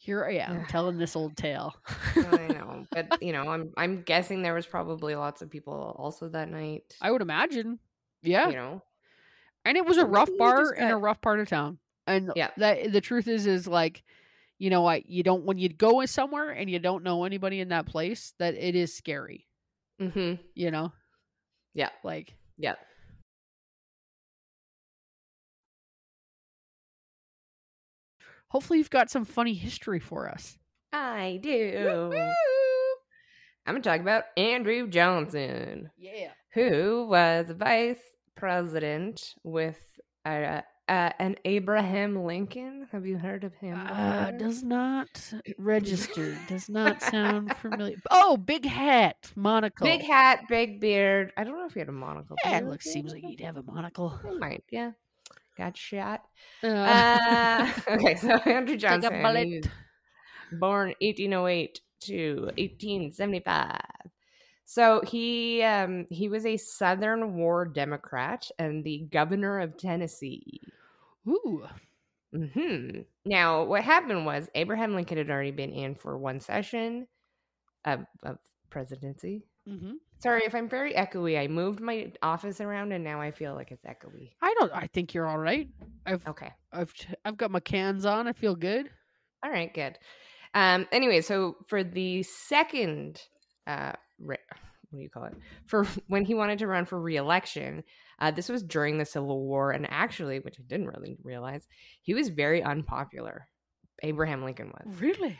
here 0.02 0.24
I 0.24 0.38
am 0.38 0.66
telling 0.66 0.98
this 0.98 1.14
old 1.14 1.36
tale. 1.36 1.74
I 2.16 2.48
know, 2.48 2.86
but 2.90 3.18
you 3.22 3.32
know, 3.32 3.48
I'm 3.48 3.72
I'm 3.76 4.02
guessing 4.02 4.42
there 4.42 4.54
was 4.54 4.66
probably 4.66 5.14
lots 5.14 5.42
of 5.42 5.50
people 5.50 5.94
also 5.96 6.28
that 6.30 6.50
night. 6.50 6.82
I 7.00 7.10
would 7.10 7.22
imagine. 7.22 7.78
Yeah. 8.22 8.48
You 8.48 8.56
know, 8.56 8.82
And 9.64 9.76
it 9.76 9.84
was 9.84 9.98
a 9.98 10.06
rough 10.06 10.30
bar 10.38 10.60
just 10.62 10.74
in 10.76 10.88
a 10.88 10.96
rough 10.98 11.20
part 11.20 11.40
of 11.40 11.48
town. 11.48 11.78
And 12.06 12.32
Yeah. 12.34 12.50
that 12.56 12.92
the 12.92 13.00
truth 13.00 13.28
is 13.28 13.46
is 13.46 13.66
like 13.66 14.02
you 14.58 14.70
know 14.70 14.82
what 14.82 15.08
you 15.08 15.22
don't 15.22 15.44
when 15.44 15.58
you 15.58 15.68
go 15.68 16.04
somewhere 16.06 16.50
and 16.50 16.70
you 16.70 16.78
don't 16.78 17.02
know 17.02 17.24
anybody 17.24 17.60
in 17.60 17.68
that 17.68 17.86
place 17.86 18.32
that 18.38 18.54
it 18.54 18.76
is 18.76 18.94
scary, 18.94 19.46
mm-hmm. 20.00 20.34
you 20.54 20.70
know? 20.70 20.92
Yeah, 21.74 21.90
Like 22.04 22.34
yeah. 22.58 22.74
hopefully 28.48 28.78
you've 28.78 28.90
got 28.90 29.10
some 29.10 29.24
funny 29.24 29.54
history 29.54 29.98
for 30.00 30.28
us. 30.28 30.58
I 30.92 31.40
do. 31.42 31.50
Woo-hoo! 32.10 32.32
I'm 33.66 33.74
gonna 33.74 33.80
talk 33.80 34.00
about 34.00 34.24
Andrew 34.36 34.88
Johnson, 34.88 35.90
Yeah. 35.96 36.32
Who 36.54 37.06
was 37.08 37.50
vice 37.50 37.98
president 38.36 39.34
with 39.42 39.78
uh, 40.24 40.60
uh, 40.88 41.10
an 41.18 41.36
Abraham 41.44 42.24
Lincoln. 42.24 42.86
Have 42.92 43.06
you 43.06 43.16
heard 43.18 43.44
of 43.44 43.54
him? 43.54 43.78
Uh, 43.78 44.32
does 44.32 44.62
not 44.62 45.32
register. 45.58 46.36
does 46.48 46.68
not 46.68 47.00
sound 47.02 47.54
familiar. 47.56 47.96
Oh, 48.10 48.36
big 48.36 48.64
hat, 48.66 49.16
monocle. 49.36 49.86
Big 49.86 50.02
hat, 50.02 50.40
big 50.48 50.80
beard. 50.80 51.32
I 51.36 51.44
don't 51.44 51.56
know 51.58 51.66
if 51.66 51.72
he 51.74 51.80
had 51.80 51.88
a 51.88 51.92
monocle. 51.92 52.36
Yeah, 52.44 52.58
it 52.58 52.66
looks 52.66 52.84
seems 52.84 53.12
like 53.12 53.22
he'd 53.24 53.40
have 53.40 53.56
a 53.56 53.62
monocle. 53.62 54.18
He 54.28 54.36
might, 54.38 54.64
yeah. 54.70 54.92
Got 55.56 55.76
shot. 55.76 56.22
Uh, 56.62 56.66
Uh, 56.68 57.72
okay, 57.90 58.14
so 58.16 58.30
Andrew 58.30 58.76
Johnson, 58.76 59.22
bullet. 59.22 59.66
born 60.52 60.94
1808 61.00 61.80
to 62.00 62.34
1875. 62.56 63.78
So 64.72 65.02
he 65.06 65.62
um, 65.62 66.06
he 66.08 66.30
was 66.30 66.46
a 66.46 66.56
Southern 66.56 67.34
War 67.36 67.66
Democrat 67.66 68.50
and 68.58 68.82
the 68.82 69.06
governor 69.12 69.60
of 69.60 69.76
Tennessee. 69.76 70.62
Ooh. 71.28 71.66
hmm 72.34 73.00
Now, 73.26 73.64
what 73.64 73.84
happened 73.84 74.24
was 74.24 74.48
Abraham 74.54 74.94
Lincoln 74.94 75.18
had 75.18 75.28
already 75.28 75.50
been 75.50 75.74
in 75.74 75.94
for 75.94 76.16
one 76.16 76.40
session 76.40 77.06
of, 77.84 78.06
of 78.22 78.38
presidency. 78.70 79.44
hmm 79.68 79.96
Sorry 80.22 80.44
if 80.46 80.54
I'm 80.54 80.70
very 80.70 80.94
echoey. 80.94 81.38
I 81.38 81.48
moved 81.48 81.80
my 81.80 82.10
office 82.22 82.62
around 82.62 82.92
and 82.92 83.04
now 83.04 83.20
I 83.20 83.30
feel 83.30 83.52
like 83.54 83.72
it's 83.72 83.84
echoey. 83.84 84.30
I 84.40 84.54
don't. 84.58 84.72
I 84.72 84.86
think 84.86 85.12
you're 85.12 85.26
all 85.28 85.36
right. 85.36 85.68
I've 86.06 86.26
Okay. 86.26 86.50
I've 86.72 86.94
I've 87.26 87.36
got 87.36 87.50
my 87.50 87.60
cans 87.60 88.06
on. 88.06 88.26
I 88.26 88.32
feel 88.32 88.54
good. 88.54 88.88
All 89.44 89.50
right, 89.50 89.74
good. 89.74 89.98
Um, 90.54 90.88
anyway, 90.92 91.20
so 91.20 91.56
for 91.66 91.84
the 91.84 92.22
second, 92.22 93.20
uh, 93.66 93.92
re- 94.18 94.38
what 94.92 94.98
do 94.98 95.02
you 95.02 95.10
call 95.10 95.24
it? 95.24 95.34
For 95.66 95.84
when 96.08 96.24
he 96.24 96.34
wanted 96.34 96.58
to 96.60 96.66
run 96.66 96.84
for 96.84 97.00
reelection, 97.00 97.82
uh, 98.18 98.30
this 98.30 98.48
was 98.48 98.62
during 98.62 98.98
the 98.98 99.04
Civil 99.04 99.40
War, 99.40 99.72
and 99.72 99.86
actually, 99.90 100.38
which 100.38 100.60
I 100.60 100.62
didn't 100.66 100.88
really 100.88 101.16
realize, 101.24 101.66
he 102.02 102.14
was 102.14 102.28
very 102.28 102.62
unpopular. 102.62 103.48
Abraham 104.02 104.44
Lincoln 104.44 104.68
was. 104.68 105.00
Really? 105.00 105.38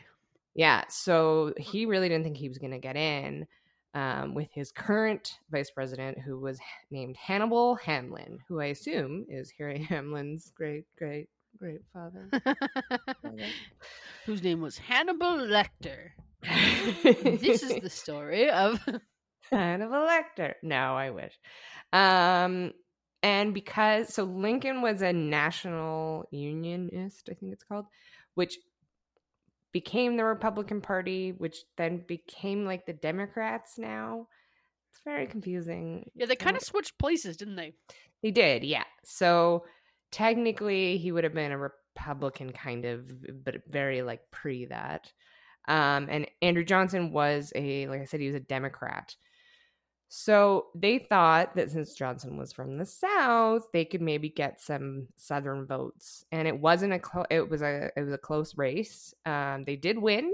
Yeah, 0.55 0.83
so 0.89 1.53
he 1.57 1.85
really 1.85 2.09
didn't 2.09 2.23
think 2.23 2.37
he 2.37 2.49
was 2.49 2.57
going 2.57 2.71
to 2.71 2.79
get 2.79 2.95
in 2.95 3.47
um, 3.93 4.33
with 4.33 4.49
his 4.51 4.71
current 4.71 5.39
vice 5.51 5.69
president, 5.69 6.19
who 6.19 6.39
was 6.39 6.59
named 6.91 7.15
Hannibal 7.15 7.75
Hamlin, 7.75 8.39
who 8.47 8.59
I 8.59 8.65
assume 8.65 9.25
is 9.29 9.51
Harry 9.57 9.79
Hamlin's 9.89 10.51
great, 10.55 10.85
great, 10.97 11.29
great 11.57 11.81
father. 11.93 12.29
Whose 14.25 14.43
name 14.43 14.61
was 14.61 14.77
Hannibal 14.77 15.37
Lecter. 15.37 16.11
this 17.23 17.63
is 17.63 17.81
the 17.81 17.89
story 17.89 18.49
of. 18.49 18.79
Hannibal 19.55 20.07
Lecter. 20.07 20.53
No, 20.63 20.95
I 20.95 21.11
wish. 21.11 21.33
Um, 21.91 22.71
and 23.21 23.53
because 23.53 24.13
so 24.13 24.23
Lincoln 24.23 24.81
was 24.81 25.01
a 25.01 25.13
national 25.13 26.25
unionist, 26.31 27.29
I 27.31 27.35
think 27.35 27.53
it's 27.53 27.63
called, 27.63 27.85
which 28.35 28.57
became 29.71 30.17
the 30.17 30.23
Republican 30.23 30.81
Party, 30.81 31.33
which 31.37 31.57
then 31.77 32.03
became 32.07 32.65
like 32.65 32.85
the 32.85 32.93
Democrats 32.93 33.77
now. 33.77 34.27
It's 34.91 35.01
very 35.03 35.25
confusing. 35.25 36.11
Yeah, 36.15 36.27
they 36.27 36.35
kind 36.35 36.55
of 36.55 36.61
switched 36.61 36.99
places, 36.99 37.37
didn't 37.37 37.55
they? 37.55 37.73
They 38.21 38.31
did, 38.31 38.63
yeah. 38.63 38.83
So 39.03 39.65
technically, 40.11 40.97
he 40.97 41.11
would 41.11 41.23
have 41.23 41.33
been 41.33 41.51
a 41.51 41.57
Republican, 41.57 42.51
kind 42.51 42.85
of, 42.85 43.11
but 43.43 43.55
very 43.67 44.01
like 44.01 44.21
pre 44.31 44.65
that. 44.65 45.11
Um, 45.67 46.07
and 46.09 46.27
Andrew 46.41 46.63
Johnson 46.63 47.11
was 47.11 47.51
a, 47.55 47.87
like 47.87 48.01
I 48.01 48.05
said, 48.05 48.19
he 48.19 48.27
was 48.27 48.35
a 48.35 48.41
Democrat. 48.41 49.15
So 50.09 50.67
they 50.75 50.99
thought 50.99 51.55
that 51.55 51.71
since 51.71 51.95
Johnson 51.95 52.37
was 52.37 52.53
from 52.53 52.77
the 52.77 52.85
South, 52.85 53.63
they 53.73 53.83
could 53.83 54.01
maybe 54.01 54.29
get 54.29 54.61
some 54.61 55.07
Southern 55.15 55.65
votes. 55.65 56.23
And 56.31 56.47
it 56.47 56.59
wasn't 56.59 56.93
a 56.93 56.99
clo- 56.99 57.25
it 57.31 57.49
was 57.49 57.61
a 57.63 57.89
it 57.97 58.01
was 58.01 58.13
a 58.13 58.17
close 58.19 58.55
race. 58.55 59.13
Um, 59.25 59.63
they 59.63 59.75
did 59.75 59.97
win, 59.97 60.31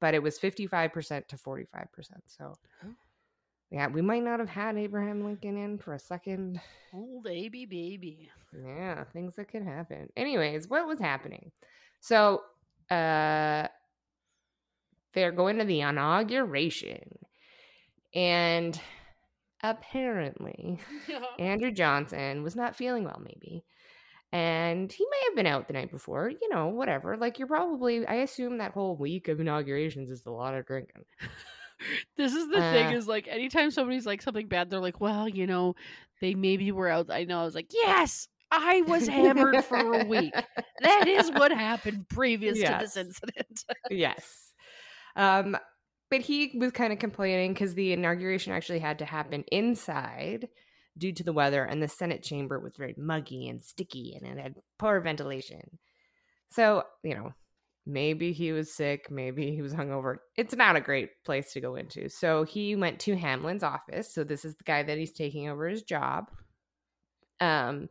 but 0.00 0.14
it 0.14 0.22
was 0.22 0.38
fifty 0.38 0.66
five 0.66 0.92
percent 0.92 1.28
to 1.28 1.38
forty 1.38 1.64
five 1.72 1.90
percent. 1.92 2.22
So 2.26 2.54
yeah, 3.70 3.86
we 3.86 4.02
might 4.02 4.22
not 4.22 4.38
have 4.38 4.50
had 4.50 4.76
Abraham 4.76 5.24
Lincoln 5.24 5.56
in 5.56 5.78
for 5.78 5.94
a 5.94 5.98
second. 5.98 6.60
Old 6.92 7.26
AB 7.26 7.64
baby. 7.64 8.28
Yeah, 8.52 9.04
things 9.14 9.36
that 9.36 9.48
could 9.48 9.62
happen. 9.62 10.10
Anyways, 10.14 10.68
what 10.68 10.86
was 10.86 10.98
happening? 10.98 11.50
So 12.00 12.42
uh 12.90 13.68
they're 15.14 15.32
going 15.32 15.58
to 15.58 15.64
the 15.64 15.80
inauguration. 15.80 17.18
And 18.14 18.78
apparently, 19.62 20.78
Andrew 21.38 21.70
Johnson 21.70 22.42
was 22.42 22.56
not 22.56 22.76
feeling 22.76 23.04
well, 23.04 23.20
maybe. 23.22 23.64
And 24.32 24.90
he 24.90 25.04
may 25.10 25.20
have 25.26 25.36
been 25.36 25.46
out 25.46 25.66
the 25.66 25.74
night 25.74 25.90
before, 25.90 26.30
you 26.30 26.48
know, 26.50 26.68
whatever. 26.68 27.16
Like, 27.18 27.38
you're 27.38 27.48
probably, 27.48 28.06
I 28.06 28.14
assume 28.16 28.58
that 28.58 28.72
whole 28.72 28.96
week 28.96 29.28
of 29.28 29.40
inaugurations 29.40 30.10
is 30.10 30.24
a 30.24 30.30
lot 30.30 30.54
of 30.54 30.64
drinking. 30.66 31.02
this 32.16 32.32
is 32.32 32.48
the 32.48 32.60
thing 32.60 32.94
Uh. 32.94 32.96
is 32.96 33.06
like 33.06 33.28
anytime 33.28 33.70
somebody's 33.70 34.06
like 34.06 34.22
something 34.22 34.48
bad, 34.48 34.70
they're 34.70 34.80
like, 34.80 35.00
well, 35.00 35.28
you 35.28 35.46
know, 35.46 35.74
they 36.22 36.34
maybe 36.34 36.72
were 36.72 36.88
out. 36.88 37.10
I 37.10 37.24
know. 37.24 37.40
I 37.40 37.44
was 37.44 37.54
like, 37.54 37.70
yes, 37.72 38.26
I 38.50 38.82
was 38.82 39.06
hammered 39.06 39.64
for 39.64 40.00
a 40.00 40.04
week. 40.04 40.32
That 40.80 41.08
is 41.08 41.30
what 41.32 41.52
happened 41.52 42.08
previous 42.08 42.58
to 42.58 42.76
this 42.80 42.96
incident. 42.96 43.64
yes. 43.90 44.52
Um, 45.14 45.56
but 46.12 46.20
he 46.20 46.52
was 46.58 46.72
kind 46.72 46.92
of 46.92 46.98
complaining 46.98 47.54
because 47.54 47.74
the 47.74 47.94
inauguration 47.94 48.52
actually 48.52 48.80
had 48.80 48.98
to 48.98 49.06
happen 49.06 49.44
inside 49.50 50.46
due 50.98 51.10
to 51.10 51.24
the 51.24 51.32
weather, 51.32 51.64
and 51.64 51.82
the 51.82 51.88
Senate 51.88 52.22
chamber 52.22 52.60
was 52.60 52.76
very 52.76 52.94
muggy 52.98 53.48
and 53.48 53.62
sticky 53.62 54.14
and 54.14 54.26
it 54.26 54.38
had 54.38 54.56
poor 54.78 55.00
ventilation. 55.00 55.78
So, 56.50 56.82
you 57.02 57.14
know, 57.14 57.32
maybe 57.86 58.34
he 58.34 58.52
was 58.52 58.74
sick, 58.74 59.10
maybe 59.10 59.54
he 59.54 59.62
was 59.62 59.72
hungover. 59.72 60.16
It's 60.36 60.54
not 60.54 60.76
a 60.76 60.82
great 60.82 61.08
place 61.24 61.54
to 61.54 61.62
go 61.62 61.76
into. 61.76 62.10
So 62.10 62.44
he 62.44 62.76
went 62.76 63.00
to 63.00 63.16
Hamlin's 63.16 63.62
office. 63.62 64.12
So 64.12 64.22
this 64.22 64.44
is 64.44 64.54
the 64.56 64.64
guy 64.64 64.82
that 64.82 64.98
he's 64.98 65.12
taking 65.12 65.48
over 65.48 65.66
his 65.66 65.82
job. 65.82 66.26
Um, 67.40 67.88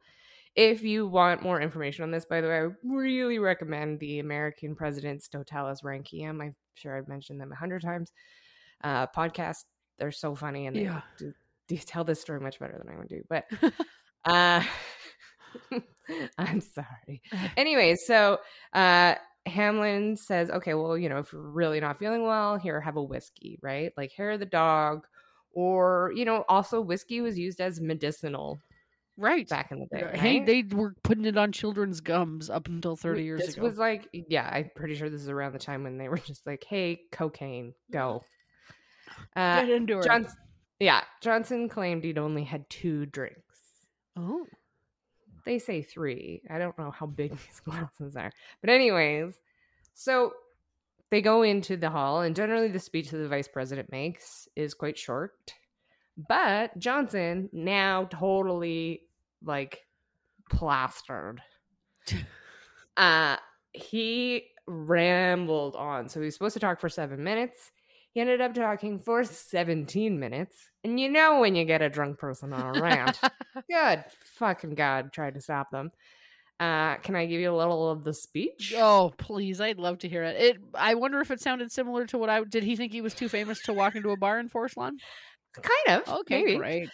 if 0.55 0.83
you 0.83 1.07
want 1.07 1.41
more 1.41 1.59
information 1.59 2.03
on 2.03 2.11
this, 2.11 2.25
by 2.25 2.41
the 2.41 2.49
way, 2.49 2.59
I 2.59 2.67
really 2.83 3.39
recommend 3.39 3.99
the 3.99 4.19
American 4.19 4.75
President's 4.75 5.27
Totalus 5.27 5.81
Rankium. 5.81 6.39
I'm 6.39 6.55
sure 6.75 6.97
I've 6.97 7.07
mentioned 7.07 7.39
them 7.39 7.51
a 7.51 7.55
hundred 7.55 7.81
times. 7.81 8.11
Uh, 8.83 9.07
podcast, 9.07 9.65
they're 9.97 10.11
so 10.11 10.35
funny 10.35 10.67
and 10.67 10.75
they 10.75 10.81
Yeah. 10.83 11.01
do, 11.17 11.33
do 11.67 11.77
tell 11.77 12.03
this 12.03 12.21
story 12.21 12.39
much 12.39 12.59
better 12.59 12.77
than 12.77 12.93
I 12.93 12.97
would 12.97 13.07
do. 13.09 13.21
But 13.29 13.45
uh, 14.25 14.63
I'm 16.37 16.61
sorry. 16.61 17.21
Anyway, 17.57 17.95
so 17.95 18.39
uh, 18.73 19.15
Hamlin 19.45 20.15
says, 20.17 20.49
okay, 20.49 20.73
well, 20.73 20.97
you 20.97 21.09
know, 21.09 21.19
if 21.19 21.31
you're 21.31 21.41
really 21.41 21.79
not 21.79 21.97
feeling 21.99 22.23
well, 22.23 22.57
here, 22.57 22.81
have 22.81 22.97
a 22.97 23.03
whiskey, 23.03 23.59
right? 23.61 23.91
Like 23.97 24.11
hair 24.11 24.31
of 24.31 24.39
the 24.39 24.45
dog. 24.45 25.05
Or, 25.53 26.13
you 26.15 26.23
know, 26.23 26.45
also 26.47 26.79
whiskey 26.79 27.19
was 27.19 27.37
used 27.37 27.59
as 27.59 27.81
medicinal 27.81 28.61
right. 29.17 29.47
back 29.47 29.71
in 29.71 29.79
the 29.79 29.85
day. 29.85 30.09
Hey, 30.13 30.39
right? 30.39 30.45
they 30.45 30.63
were 30.75 30.95
putting 31.03 31.25
it 31.25 31.37
on 31.37 31.51
children's 31.51 32.01
gums 32.01 32.49
up 32.49 32.67
until 32.67 32.95
30 32.95 33.19
Wait, 33.19 33.25
years 33.25 33.41
this 33.41 33.53
ago. 33.55 33.63
was 33.63 33.77
like 33.77 34.07
yeah 34.11 34.49
i'm 34.51 34.69
pretty 34.75 34.95
sure 34.95 35.09
this 35.09 35.21
is 35.21 35.29
around 35.29 35.53
the 35.53 35.59
time 35.59 35.83
when 35.83 35.97
they 35.97 36.09
were 36.09 36.17
just 36.25 36.45
like 36.45 36.65
hey 36.67 37.01
cocaine 37.11 37.73
go 37.91 38.23
uh 39.35 39.61
Get 39.61 39.69
into 39.69 39.99
it. 39.99 40.05
johnson 40.05 40.37
yeah 40.79 41.01
johnson 41.21 41.69
claimed 41.69 42.03
he'd 42.03 42.17
only 42.17 42.43
had 42.43 42.69
two 42.69 43.05
drinks 43.07 43.37
oh. 44.17 44.45
they 45.45 45.59
say 45.59 45.81
three 45.81 46.41
i 46.49 46.57
don't 46.57 46.77
know 46.77 46.91
how 46.91 47.05
big 47.05 47.31
these 47.47 47.59
glasses 47.63 48.15
are 48.15 48.31
but 48.61 48.69
anyways 48.69 49.33
so 49.93 50.33
they 51.09 51.21
go 51.21 51.41
into 51.41 51.75
the 51.75 51.89
hall 51.89 52.21
and 52.21 52.35
generally 52.35 52.69
the 52.69 52.79
speech 52.79 53.09
that 53.11 53.17
the 53.17 53.27
vice 53.27 53.47
president 53.47 53.91
makes 53.91 54.47
is 54.55 54.73
quite 54.73 54.97
short 54.97 55.53
but 56.27 56.77
johnson 56.77 57.49
now 57.53 58.07
totally 58.11 59.01
like 59.43 59.79
plastered 60.49 61.41
uh 62.97 63.37
he 63.73 64.43
rambled 64.67 65.75
on 65.75 66.09
so 66.09 66.19
he 66.19 66.25
was 66.25 66.33
supposed 66.33 66.53
to 66.53 66.59
talk 66.59 66.79
for 66.79 66.89
seven 66.89 67.23
minutes 67.23 67.71
he 68.13 68.19
ended 68.19 68.41
up 68.41 68.53
talking 68.53 68.99
for 68.99 69.23
17 69.23 70.19
minutes 70.19 70.69
and 70.83 70.99
you 70.99 71.09
know 71.09 71.39
when 71.39 71.55
you 71.55 71.65
get 71.65 71.81
a 71.81 71.89
drunk 71.89 72.17
person 72.17 72.53
on 72.53 72.77
a 72.77 72.81
rant 72.81 73.19
good 73.69 74.03
fucking 74.35 74.75
god 74.75 75.11
tried 75.11 75.33
to 75.33 75.41
stop 75.41 75.71
them 75.71 75.91
uh 76.59 76.95
can 76.97 77.15
i 77.15 77.25
give 77.25 77.39
you 77.39 77.51
a 77.51 77.55
little 77.55 77.89
of 77.89 78.03
the 78.03 78.13
speech 78.13 78.73
oh, 78.77 79.11
please. 79.17 79.59
I'd 79.59 79.79
love 79.79 79.99
to 79.99 80.09
hear 80.09 80.23
it. 80.23 80.35
It. 80.39 80.57
I 80.75 80.95
wonder 80.95 81.19
if 81.19 81.31
it 81.31 81.41
sounded 81.41 81.71
similar 81.71 82.05
to 82.07 82.17
what 82.17 82.29
I 82.29 82.43
did. 82.43 82.63
He 82.63 82.75
think 82.75 82.91
he 82.91 83.01
was 83.01 83.13
too 83.13 83.29
famous 83.29 83.61
to 83.63 83.73
walk 83.73 83.95
into 83.95 84.11
a 84.11 84.17
bar 84.17 84.39
in 84.39 84.49
Forest 84.49 84.77
Lawn? 84.77 84.97
Kind 85.53 86.01
of 86.01 86.09
Okay, 86.21 86.43
maybe. 86.43 86.57
great. 86.57 86.89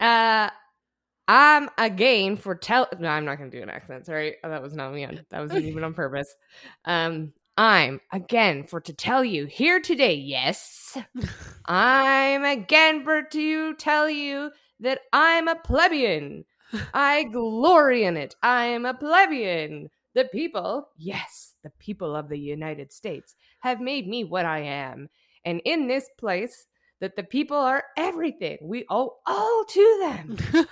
Uh, 0.00 0.50
I'm 1.28 1.70
again 1.78 2.36
for 2.36 2.54
tell. 2.54 2.88
No, 2.98 3.08
I'm 3.08 3.24
not 3.24 3.38
gonna 3.38 3.50
do 3.50 3.62
an 3.62 3.70
accent. 3.70 4.06
Sorry, 4.06 4.36
that 4.42 4.62
was 4.62 4.74
not 4.74 4.92
me. 4.92 5.04
On, 5.04 5.20
that 5.30 5.40
wasn't 5.40 5.64
even 5.64 5.84
on 5.84 5.94
purpose. 5.94 6.32
Um, 6.84 7.32
I'm 7.56 8.00
again 8.12 8.64
for 8.64 8.80
to 8.82 8.92
tell 8.92 9.24
you 9.24 9.46
here 9.46 9.80
today. 9.80 10.14
Yes, 10.14 10.96
I'm 11.66 12.44
again 12.44 13.02
for 13.02 13.22
to 13.22 13.74
tell 13.74 14.08
you 14.08 14.50
that 14.80 15.00
I'm 15.12 15.48
a 15.48 15.56
plebeian. 15.56 16.44
I 16.94 17.24
glory 17.32 18.04
in 18.04 18.16
it. 18.16 18.36
I 18.42 18.66
am 18.66 18.84
a 18.84 18.94
plebeian. 18.94 19.88
The 20.14 20.26
people, 20.26 20.88
yes, 20.96 21.54
the 21.62 21.70
people 21.78 22.14
of 22.16 22.28
the 22.28 22.38
United 22.38 22.92
States 22.92 23.34
have 23.60 23.80
made 23.80 24.06
me 24.08 24.24
what 24.24 24.46
I 24.46 24.60
am. 24.60 25.08
And 25.44 25.60
in 25.64 25.86
this 25.88 26.08
place, 26.18 26.66
that 27.00 27.16
the 27.16 27.22
people 27.22 27.56
are 27.56 27.84
everything. 27.96 28.58
We 28.62 28.84
owe 28.90 29.16
all 29.26 29.64
to 29.68 29.98
them. 30.00 30.38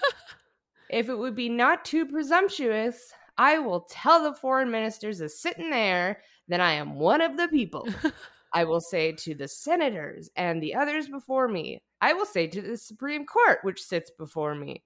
if 0.90 1.08
it 1.08 1.16
would 1.16 1.34
be 1.34 1.48
not 1.48 1.84
too 1.84 2.06
presumptuous, 2.06 3.12
I 3.36 3.58
will 3.58 3.86
tell 3.90 4.22
the 4.22 4.34
foreign 4.34 4.70
ministers 4.70 5.20
sitting 5.40 5.70
there 5.70 6.20
that 6.48 6.60
I 6.60 6.72
am 6.72 6.98
one 6.98 7.20
of 7.20 7.36
the 7.36 7.48
people. 7.48 7.88
I 8.54 8.64
will 8.64 8.80
say 8.80 9.12
to 9.12 9.34
the 9.34 9.48
senators 9.48 10.30
and 10.36 10.62
the 10.62 10.76
others 10.76 11.08
before 11.08 11.48
me, 11.48 11.82
I 12.00 12.12
will 12.12 12.26
say 12.26 12.46
to 12.46 12.62
the 12.62 12.76
Supreme 12.76 13.26
Court, 13.26 13.58
which 13.62 13.82
sits 13.82 14.10
before 14.16 14.54
me, 14.54 14.84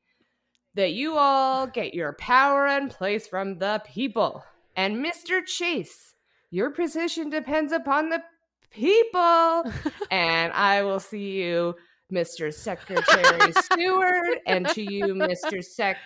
that 0.75 0.93
you 0.93 1.19
all 1.19 1.67
get 1.67 1.93
your 1.93 2.15
power 2.15 2.67
and 2.67 2.91
place 2.91 3.27
from 3.27 3.59
the 3.59 3.83
people. 3.85 4.43
And 4.77 5.05
Mr. 5.05 5.45
Chase, 5.45 6.15
your 6.51 6.71
position 6.71 7.29
depends 7.29 7.73
upon 7.73 8.09
the 8.09 8.23
people. 8.71 9.65
and 10.11 10.53
I 10.53 10.83
will 10.83 11.01
see 11.01 11.43
you, 11.43 11.75
Mr. 12.13 12.53
Secretary 12.53 13.53
Seward, 13.73 14.39
and 14.47 14.69
to 14.71 14.83
you, 14.83 15.07
Mr. 15.15 15.63
Sec- 15.63 15.99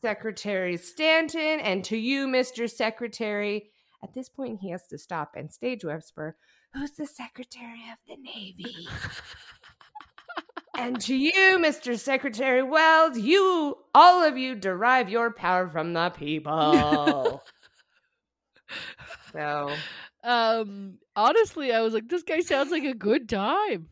Secretary 0.00 0.76
Stanton, 0.76 1.60
and 1.60 1.84
to 1.84 1.96
you, 1.96 2.26
Mr. 2.26 2.70
Secretary. 2.70 3.70
At 4.02 4.14
this 4.14 4.28
point, 4.28 4.60
he 4.60 4.70
has 4.70 4.86
to 4.88 4.98
stop 4.98 5.32
and 5.36 5.52
stage 5.52 5.84
whisper, 5.84 6.36
Who's 6.72 6.92
the 6.92 7.06
Secretary 7.06 7.82
of 7.92 7.98
the 8.06 8.16
Navy? 8.22 8.88
and 10.78 11.00
to 11.02 11.14
you, 11.14 11.58
Mr. 11.58 11.98
Secretary 11.98 12.62
Welles, 12.62 13.18
you, 13.18 13.76
all 13.94 14.22
of 14.22 14.38
you, 14.38 14.54
derive 14.54 15.10
your 15.10 15.32
power 15.32 15.68
from 15.68 15.92
the 15.92 16.10
people. 16.10 17.42
so 19.32 19.70
um, 20.24 20.98
honestly, 21.16 21.72
I 21.72 21.80
was 21.80 21.94
like, 21.94 22.08
this 22.08 22.22
guy 22.22 22.40
sounds 22.40 22.70
like 22.70 22.84
a 22.84 22.94
good 22.94 23.28
time. 23.28 23.88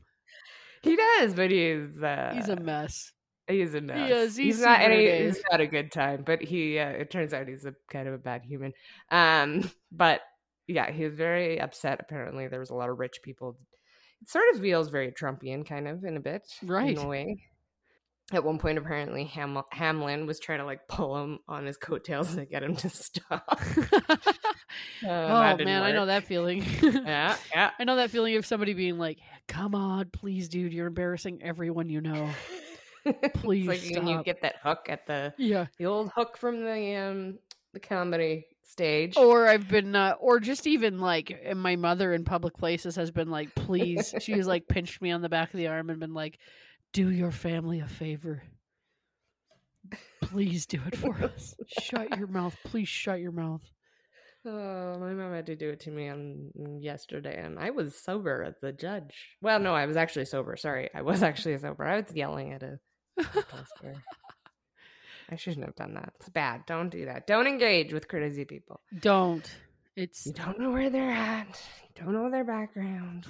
he 0.82 0.96
does, 0.96 1.34
but 1.34 1.50
he's 1.50 2.02
uh, 2.02 2.32
He's 2.34 2.48
a 2.48 2.56
mess. 2.56 3.12
He's 3.46 3.72
a 3.74 3.80
mess. 3.80 4.10
is. 4.10 4.36
He's 4.36 4.56
He's, 4.56 4.64
not. 4.64 4.80
Any, 4.80 5.24
he's 5.24 5.42
not 5.50 5.60
a 5.60 5.66
good 5.66 5.90
time, 5.90 6.22
but 6.26 6.42
he. 6.42 6.78
Uh, 6.78 6.90
it 6.90 7.10
turns 7.10 7.32
out 7.32 7.48
he's 7.48 7.64
a 7.64 7.74
kind 7.90 8.06
of 8.06 8.14
a 8.14 8.18
bad 8.18 8.42
human. 8.44 8.72
Um, 9.10 9.70
but 9.92 10.20
yeah, 10.66 10.90
he 10.90 11.04
was 11.04 11.14
very 11.14 11.58
upset. 11.60 11.98
Apparently, 12.00 12.46
there 12.48 12.60
was 12.60 12.70
a 12.70 12.74
lot 12.74 12.90
of 12.90 12.98
rich 12.98 13.20
people. 13.22 13.56
It 14.20 14.28
sort 14.28 14.44
of 14.54 14.60
feels 14.60 14.88
very 14.90 15.12
Trumpian, 15.12 15.64
kind 15.66 15.88
of 15.88 16.04
in 16.04 16.16
a 16.16 16.20
bit, 16.20 16.42
Right. 16.62 16.98
In 16.98 17.04
a 17.04 17.08
way. 17.08 17.42
At 18.32 18.44
one 18.44 18.58
point, 18.58 18.76
apparently, 18.76 19.24
Ham- 19.24 19.62
Hamlin 19.70 20.26
was 20.26 20.38
trying 20.38 20.58
to 20.58 20.66
like 20.66 20.86
pull 20.86 21.16
him 21.16 21.38
on 21.48 21.64
his 21.64 21.78
coattails 21.78 22.34
to 22.34 22.44
get 22.44 22.62
him 22.62 22.76
to 22.76 22.90
stop. 22.90 23.58
Uh, 25.04 25.08
oh 25.08 25.28
that 25.40 25.58
didn't 25.58 25.66
man, 25.66 25.82
I 25.82 25.92
know 25.92 26.06
that 26.06 26.24
feeling. 26.24 26.64
Yeah, 26.82 27.36
yeah. 27.54 27.70
I 27.78 27.84
know 27.84 27.96
that 27.96 28.10
feeling 28.10 28.36
of 28.36 28.44
somebody 28.46 28.74
being 28.74 28.98
like, 28.98 29.18
"Come 29.46 29.74
on, 29.74 30.10
please, 30.12 30.48
dude, 30.48 30.72
you're 30.72 30.86
embarrassing 30.86 31.40
everyone 31.42 31.88
you 31.88 32.00
know." 32.00 32.30
Please 33.34 33.66
it's 33.68 33.86
like 33.86 33.96
when 33.96 34.06
you 34.06 34.22
get 34.22 34.42
that 34.42 34.56
hook 34.62 34.86
at 34.90 35.06
the 35.06 35.32
Yeah. 35.38 35.66
the 35.78 35.86
old 35.86 36.10
hook 36.14 36.36
from 36.36 36.62
the 36.62 36.94
um 36.96 37.38
the 37.72 37.80
comedy 37.80 38.44
stage. 38.64 39.16
Or 39.16 39.46
I've 39.48 39.66
been, 39.68 39.94
uh, 39.96 40.14
or 40.20 40.40
just 40.40 40.66
even 40.66 40.98
like 40.98 41.54
my 41.56 41.76
mother 41.76 42.12
in 42.12 42.24
public 42.24 42.54
places 42.58 42.96
has 42.96 43.10
been 43.10 43.30
like, 43.30 43.54
"Please," 43.54 44.14
she's 44.20 44.46
like 44.46 44.68
pinched 44.68 45.00
me 45.00 45.10
on 45.10 45.22
the 45.22 45.28
back 45.30 45.54
of 45.54 45.58
the 45.58 45.68
arm 45.68 45.88
and 45.88 46.00
been 46.00 46.12
like, 46.12 46.38
"Do 46.92 47.10
your 47.10 47.30
family 47.30 47.80
a 47.80 47.86
favor." 47.88 48.42
Please 50.20 50.66
do 50.66 50.80
it 50.86 50.96
for 50.96 51.14
us. 51.22 51.54
Shut 51.80 52.18
your 52.18 52.26
mouth. 52.26 52.54
Please 52.64 52.88
shut 52.88 53.20
your 53.20 53.32
mouth. 53.32 53.62
Oh, 54.50 54.96
my 54.98 55.12
mom 55.12 55.34
had 55.34 55.44
to 55.46 55.56
do 55.56 55.68
it 55.68 55.80
to 55.80 55.90
me 55.90 56.08
on 56.08 56.50
mm, 56.58 56.82
yesterday, 56.82 57.38
and 57.38 57.58
I 57.58 57.68
was 57.70 57.94
sober 57.94 58.42
at 58.42 58.62
the 58.62 58.72
judge. 58.72 59.36
Well, 59.42 59.58
no, 59.60 59.74
I 59.74 59.84
was 59.84 59.98
actually 59.98 60.24
sober. 60.24 60.56
Sorry, 60.56 60.88
I 60.94 61.02
was 61.02 61.22
actually 61.22 61.58
sober. 61.58 61.84
I 61.84 62.00
was 62.00 62.10
yelling 62.14 62.52
at 62.52 62.62
a. 62.62 62.78
I 65.30 65.36
shouldn't 65.36 65.66
have 65.66 65.76
done 65.76 65.92
that. 65.94 66.14
It's 66.18 66.30
bad. 66.30 66.64
Don't 66.66 66.88
do 66.88 67.04
that. 67.04 67.26
Don't 67.26 67.46
engage 67.46 67.92
with 67.92 68.08
crazy 68.08 68.46
people. 68.46 68.80
Don't. 68.98 69.46
It's 69.98 70.26
You 70.26 70.32
don't 70.32 70.60
know 70.60 70.70
where 70.70 70.90
they're 70.90 71.10
at. 71.10 71.60
You 71.82 72.04
don't 72.04 72.12
know 72.12 72.30
their 72.30 72.44
background. 72.44 73.26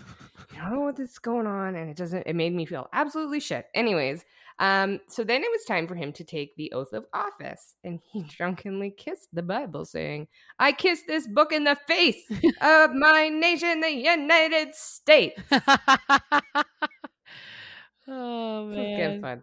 You 0.53 0.61
don't 0.61 0.73
know 0.75 0.81
what's 0.81 1.19
going 1.19 1.47
on, 1.47 1.75
and 1.77 1.89
it 1.89 1.97
doesn't. 1.97 2.27
It 2.27 2.37
made 2.37 2.55
me 2.55 2.67
feel 2.67 2.89
absolutely 2.93 3.41
shit. 3.41 3.69
Anyways, 3.75 4.23
um, 4.59 5.01
so 5.09 5.25
then 5.25 5.43
it 5.43 5.51
was 5.51 5.65
time 5.65 5.89
for 5.89 5.95
him 5.95 6.13
to 6.13 6.25
take 6.25 6.55
the 6.57 6.71
oath 6.73 6.93
of 6.93 7.07
office, 7.15 7.75
and 7.85 8.01
he 8.13 8.23
drunkenly 8.37 8.91
kissed 8.91 9.29
the 9.33 9.43
Bible, 9.43 9.87
saying, 9.87 10.29
"I 10.59 10.73
kiss 10.73 11.05
this 11.09 11.27
book 11.27 11.53
in 11.53 11.65
the 11.65 11.79
face 11.87 12.23
of 12.61 12.93
my 12.93 13.31
nation, 13.31 13.81
the 13.81 13.91
United 13.91 14.75
States." 14.75 15.41
oh 18.07 18.69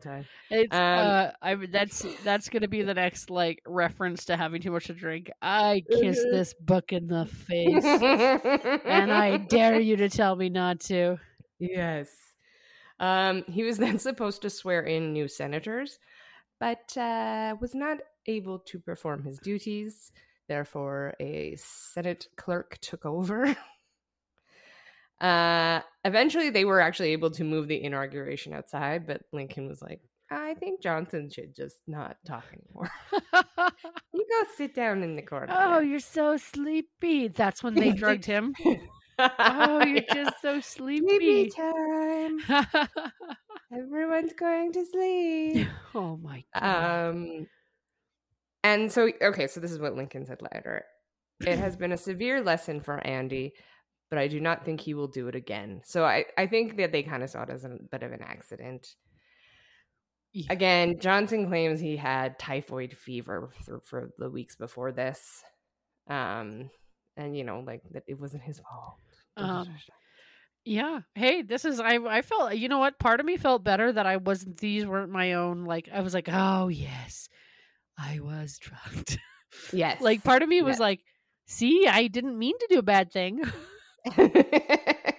Time. 0.02 0.26
It's 0.50 0.74
Um, 0.74 0.80
uh 0.82 1.32
I 1.42 1.56
that's 1.56 2.06
that's 2.24 2.50
gonna 2.50 2.68
be 2.68 2.82
the 2.82 2.94
next 2.94 3.30
like 3.30 3.62
reference 3.68 4.26
to 4.26 4.38
having 4.38 4.62
too 4.62 4.72
much 4.72 4.86
to 4.86 4.94
drink. 4.94 5.30
I 5.42 5.84
kiss 5.90 6.18
this 6.32 6.54
book 6.54 6.92
in 6.94 7.08
the 7.08 7.26
face. 7.26 7.84
and 7.84 9.12
I 9.12 9.38
dare 9.38 9.80
you 9.80 9.96
to 9.98 10.10
tell 10.10 10.36
me 10.36 10.50
not 10.50 10.80
to. 10.82 11.18
Yes. 11.60 12.10
Um, 13.00 13.44
he 13.48 13.64
was 13.64 13.78
then 13.80 14.00
supposed 14.00 14.42
to 14.44 14.50
swear 14.50 14.82
in 14.82 15.14
new 15.14 15.28
senators, 15.28 16.00
but 16.60 16.96
uh, 16.98 17.56
was 17.60 17.76
not 17.76 17.98
able 18.28 18.60
to 18.60 18.80
perform 18.80 19.24
his 19.24 19.40
duties. 19.40 20.12
Therefore, 20.48 21.14
a 21.20 21.56
Senate 21.58 22.28
clerk 22.38 22.78
took 22.82 23.06
over. 23.06 23.56
uh, 25.22 25.82
eventually, 26.04 26.50
they 26.50 26.66
were 26.66 26.82
actually 26.82 27.12
able 27.12 27.32
to 27.32 27.44
move 27.44 27.68
the 27.68 27.84
inauguration 27.84 28.54
outside, 28.54 29.08
but 29.08 29.22
Lincoln 29.32 29.68
was 29.68 29.82
like, 29.82 30.02
I 30.32 30.56
think 30.56 30.82
Johnson 30.82 31.30
should 31.30 31.56
just 31.56 31.78
not 31.88 32.18
talk 32.26 32.46
anymore. 32.52 32.90
you 34.14 34.26
go 34.30 34.50
sit 34.58 34.74
down 34.76 35.04
in 35.04 35.16
the 35.16 35.22
corner. 35.22 35.54
oh, 35.56 35.80
you're 35.80 36.00
so 36.00 36.36
sleepy. 36.36 37.28
That's 37.28 37.64
when 37.64 37.76
they 37.76 37.92
drugged 37.92 38.26
him. 38.26 38.56
Oh, 39.20 39.86
you're 39.86 40.04
just 40.14 40.42
so 40.42 40.60
sleepy 40.60 41.50
sleepy. 41.50 41.52
time. 41.52 42.40
Everyone's 43.74 44.34
going 44.34 44.74
to 44.74 44.86
sleep. 44.86 45.68
oh 45.94 46.18
my 46.18 46.44
god. 46.54 47.10
Um, 47.10 47.48
and 48.64 48.92
so, 48.92 49.12
okay, 49.22 49.48
so 49.48 49.60
this 49.60 49.72
is 49.72 49.80
what 49.80 49.96
Lincoln 49.96 50.26
said 50.26 50.40
later. 50.54 50.86
It 51.46 51.60
has 51.60 51.76
been 51.76 51.92
a 51.92 51.98
severe 51.98 52.42
lesson 52.42 52.82
for 52.82 53.06
Andy, 53.06 53.54
but 54.10 54.20
I 54.20 54.28
do 54.28 54.40
not 54.40 54.66
think 54.66 54.82
he 54.82 54.94
will 54.94 55.08
do 55.08 55.28
it 55.28 55.36
again. 55.36 55.82
So 55.86 56.04
I, 56.06 56.26
I 56.38 56.48
think 56.48 56.78
that 56.78 56.92
they 56.92 57.04
kind 57.04 57.24
of 57.24 57.30
saw 57.30 57.44
it 57.44 57.50
as 57.50 57.64
a 57.66 57.78
bit 57.92 58.04
of 58.04 58.12
an 58.12 58.22
accident. 58.22 58.88
Yeah. 60.34 60.52
Again, 60.52 61.00
Johnson 61.00 61.48
claims 61.48 61.80
he 61.80 61.96
had 61.96 62.38
typhoid 62.38 62.96
fever 62.98 63.50
for, 63.66 63.80
for 63.82 64.10
the 64.18 64.30
weeks 64.30 64.56
before 64.56 64.92
this. 64.92 65.44
Um, 66.10 66.70
and 67.18 67.38
you 67.38 67.44
know, 67.44 67.62
like 67.66 67.82
that 67.92 68.04
it 68.08 68.20
wasn't 68.20 68.44
his 68.44 68.60
fault. 68.60 68.98
Um, 69.38 69.68
Yeah. 70.66 71.00
Hey, 71.16 71.42
this 71.42 71.64
is 71.64 71.80
I 71.80 71.96
I 71.96 72.22
felt 72.22 72.56
you 72.56 72.68
know 72.68 72.80
what? 72.80 73.00
Part 73.00 73.20
of 73.20 73.26
me 73.26 73.38
felt 73.38 73.64
better 73.64 73.92
that 73.92 74.06
I 74.06 74.18
wasn't 74.18 74.58
these 74.58 74.86
weren't 74.86 75.12
my 75.12 75.34
own 75.34 75.64
like 75.66 75.88
I 75.94 76.02
was 76.02 76.14
like, 76.14 76.28
"Oh, 76.32 76.68
yes. 76.68 77.30
I 77.98 78.20
was 78.20 78.58
drugged." 78.60 79.18
yes. 79.74 80.02
like 80.02 80.24
part 80.24 80.44
of 80.44 80.50
me 80.50 80.62
was 80.62 80.74
Yes. 80.74 80.80
like, 80.82 81.00
"See, 81.48 81.88
I 81.88 82.08
didn't 82.08 82.38
mean 82.38 82.58
to 82.60 82.68
do 82.70 82.80
a 82.80 82.84
bad 82.84 83.12
thing." 83.12 83.42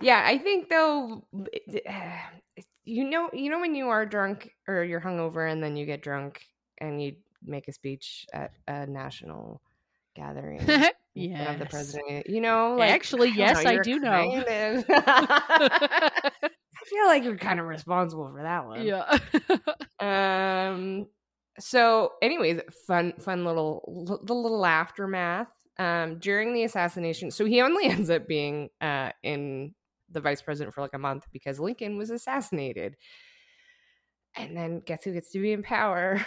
yeah, 0.00 0.22
I 0.24 0.38
think 0.38 0.68
though, 0.68 1.24
you 2.84 3.04
know, 3.08 3.30
you 3.32 3.50
know 3.50 3.60
when 3.60 3.74
you 3.74 3.88
are 3.88 4.04
drunk 4.06 4.50
or 4.68 4.84
you're 4.84 5.00
hungover 5.00 5.50
and 5.50 5.62
then 5.62 5.76
you 5.76 5.86
get 5.86 6.02
drunk 6.02 6.42
and 6.78 7.02
you 7.02 7.16
make 7.42 7.68
a 7.68 7.72
speech 7.72 8.26
at 8.32 8.52
a 8.68 8.86
national 8.86 9.60
gathering 10.16 10.60
in 10.60 10.66
front 11.36 11.50
of 11.50 11.58
the 11.58 11.66
president. 11.66 12.28
You 12.28 12.40
know, 12.40 12.76
like 12.78 12.90
Actually, 12.92 13.30
yes, 13.30 13.64
I 13.64 13.72
you're 13.72 13.82
do 13.82 13.98
know. 13.98 14.36
of- 14.36 14.44
I 14.88 16.86
feel 16.86 17.06
like 17.06 17.24
you're 17.24 17.38
kind 17.38 17.60
of 17.60 17.66
responsible 17.66 18.30
for 18.30 18.42
that 18.42 18.66
one. 18.66 18.82
yeah. 18.82 19.18
Um. 20.00 21.06
So, 21.60 22.12
anyways, 22.20 22.60
fun, 22.86 23.12
fun 23.20 23.44
little, 23.44 24.20
the 24.24 24.34
little 24.34 24.66
aftermath. 24.66 25.46
Um, 25.78 26.18
during 26.18 26.54
the 26.54 26.64
assassination, 26.64 27.30
so 27.30 27.44
he 27.44 27.60
only 27.60 27.86
ends 27.90 28.10
up 28.10 28.28
being 28.28 28.70
uh 28.80 29.10
in 29.22 29.74
the 30.10 30.20
vice 30.20 30.42
president 30.42 30.74
for 30.74 30.80
like 30.80 30.94
a 30.94 30.98
month 30.98 31.26
because 31.32 31.58
Lincoln 31.58 31.98
was 31.98 32.10
assassinated. 32.10 32.96
And 34.36 34.56
then 34.56 34.82
guess 34.84 35.04
who 35.04 35.12
gets 35.12 35.30
to 35.32 35.40
be 35.40 35.52
in 35.52 35.62
power? 35.62 36.24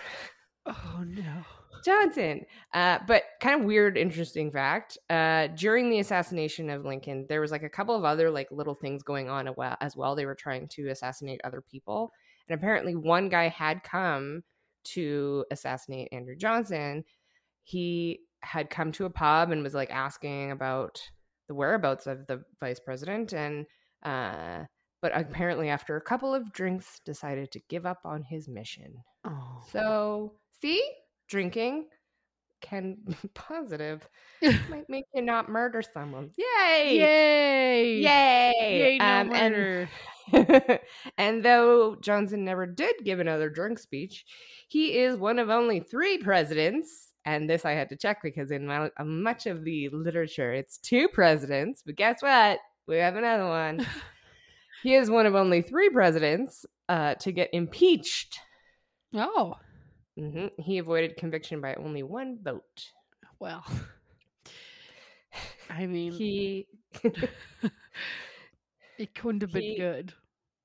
oh 0.66 1.04
no. 1.06 1.44
Johnson. 1.86 2.46
Uh, 2.74 3.00
but 3.08 3.24
kind 3.40 3.60
of 3.60 3.66
weird, 3.66 3.98
interesting 3.98 4.52
fact. 4.52 4.98
Uh, 5.10 5.48
during 5.48 5.90
the 5.90 6.00
assassination 6.00 6.70
of 6.70 6.86
Lincoln, 6.86 7.26
there 7.30 7.42
was 7.42 7.52
like 7.52 7.64
a 7.64 7.70
couple 7.70 7.96
of 7.96 8.04
other 8.04 8.30
like 8.30 8.48
little 8.52 8.76
things 8.76 9.04
going 9.04 9.30
on 9.30 9.48
as 9.80 9.96
well. 9.96 10.16
They 10.16 10.26
were 10.26 10.36
trying 10.36 10.68
to 10.70 10.90
assassinate 10.90 11.42
other 11.44 11.62
people, 11.62 12.12
and 12.48 12.58
apparently 12.58 12.96
one 12.96 13.30
guy 13.30 13.48
had 13.48 13.84
come 13.84 14.44
to 14.86 15.46
assassinate 15.52 16.10
Andrew 16.12 16.36
Johnson. 16.36 17.04
He 17.64 18.22
had 18.42 18.70
come 18.70 18.92
to 18.94 19.06
a 19.06 19.10
pub 19.10 19.52
and 19.52 19.64
was 19.64 19.74
like 19.74 19.92
asking 19.92 20.52
about 20.52 21.00
the 21.48 21.56
whereabouts 21.56 22.08
of 22.08 22.28
the 22.28 22.44
vice 22.60 22.80
president, 22.80 23.34
and 23.34 23.66
uh, 24.04 24.64
but 25.02 25.12
apparently 25.16 25.70
after 25.70 25.96
a 25.96 26.02
couple 26.02 26.34
of 26.34 26.52
drinks, 26.54 27.00
decided 27.06 27.52
to 27.52 27.62
give 27.70 27.86
up 27.86 28.00
on 28.06 28.24
his 28.24 28.48
mission. 28.48 28.96
Oh. 29.26 29.64
So, 29.72 30.34
see, 30.62 30.84
drinking 31.30 31.86
can 32.62 32.98
positive. 33.36 34.08
Might 34.70 34.90
make 34.90 35.06
you 35.14 35.22
not 35.22 35.48
murder 35.50 35.82
someone. 35.82 36.32
Yay! 36.38 36.98
Yay! 36.98 37.94
Yay! 38.00 38.54
Yay, 38.60 38.98
no 38.98 39.06
Um, 39.06 39.28
murder. 39.30 39.90
and, 40.34 40.80
and 41.18 41.46
though 41.46 41.96
Johnson 42.02 42.44
never 42.44 42.66
did 42.66 42.96
give 43.04 43.20
another 43.20 43.50
drunk 43.50 43.80
speech, 43.80 44.26
he 44.68 44.98
is 44.98 45.18
one 45.18 45.40
of 45.40 45.50
only 45.50 45.80
three 45.80 46.18
presidents. 46.18 47.07
And 47.28 47.50
this 47.50 47.66
I 47.66 47.72
had 47.74 47.90
to 47.90 47.98
check 47.98 48.20
because 48.24 48.52
in 48.52 48.66
my, 48.66 48.90
uh, 48.98 49.04
much 49.04 49.48
of 49.48 49.66
the 49.66 49.90
literature, 49.90 50.54
it's 50.54 50.78
two 50.78 51.10
presidents. 51.10 51.84
But 51.86 51.98
guess 51.98 52.22
what? 52.22 52.60
We 52.88 52.96
have 53.00 53.18
another 53.18 53.46
one. 53.48 53.86
he 54.84 54.96
is 54.96 55.10
one 55.10 55.26
of 55.26 55.36
only 55.36 55.62
three 55.62 55.90
presidents 55.90 56.66
uh, 56.88 57.16
to 57.16 57.34
get 57.34 57.50
impeached. 57.52 58.40
Oh, 59.14 59.56
hmm 60.18 60.46
He 60.58 60.78
avoided 60.78 61.18
conviction 61.18 61.60
by 61.60 61.74
only 61.76 62.02
one 62.02 62.40
vote. 62.42 62.64
well. 63.40 63.66
I 65.70 65.86
mean, 65.86 66.14
He 66.14 66.66
it 68.98 69.14
couldn't 69.16 69.42
have 69.42 69.52
been 69.52 69.64
he- 69.64 69.78
good. 69.78 70.14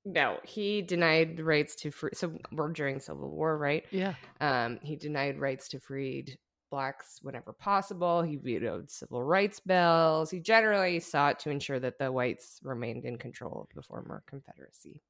no, 0.05 0.37
he 0.43 0.81
denied 0.81 1.41
rights 1.41 1.75
to 1.75 1.91
free. 1.91 2.11
So 2.13 2.37
we're 2.53 2.71
during 2.71 3.01
Civil 3.01 3.29
War, 3.29 3.57
right? 3.57 3.83
Yeah. 3.91 4.13
Um, 4.39 4.79
he 4.81 4.95
denied 4.95 5.39
rights 5.39 5.67
to 5.69 5.79
freed 5.81 6.37
blacks 6.73 7.19
whenever 7.21 7.53
possible. 7.53 8.23
He 8.23 8.35
vetoed 8.35 8.89
civil 8.89 9.21
rights 9.21 9.59
bills. 9.59 10.31
He 10.31 10.39
generally 10.39 10.99
sought 10.99 11.37
to 11.41 11.51
ensure 11.51 11.79
that 11.79 11.99
the 11.99 12.11
whites 12.11 12.59
remained 12.63 13.05
in 13.05 13.19
control 13.19 13.61
of 13.61 13.75
the 13.75 13.83
former 13.83 14.23
Confederacy. 14.25 15.03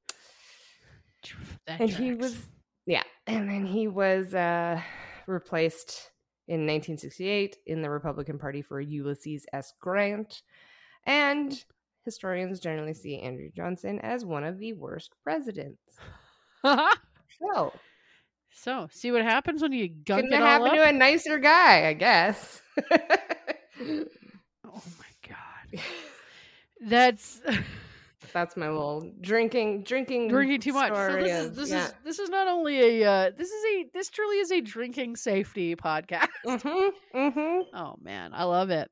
That 1.66 1.80
and 1.80 1.88
he 1.88 2.12
was, 2.12 2.36
yeah, 2.84 3.02
and 3.26 3.48
then 3.48 3.64
he 3.64 3.88
was 3.88 4.34
uh, 4.34 4.78
replaced 5.26 6.10
in 6.48 6.66
1968 6.66 7.56
in 7.64 7.80
the 7.80 7.88
Republican 7.88 8.38
Party 8.38 8.60
for 8.60 8.78
Ulysses 8.78 9.46
S. 9.54 9.72
Grant, 9.80 10.42
and 11.06 11.64
historians 12.04 12.60
generally 12.60 12.92
see 12.92 13.20
Andrew 13.20 13.48
Johnson 13.56 14.00
as 14.00 14.26
one 14.26 14.44
of 14.44 14.58
the 14.58 14.74
worst 14.74 15.14
presidents. 15.24 15.80
So 17.40 17.72
So, 18.56 18.88
see 18.90 19.10
what 19.12 19.22
happens 19.22 19.62
when 19.62 19.72
you 19.72 19.88
gunk 19.88 20.22
couldn't 20.22 20.32
it 20.32 20.36
have 20.36 20.60
all 20.62 20.66
happened 20.66 20.80
up? 20.80 20.88
to 20.88 20.94
a 20.94 20.98
nicer 20.98 21.38
guy, 21.38 21.88
I 21.88 21.92
guess. 21.92 22.60
Oh 24.66 24.82
my 24.98 25.28
god. 25.28 25.82
That's 26.80 27.40
That's 28.32 28.56
my 28.56 28.68
little 28.68 29.12
drinking 29.20 29.84
drinking 29.84 30.28
drinking 30.28 30.60
too 30.60 30.72
much. 30.72 30.92
So 30.94 31.12
this 31.16 31.30
is 31.30 31.56
this 31.56 31.70
yeah. 31.70 31.84
is 31.84 31.94
this 32.04 32.18
is 32.18 32.30
not 32.30 32.48
only 32.48 33.02
a 33.02 33.08
uh, 33.08 33.30
this 33.36 33.48
is 33.48 33.64
a 33.64 33.86
this 33.94 34.10
truly 34.10 34.38
is 34.38 34.50
a 34.50 34.60
drinking 34.60 35.16
safety 35.16 35.76
podcast. 35.76 36.28
Mm-hmm, 36.44 37.16
mm-hmm. 37.18 37.76
Oh 37.76 37.94
man, 38.02 38.32
I 38.34 38.44
love 38.44 38.70
it. 38.70 38.90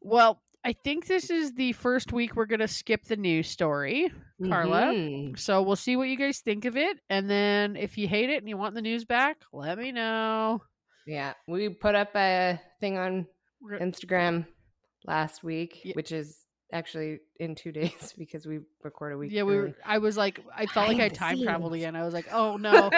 Well, 0.00 0.42
I 0.64 0.72
think 0.72 1.06
this 1.06 1.28
is 1.30 1.54
the 1.54 1.72
first 1.72 2.12
week 2.12 2.36
we're 2.36 2.46
gonna 2.46 2.68
skip 2.68 3.04
the 3.04 3.16
news 3.16 3.48
story, 3.48 4.12
Carla. 4.48 4.92
Mhm. 4.94 5.38
So 5.38 5.62
we'll 5.62 5.74
see 5.76 5.96
what 5.96 6.08
you 6.08 6.16
guys 6.16 6.38
think 6.40 6.64
of 6.64 6.76
it, 6.76 6.98
and 7.10 7.28
then 7.28 7.74
if 7.76 7.98
you 7.98 8.06
hate 8.06 8.30
it 8.30 8.38
and 8.38 8.48
you 8.48 8.56
want 8.56 8.74
the 8.74 8.82
news 8.82 9.04
back, 9.04 9.38
let 9.52 9.76
me 9.78 9.90
know. 9.92 10.62
Yeah, 11.06 11.34
we 11.48 11.68
put 11.68 11.94
up 11.96 12.14
a 12.14 12.60
thing 12.80 12.96
on 12.96 13.26
Instagram 13.80 14.46
last 15.04 15.42
week, 15.42 15.84
Ye- 15.84 15.92
which 15.94 16.12
is 16.12 16.44
actually 16.72 17.20
in 17.38 17.54
two 17.54 17.70
days 17.80 18.14
because 18.16 18.46
we 18.46 18.60
record 18.82 19.12
a 19.12 19.18
week. 19.18 19.30
Yeah, 19.32 19.42
we 19.42 19.56
were. 19.56 19.74
I 19.84 19.98
was 19.98 20.16
like, 20.16 20.40
I 20.56 20.66
felt 20.66 20.88
like 20.88 20.96
I 20.96 21.08
Behind 21.08 21.14
time 21.14 21.42
traveled 21.42 21.74
again. 21.74 21.94
I 21.96 22.02
was 22.04 22.14
like, 22.14 22.26
oh 22.32 22.56
no, 22.56 22.90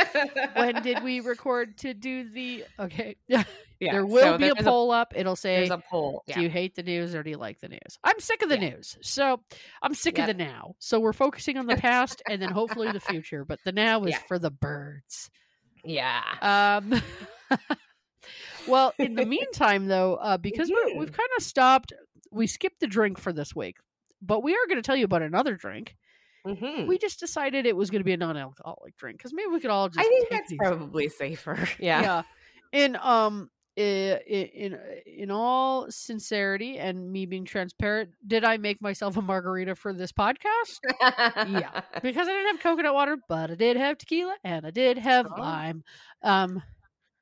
when 0.54 0.82
did 0.82 1.02
we 1.02 1.20
record 1.20 1.76
to 1.78 1.94
do 1.94 2.28
the? 2.30 2.64
Okay, 2.78 3.16
Yeah, 3.28 3.44
there 3.80 4.06
will 4.06 4.22
so 4.34 4.38
be 4.38 4.48
a 4.48 4.54
poll 4.54 4.90
up. 4.90 5.12
It'll 5.16 5.36
say, 5.36 5.56
there's 5.56 5.70
a 5.70 5.82
poll. 5.90 6.22
do 6.32 6.40
you 6.40 6.48
hate 6.48 6.74
the 6.74 6.82
news 6.82 7.14
or 7.14 7.22
do 7.22 7.30
you 7.30 7.36
like 7.36 7.60
the 7.60 7.68
news? 7.68 7.98
I'm 8.02 8.18
sick 8.20 8.42
of 8.42 8.48
the 8.48 8.58
Yeah. 8.60 8.70
news, 8.70 8.96
so 9.02 9.40
I'm 9.82 9.94
sick 9.94 10.18
of 10.18 10.26
the 10.26 10.34
now. 10.34 10.74
So 10.78 11.00
we're 11.00 11.12
focusing 11.12 11.56
on 11.58 11.66
the 11.66 11.76
past 11.76 12.22
and 12.28 12.40
then 12.40 12.50
hopefully 12.50 12.90
the 12.92 13.00
future. 13.00 13.44
But 13.44 13.58
the 13.64 13.72
now 13.72 14.04
is 14.04 14.10
Yeah. 14.12 14.18
for 14.28 14.38
the 14.38 14.50
birds. 14.50 15.30
yeah. 15.84 16.22
Um, 16.40 17.02
well, 18.66 18.92
in 18.98 19.14
the 19.14 19.26
meantime, 19.26 19.86
though, 19.86 20.14
uh, 20.16 20.38
because 20.38 20.70
we're, 20.70 20.98
we've 20.98 21.12
kind 21.12 21.28
of 21.36 21.42
stopped, 21.42 21.92
we 22.34 22.46
skipped 22.46 22.80
the 22.80 22.86
drink 22.86 23.18
for 23.18 23.32
this 23.32 23.54
week, 23.54 23.76
but 24.20 24.42
we 24.42 24.52
are 24.54 24.66
going 24.68 24.78
to 24.78 24.82
tell 24.82 24.96
you 24.96 25.04
about 25.04 25.22
another 25.22 25.54
drink. 25.56 25.96
Mhm. 26.46 26.86
We 26.86 26.98
just 26.98 27.20
decided 27.20 27.64
it 27.64 27.74
was 27.76 27.90
going 27.90 28.00
to 28.00 28.04
be 28.04 28.12
a 28.12 28.16
non-alcoholic 28.18 28.96
drink 28.98 29.16
because 29.18 29.32
maybe 29.32 29.48
we 29.50 29.60
could 29.60 29.70
all 29.70 29.88
just. 29.88 30.00
I 30.00 30.02
think 30.08 30.28
that's 30.28 30.52
probably 30.56 31.08
safer. 31.08 31.56
Yeah. 31.78 32.02
yeah. 32.02 32.22
In 32.72 32.96
um, 32.96 33.50
i- 33.78 33.80
in 34.26 34.78
in 35.06 35.30
all 35.30 35.86
sincerity 35.90 36.78
and 36.78 37.10
me 37.10 37.24
being 37.24 37.46
transparent, 37.46 38.10
did 38.26 38.44
I 38.44 38.58
make 38.58 38.82
myself 38.82 39.16
a 39.16 39.22
margarita 39.22 39.74
for 39.74 39.94
this 39.94 40.12
podcast? 40.12 40.80
Yeah. 41.00 41.80
Because 42.02 42.28
I 42.28 42.32
didn't 42.32 42.46
have 42.56 42.60
coconut 42.60 42.92
water, 42.92 43.16
but 43.28 43.50
I 43.50 43.54
did 43.54 43.76
have 43.78 43.96
tequila 43.96 44.36
and 44.44 44.66
I 44.66 44.70
did 44.70 44.98
have 44.98 45.26
Oh. 45.34 45.40
lime. 45.40 45.82
Um, 46.22 46.62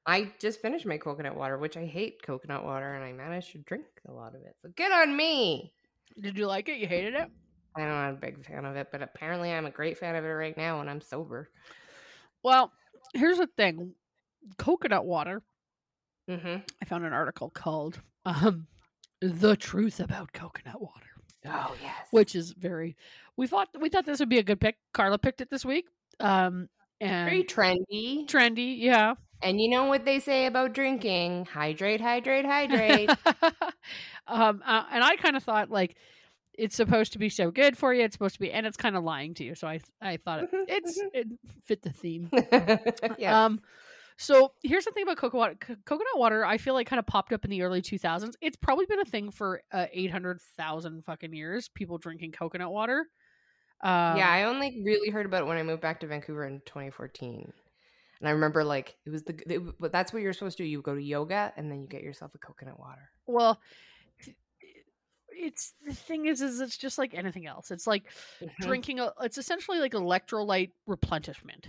I 0.06 0.32
just 0.40 0.60
finished 0.60 0.84
my 0.86 0.98
coconut 0.98 1.36
water, 1.36 1.58
which 1.58 1.76
I 1.76 1.84
hate 1.86 2.22
coconut 2.22 2.64
water, 2.64 2.94
and 2.94 3.04
I 3.04 3.12
managed 3.12 3.52
to 3.52 3.58
drink 3.58 3.84
a 4.08 4.12
lot 4.12 4.34
of 4.34 4.42
it. 4.42 4.56
So 4.60 4.68
good 4.76 4.90
on 4.90 5.16
me. 5.16 5.72
did 6.20 6.36
you 6.36 6.46
like 6.46 6.68
it? 6.68 6.78
You 6.78 6.86
hated 6.88 7.14
it? 7.14 7.30
I'm 7.76 7.88
not 7.88 8.10
a 8.10 8.14
big 8.14 8.44
fan 8.44 8.64
of 8.64 8.76
it, 8.76 8.88
but 8.92 9.00
apparently 9.02 9.50
I'm 9.52 9.64
a 9.66 9.70
great 9.70 9.96
fan 9.98 10.16
of 10.16 10.24
it 10.24 10.28
right 10.28 10.56
now 10.56 10.78
when 10.78 10.88
I'm 10.88 11.00
sober. 11.00 11.48
Well, 12.42 12.72
here's 13.14 13.38
the 13.38 13.46
thing 13.56 13.94
coconut 14.58 15.04
water. 15.04 15.42
Mm-hmm. 16.28 16.56
I 16.80 16.84
found 16.84 17.04
an 17.04 17.12
article 17.12 17.50
called 17.50 18.00
um, 18.26 18.66
The 19.20 19.56
Truth 19.56 20.00
About 20.00 20.32
Coconut 20.32 20.80
Water, 20.80 21.06
Oh 21.46 21.74
yes. 21.82 22.08
which 22.10 22.34
is 22.34 22.50
very. 22.52 22.96
We 23.36 23.46
thought 23.46 23.68
we 23.80 23.88
thought 23.88 24.04
this 24.04 24.18
would 24.20 24.28
be 24.28 24.38
a 24.38 24.42
good 24.42 24.60
pick. 24.60 24.76
Carla 24.92 25.18
picked 25.18 25.40
it 25.40 25.48
this 25.50 25.64
week. 25.64 25.86
Um, 26.20 26.68
and 27.00 27.28
very 27.30 27.44
trendy. 27.44 28.26
trendy, 28.28 28.76
yeah. 28.78 29.14
And 29.42 29.60
you 29.60 29.68
know 29.68 29.86
what 29.86 30.04
they 30.04 30.20
say 30.20 30.46
about 30.46 30.72
drinking: 30.72 31.46
hydrate, 31.46 32.00
hydrate, 32.00 32.44
hydrate. 32.44 33.10
um, 34.26 34.62
uh, 34.66 34.84
and 34.92 35.04
I 35.04 35.16
kind 35.16 35.36
of 35.36 35.42
thought 35.42 35.70
like 35.70 35.96
it's 36.54 36.76
supposed 36.76 37.12
to 37.14 37.18
be 37.18 37.28
so 37.28 37.50
good 37.50 37.76
for 37.76 37.92
you. 37.94 38.04
It's 38.04 38.14
supposed 38.14 38.34
to 38.34 38.40
be, 38.40 38.52
and 38.52 38.66
it's 38.66 38.76
kind 38.76 38.96
of 38.96 39.04
lying 39.04 39.34
to 39.34 39.44
you. 39.44 39.54
So 39.54 39.66
I 39.66 39.80
I 40.00 40.16
thought 40.18 40.40
it, 40.40 40.48
Mhm, 40.52 40.64
it's 40.68 40.98
mhm. 40.98 41.08
it 41.12 41.26
fit 41.64 41.82
the 41.82 41.90
theme. 41.90 42.30
yeah. 43.18 43.44
Um, 43.44 43.60
so 44.18 44.52
here's 44.62 44.84
the 44.84 44.92
thing 44.92 45.04
about 45.04 45.16
coconut 45.16 45.34
water. 45.38 45.56
Co- 45.60 45.76
coconut 45.84 46.18
water, 46.18 46.44
I 46.44 46.58
feel 46.58 46.74
like 46.74 46.86
kind 46.86 47.00
of 47.00 47.06
popped 47.06 47.32
up 47.32 47.44
in 47.44 47.50
the 47.50 47.62
early 47.62 47.82
2000s. 47.82 48.36
It's 48.40 48.56
probably 48.56 48.86
been 48.86 49.00
a 49.00 49.04
thing 49.04 49.30
for 49.30 49.62
uh, 49.72 49.86
800,000 49.92 51.04
fucking 51.04 51.32
years. 51.32 51.68
People 51.68 51.98
drinking 51.98 52.32
coconut 52.32 52.70
water. 52.70 53.06
Um, 53.82 54.16
yeah, 54.16 54.30
I 54.30 54.44
only 54.44 54.82
really 54.84 55.10
heard 55.10 55.26
about 55.26 55.42
it 55.42 55.46
when 55.46 55.56
I 55.56 55.62
moved 55.62 55.82
back 55.82 56.00
to 56.00 56.06
Vancouver 56.06 56.46
in 56.46 56.60
2014. 56.66 57.52
And 58.22 58.28
I 58.28 58.32
remember 58.32 58.62
like 58.62 58.96
it 59.04 59.10
was 59.10 59.24
the 59.24 59.34
it, 59.52 59.60
but 59.80 59.90
that's 59.90 60.12
what 60.12 60.22
you're 60.22 60.32
supposed 60.32 60.56
to 60.58 60.62
do. 60.62 60.68
You 60.68 60.80
go 60.80 60.94
to 60.94 61.02
yoga 61.02 61.52
and 61.56 61.68
then 61.68 61.82
you 61.82 61.88
get 61.88 62.02
yourself 62.04 62.32
a 62.36 62.38
coconut 62.38 62.78
water. 62.78 63.10
Well, 63.26 63.60
it's 65.28 65.74
the 65.84 65.92
thing 65.92 66.26
is, 66.26 66.40
is 66.40 66.60
it's 66.60 66.76
just 66.76 66.98
like 66.98 67.14
anything 67.14 67.46
else. 67.46 67.72
It's 67.72 67.86
like 67.86 68.04
Mhm. 68.40 68.54
drinking. 68.60 69.00
A, 69.00 69.12
it's 69.22 69.38
essentially 69.38 69.78
like 69.80 69.92
electrolyte 69.92 70.70
replenishment. 70.86 71.68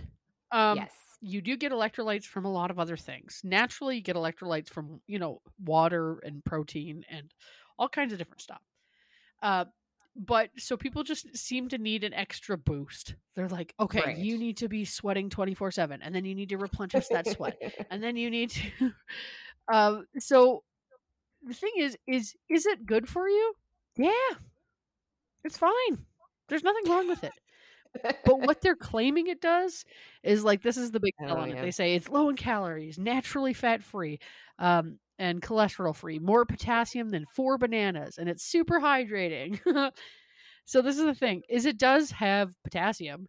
Um, 0.52 0.76
yes. 0.76 0.92
you 1.20 1.40
do 1.42 1.56
get 1.56 1.72
electrolytes 1.72 2.24
from 2.24 2.44
a 2.44 2.52
lot 2.52 2.70
of 2.70 2.78
other 2.78 2.96
things. 2.96 3.40
Naturally, 3.42 3.96
you 3.96 4.02
get 4.02 4.14
electrolytes 4.14 4.68
from 4.68 5.00
you 5.08 5.18
know 5.18 5.42
water 5.64 6.18
and 6.20 6.44
protein 6.44 7.04
and 7.08 7.32
all 7.80 7.88
kinds 7.88 8.12
of 8.12 8.18
different 8.20 8.42
stuff. 8.42 8.62
Uh, 9.42 9.64
but 10.16 10.50
so 10.56 10.76
people 10.76 11.02
just 11.02 11.36
seem 11.36 11.68
to 11.68 11.78
need 11.78 12.04
an 12.04 12.14
extra 12.14 12.56
boost. 12.56 13.14
They're 13.34 13.48
like, 13.48 13.74
okay, 13.80 14.00
Right. 14.00 14.18
you 14.18 14.38
need 14.38 14.58
to 14.58 14.68
be 14.68 14.84
sweating 14.84 15.30
twenty 15.30 15.54
four 15.54 15.70
seven, 15.70 16.02
and 16.02 16.14
then 16.14 16.24
you 16.24 16.34
need 16.34 16.50
to 16.50 16.58
replenish 16.58 17.08
that 17.08 17.26
sweat, 17.28 17.56
and 17.90 18.02
then 18.02 18.16
you 18.16 18.30
need 18.30 18.50
to. 18.50 18.92
Um, 19.72 20.06
so 20.18 20.62
the 21.42 21.54
thing 21.54 21.72
is, 21.78 21.96
is 22.06 22.34
is 22.50 22.66
it 22.66 22.84
good 22.84 23.08
for 23.08 23.26
you? 23.26 23.54
Yeah, 23.96 24.36
it's 25.42 25.56
fine. 25.56 26.04
There's 26.48 26.62
nothing 26.62 26.90
wrong 26.90 27.08
with 27.08 27.24
it 27.24 27.32
but 28.24 28.40
what 28.40 28.60
they're 28.60 28.76
claiming 28.76 29.28
it 29.28 29.40
does 29.40 29.84
is 30.22 30.44
like 30.44 30.62
this 30.62 30.76
is 30.76 30.90
the 30.90 31.00
big 31.00 31.14
Oh, 31.22 31.26
sell 31.28 31.48
yeah. 31.48 31.62
They 31.62 31.70
say 31.70 31.94
it's 31.94 32.08
low 32.08 32.28
in 32.28 32.36
calories, 32.36 32.98
naturally 32.98 33.52
fat 33.52 33.82
free, 33.82 34.18
um, 34.58 34.98
and 35.18 35.42
cholesterol 35.42 35.94
free, 35.96 36.18
more 36.18 36.44
potassium 36.46 37.10
than 37.10 37.26
four 37.26 37.58
bananas, 37.58 38.18
and 38.18 38.28
it's 38.28 38.44
super 38.44 38.80
hydrating. 38.80 39.60
so 40.66 40.82
this 40.82 40.98
is 40.98 41.04
the 41.06 41.14
thing: 41.14 41.42
is 41.48 41.66
it 41.66 41.78
does 41.78 42.10
have 42.12 42.54
potassium. 42.64 43.28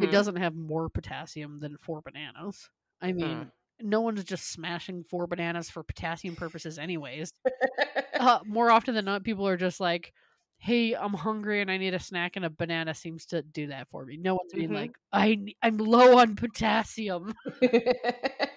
It 0.00 0.10
Mhm. 0.10 0.10
doesn't 0.10 0.36
have 0.36 0.54
more 0.54 0.88
potassium 0.90 1.60
than 1.60 1.78
four 1.78 2.02
bananas. 2.02 2.70
I 3.00 3.12
mean, 3.12 3.52
no 3.80 4.00
one's 4.02 4.24
just 4.24 4.50
smashing 4.50 5.04
four 5.04 5.26
bananas 5.26 5.70
for 5.70 5.82
potassium 5.84 6.36
purposes, 6.36 6.78
anyways. 6.78 7.30
uh, 8.18 8.40
more 8.46 8.70
often 8.70 8.94
than 8.94 9.04
not, 9.04 9.24
people 9.24 9.46
are 9.48 9.56
just 9.56 9.80
like, 9.80 10.12
"Hey, 10.58 10.94
I'm 10.94 11.14
hungry 11.14 11.60
and 11.60 11.70
I 11.70 11.76
need 11.78 11.94
a 11.94 12.00
snack," 12.00 12.36
and 12.36 12.44
a 12.44 12.50
banana 12.50 12.94
seems 12.94 13.26
to 13.26 13.42
do 13.42 13.68
that 13.68 13.88
for 13.88 14.04
me. 14.06 14.16
No 14.16 14.34
one's 14.36 14.54
being 14.54 14.70
Mhm. 14.70 14.72
like, 14.72 14.96
"I 15.12 15.54
I'm 15.62 15.76
low 15.78 16.18
on 16.18 16.36
potassium." 16.36 17.34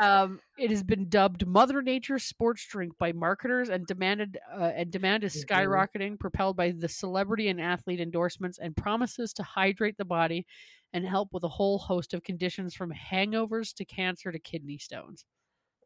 Um, 0.00 0.40
it 0.56 0.70
has 0.70 0.84
been 0.84 1.08
dubbed 1.08 1.44
Mother 1.46 1.82
Nature's 1.82 2.22
sports 2.24 2.64
drink 2.66 2.96
by 2.98 3.12
marketers, 3.12 3.68
and 3.68 3.84
demanded 3.86 4.38
uh, 4.52 4.72
and 4.76 4.92
demand 4.92 5.24
is 5.24 5.34
Mhm. 5.34 5.44
skyrocketing, 5.44 6.20
propelled 6.20 6.56
by 6.56 6.70
the 6.70 6.88
celebrity 6.88 7.48
and 7.48 7.60
athlete 7.60 8.00
endorsements, 8.00 8.58
and 8.58 8.76
promises 8.76 9.32
to 9.34 9.42
hydrate 9.42 9.96
the 9.96 10.04
body 10.04 10.46
and 10.92 11.04
help 11.04 11.32
with 11.32 11.42
a 11.44 11.48
whole 11.48 11.78
host 11.78 12.14
of 12.14 12.22
conditions 12.22 12.74
from 12.74 12.92
hangovers 12.92 13.74
to 13.74 13.84
cancer 13.84 14.30
to 14.30 14.38
kidney 14.38 14.78
stones. 14.78 15.26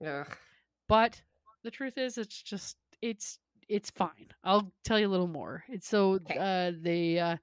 Ugh. 0.05 0.37
But 0.89 1.23
the 1.63 1.71
truth 1.71 1.99
is, 1.99 2.19
it's 2.19 2.41
just 2.43 2.77
it's 3.01 3.39
it's 3.69 3.91
fine. 3.91 4.29
I'll 4.45 4.73
tell 4.85 4.99
you 4.99 5.07
a 5.07 5.11
little 5.15 5.29
more. 5.29 5.65
It's 5.69 5.89
so 5.89 6.17
Okay. 6.27 6.39
uh, 6.39 6.73
they 6.77 7.19
uh, 7.19 7.37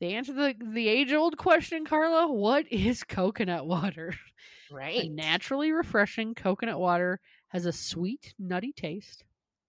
they 0.00 0.14
answer 0.14 0.32
the 0.32 0.54
the 0.72 0.88
age 0.88 1.12
old 1.12 1.36
question, 1.36 1.84
Carla. 1.84 2.30
What 2.32 2.70
is 2.70 3.02
coconut 3.04 3.66
water? 3.66 4.14
Right. 4.70 5.04
A 5.04 5.08
naturally 5.08 5.72
refreshing 5.72 6.34
coconut 6.34 6.78
water 6.78 7.20
has 7.48 7.66
a 7.66 7.72
sweet, 7.72 8.34
nutty 8.38 8.72
taste. 8.72 9.24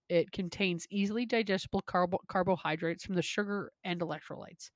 It 0.08 0.32
contains 0.32 0.86
easily 0.90 1.24
digestible 1.24 1.82
carbo- 1.82 2.20
carbohydrates 2.28 3.04
from 3.04 3.14
the 3.14 3.22
sugar 3.22 3.72
and 3.84 4.00
electrolytes. 4.00 4.70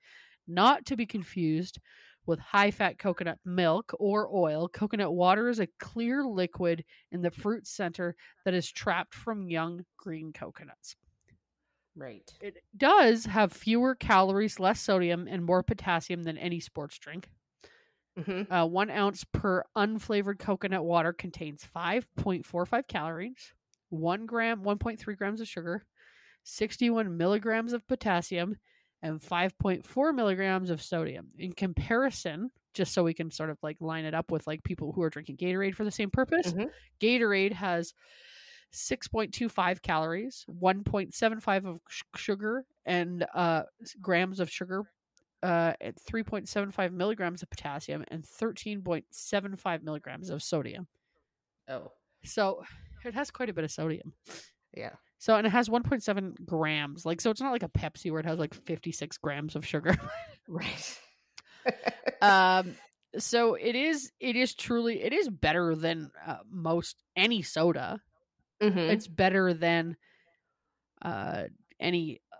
Not 0.47 0.87
to 0.87 0.97
be 0.97 1.07
confused 1.07 1.79
with 2.27 2.39
high 2.39 2.71
fat 2.71 2.99
coconut 2.99 3.39
milk 3.45 3.93
or 3.99 4.29
oil, 4.35 4.69
coconut 4.69 5.13
water 5.13 5.49
is 5.49 5.61
a 5.61 5.69
clear 5.79 6.25
liquid 6.25 6.85
in 7.13 7.21
the 7.21 7.31
fruit 7.31 7.67
center 7.67 8.17
that 8.45 8.55
is 8.55 8.71
trapped 8.71 9.15
from 9.15 9.49
young 9.49 9.85
green 9.99 10.33
coconuts. 10.33 10.97
Right. 11.97 12.33
It 12.41 12.63
does 12.77 13.25
have 13.27 13.53
fewer 13.53 13.95
calories, 13.97 14.61
less 14.61 14.81
sodium, 14.81 15.27
and 15.27 15.45
more 15.45 15.63
potassium 15.65 16.23
than 16.23 16.39
any 16.39 16.61
sports 16.61 16.97
drink. 16.99 17.31
hmm 18.17 18.47
Uh, 18.51 18.67
one 18.67 18.91
ounce 18.91 19.25
per 19.25 19.65
unflavored 19.77 20.39
coconut 20.39 20.85
water 20.85 21.13
contains 21.13 21.65
5.45 21.65 22.87
calories, 22.89 23.55
one 23.89 24.27
gram, 24.27 24.63
1.3 24.63 25.15
grams 25.15 25.41
of 25.41 25.49
sugar, 25.49 25.87
61 26.43 27.17
milligrams 27.17 27.73
of 27.73 27.87
potassium, 27.87 28.57
and 29.01 29.23
5.4 29.23 30.13
milligrams 30.13 30.69
of 30.69 30.83
sodium. 30.83 31.33
In 31.39 31.55
comparison, 31.55 32.51
just 32.75 32.93
so 32.93 33.03
we 33.03 33.15
can 33.15 33.31
sort 33.31 33.49
of 33.51 33.59
like 33.63 33.81
line 33.81 34.05
it 34.05 34.15
up 34.15 34.31
with 34.31 34.47
like 34.47 34.63
people 34.63 34.93
who 34.93 35.03
are 35.03 35.11
drinking 35.11 35.39
Gatorade 35.39 35.75
for 35.75 35.85
the 35.85 35.91
same 35.91 36.11
purpose. 36.11 36.55
Mhm. 36.55 36.75
Gatorade 37.01 37.53
has 37.53 37.95
6.25 38.75 39.83
calories, 39.83 40.45
1.75 40.61 41.67
of 41.67 41.81
sh- 41.89 42.03
sugar, 42.17 42.65
and 42.85 43.25
uh, 43.35 43.63
grams 44.01 44.41
of 44.41 44.51
sugar, 44.51 44.85
uh, 45.43 45.73
and 45.81 45.95
3.75 45.97 46.93
milligrams 46.93 47.43
of 47.43 47.51
potassium, 47.51 48.05
and 48.09 48.25
13.75 48.25 49.83
milligrams 49.83 50.31
of 50.31 50.43
sodium. 50.43 50.87
Oh, 51.69 51.93
So 52.25 52.63
it 53.05 53.15
has 53.15 53.31
quite 53.31 53.49
a 53.49 53.55
bit 53.55 53.65
of 53.65 53.71
sodium. 53.71 54.13
yeah. 54.77 54.93
So 55.19 55.37
and 55.37 55.47
it 55.47 55.51
has 55.51 55.71
1.7 55.71 56.45
grams. 56.45 57.07
Like 57.07 57.21
so, 57.21 57.31
it's 57.31 57.41
not 57.41 57.53
like 57.53 57.63
a 57.63 57.69
Pepsi 57.69 58.11
where 58.11 58.21
it 58.21 58.27
has 58.27 58.39
like 58.39 58.53
56 58.53 59.17
grams 59.19 59.57
of 59.57 59.65
sugar. 59.67 59.97
Right. 60.47 60.99
um 62.21 62.75
so 63.17 63.55
it 63.55 63.75
is 63.75 64.13
it 64.21 64.37
is 64.37 64.55
truly 64.55 65.03
it 65.03 65.15
is 65.15 65.29
better 65.31 65.75
than 65.75 66.11
uh, 66.27 66.37
most 66.51 67.03
any 67.17 67.41
soda 67.41 68.01
Mhm. 68.61 68.89
it's 68.89 69.07
better 69.09 69.55
than 69.55 69.97
uh 71.03 71.45
any 71.81 72.21
uh, 72.33 72.37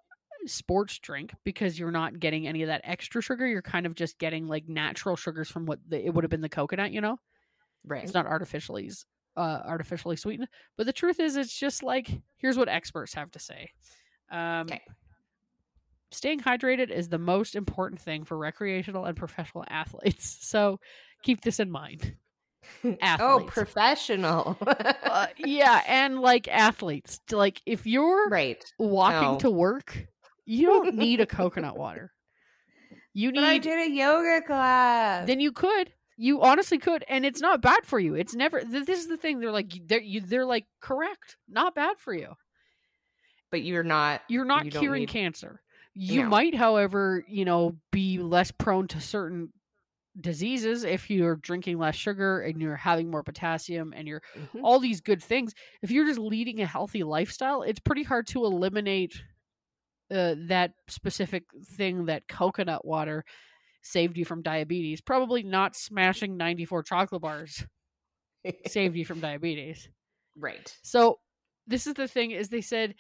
sports 0.47 0.99
drink 0.99 1.35
because 1.45 1.79
you're 1.79 1.91
not 1.91 2.19
getting 2.21 2.47
any 2.47 2.63
of 2.63 2.69
that 2.69 2.81
extra 2.85 3.21
sugar 3.23 3.47
you're 3.47 3.63
kind 3.63 3.87
of 3.87 3.95
just 3.95 4.19
getting 4.19 4.47
like 4.47 4.69
natural 4.69 5.17
sugars 5.17 5.51
from 5.51 5.67
what 5.67 5.79
the, 5.89 6.05
it 6.05 6.15
would 6.15 6.25
have 6.25 6.31
been 6.31 6.41
the 6.41 6.49
coconut 6.49 6.93
you 6.93 7.01
know 7.01 7.19
right. 7.85 8.05
it's 8.05 8.15
not 8.15 8.27
artificially 8.27 8.91
uh 9.37 9.63
artificially 9.65 10.17
sweetened 10.17 10.49
but 10.77 10.87
the 10.87 10.93
truth 10.93 11.21
is 11.21 11.37
it's 11.37 11.59
just 11.59 11.83
like 11.83 12.11
here's 12.37 12.57
what 12.57 12.69
experts 12.69 13.15
have 13.15 13.31
to 13.31 13.39
say 13.39 13.71
um 14.31 14.67
Okay. 14.67 14.83
staying 16.11 16.41
hydrated 16.41 16.91
is 16.91 17.09
the 17.09 17.19
most 17.19 17.57
important 17.57 18.01
thing 18.01 18.25
for 18.25 18.39
recreational 18.39 19.05
and 19.05 19.17
professional 19.17 19.65
athletes 19.69 20.39
so 20.47 20.79
keep 21.23 21.41
this 21.41 21.61
in 21.61 21.71
mind 21.71 22.17
oh, 23.21 23.45
professional. 23.47 24.57
uh, 24.67 25.27
yeah 25.39 25.83
and 25.87 26.21
like 26.21 26.49
athletes 26.49 27.21
like 27.31 27.61
if 27.67 27.87
you're 27.87 28.29
right. 28.29 28.65
walking 28.79 29.33
No. 29.33 29.39
to 29.39 29.51
work 29.51 30.07
you 30.47 30.67
don't 30.67 30.95
need 30.95 31.21
a 31.21 31.27
coconut 31.27 31.77
water 31.77 32.13
you 33.13 33.33
But 33.33 33.45
I 33.45 33.59
did 33.59 33.79
a 33.89 33.91
yoga 33.91 34.43
class. 34.47 35.27
then 35.27 35.41
you 35.41 35.53
could 35.53 35.93
you 36.17 36.43
honestly 36.43 36.79
could 36.79 37.05
and 37.09 37.25
it's 37.27 37.41
not 37.41 37.61
bad 37.61 37.85
for 37.87 37.99
you 37.99 38.15
it's 38.15 38.35
never 38.35 38.63
this 38.63 38.89
is 38.89 39.09
the 39.09 39.17
thing 39.17 39.41
they're 39.41 39.51
like 39.51 39.73
they're 39.87 40.01
you 40.01 40.21
they're 40.21 40.45
like 40.47 40.67
correct 40.81 41.37
not 41.49 41.75
bad 41.75 41.99
for 41.99 42.13
you 42.15 42.29
but 43.51 43.63
you're 43.63 43.85
not. 43.85 44.21
you're 44.29 44.45
not 44.45 44.65
You 44.65 44.71
curing 44.73 45.01
need- 45.03 45.09
cancer 45.11 45.61
you 45.95 46.23
No. 46.25 46.29
might 46.29 46.55
however 46.57 47.25
you 47.29 47.45
know 47.45 47.77
be 47.93 48.19
less 48.19 48.51
prone 48.51 48.89
to 48.89 49.01
certain 49.01 49.53
diseases 50.21 50.85
if 50.85 51.11
you're 51.11 51.37
drinking 51.37 51.79
less 51.79 51.97
sugar 51.97 52.41
and 52.41 52.61
you're 52.61 52.77
having 52.77 53.11
more 53.11 53.23
potassium 53.23 53.93
and 53.97 54.07
you're 54.07 54.23
Mhm. 54.37 54.61
all 54.63 54.79
these 54.79 55.01
good 55.01 55.23
things 55.23 55.55
if 55.83 55.91
you're 55.91 56.07
just 56.07 56.21
leading 56.21 56.61
a 56.61 56.67
healthy 56.67 57.03
lifestyle 57.03 57.63
it's 57.63 57.81
pretty 57.81 58.05
hard 58.05 58.27
to 58.29 58.45
eliminate 58.45 59.21
uh, 60.11 60.35
that 60.49 60.75
specific 60.89 61.45
thing 61.77 62.07
that 62.07 62.29
coconut 62.29 62.85
water 62.85 63.25
saved 63.83 64.17
you 64.19 64.25
from 64.25 64.43
diabetes 64.43 65.01
probably 65.01 65.43
not 65.43 65.77
smashing 65.77 66.37
94 66.37 66.83
chocolate 66.85 67.23
bars 67.23 67.65
saved 68.67 68.97
you 68.97 69.05
from 69.05 69.21
diabetes 69.21 69.89
right. 70.37 70.77
so 70.83 71.19
this 71.67 71.87
is 71.87 71.95
the 71.95 72.09
thing 72.09 72.31
is 72.31 72.49
they 72.49 72.61
said 72.61 72.95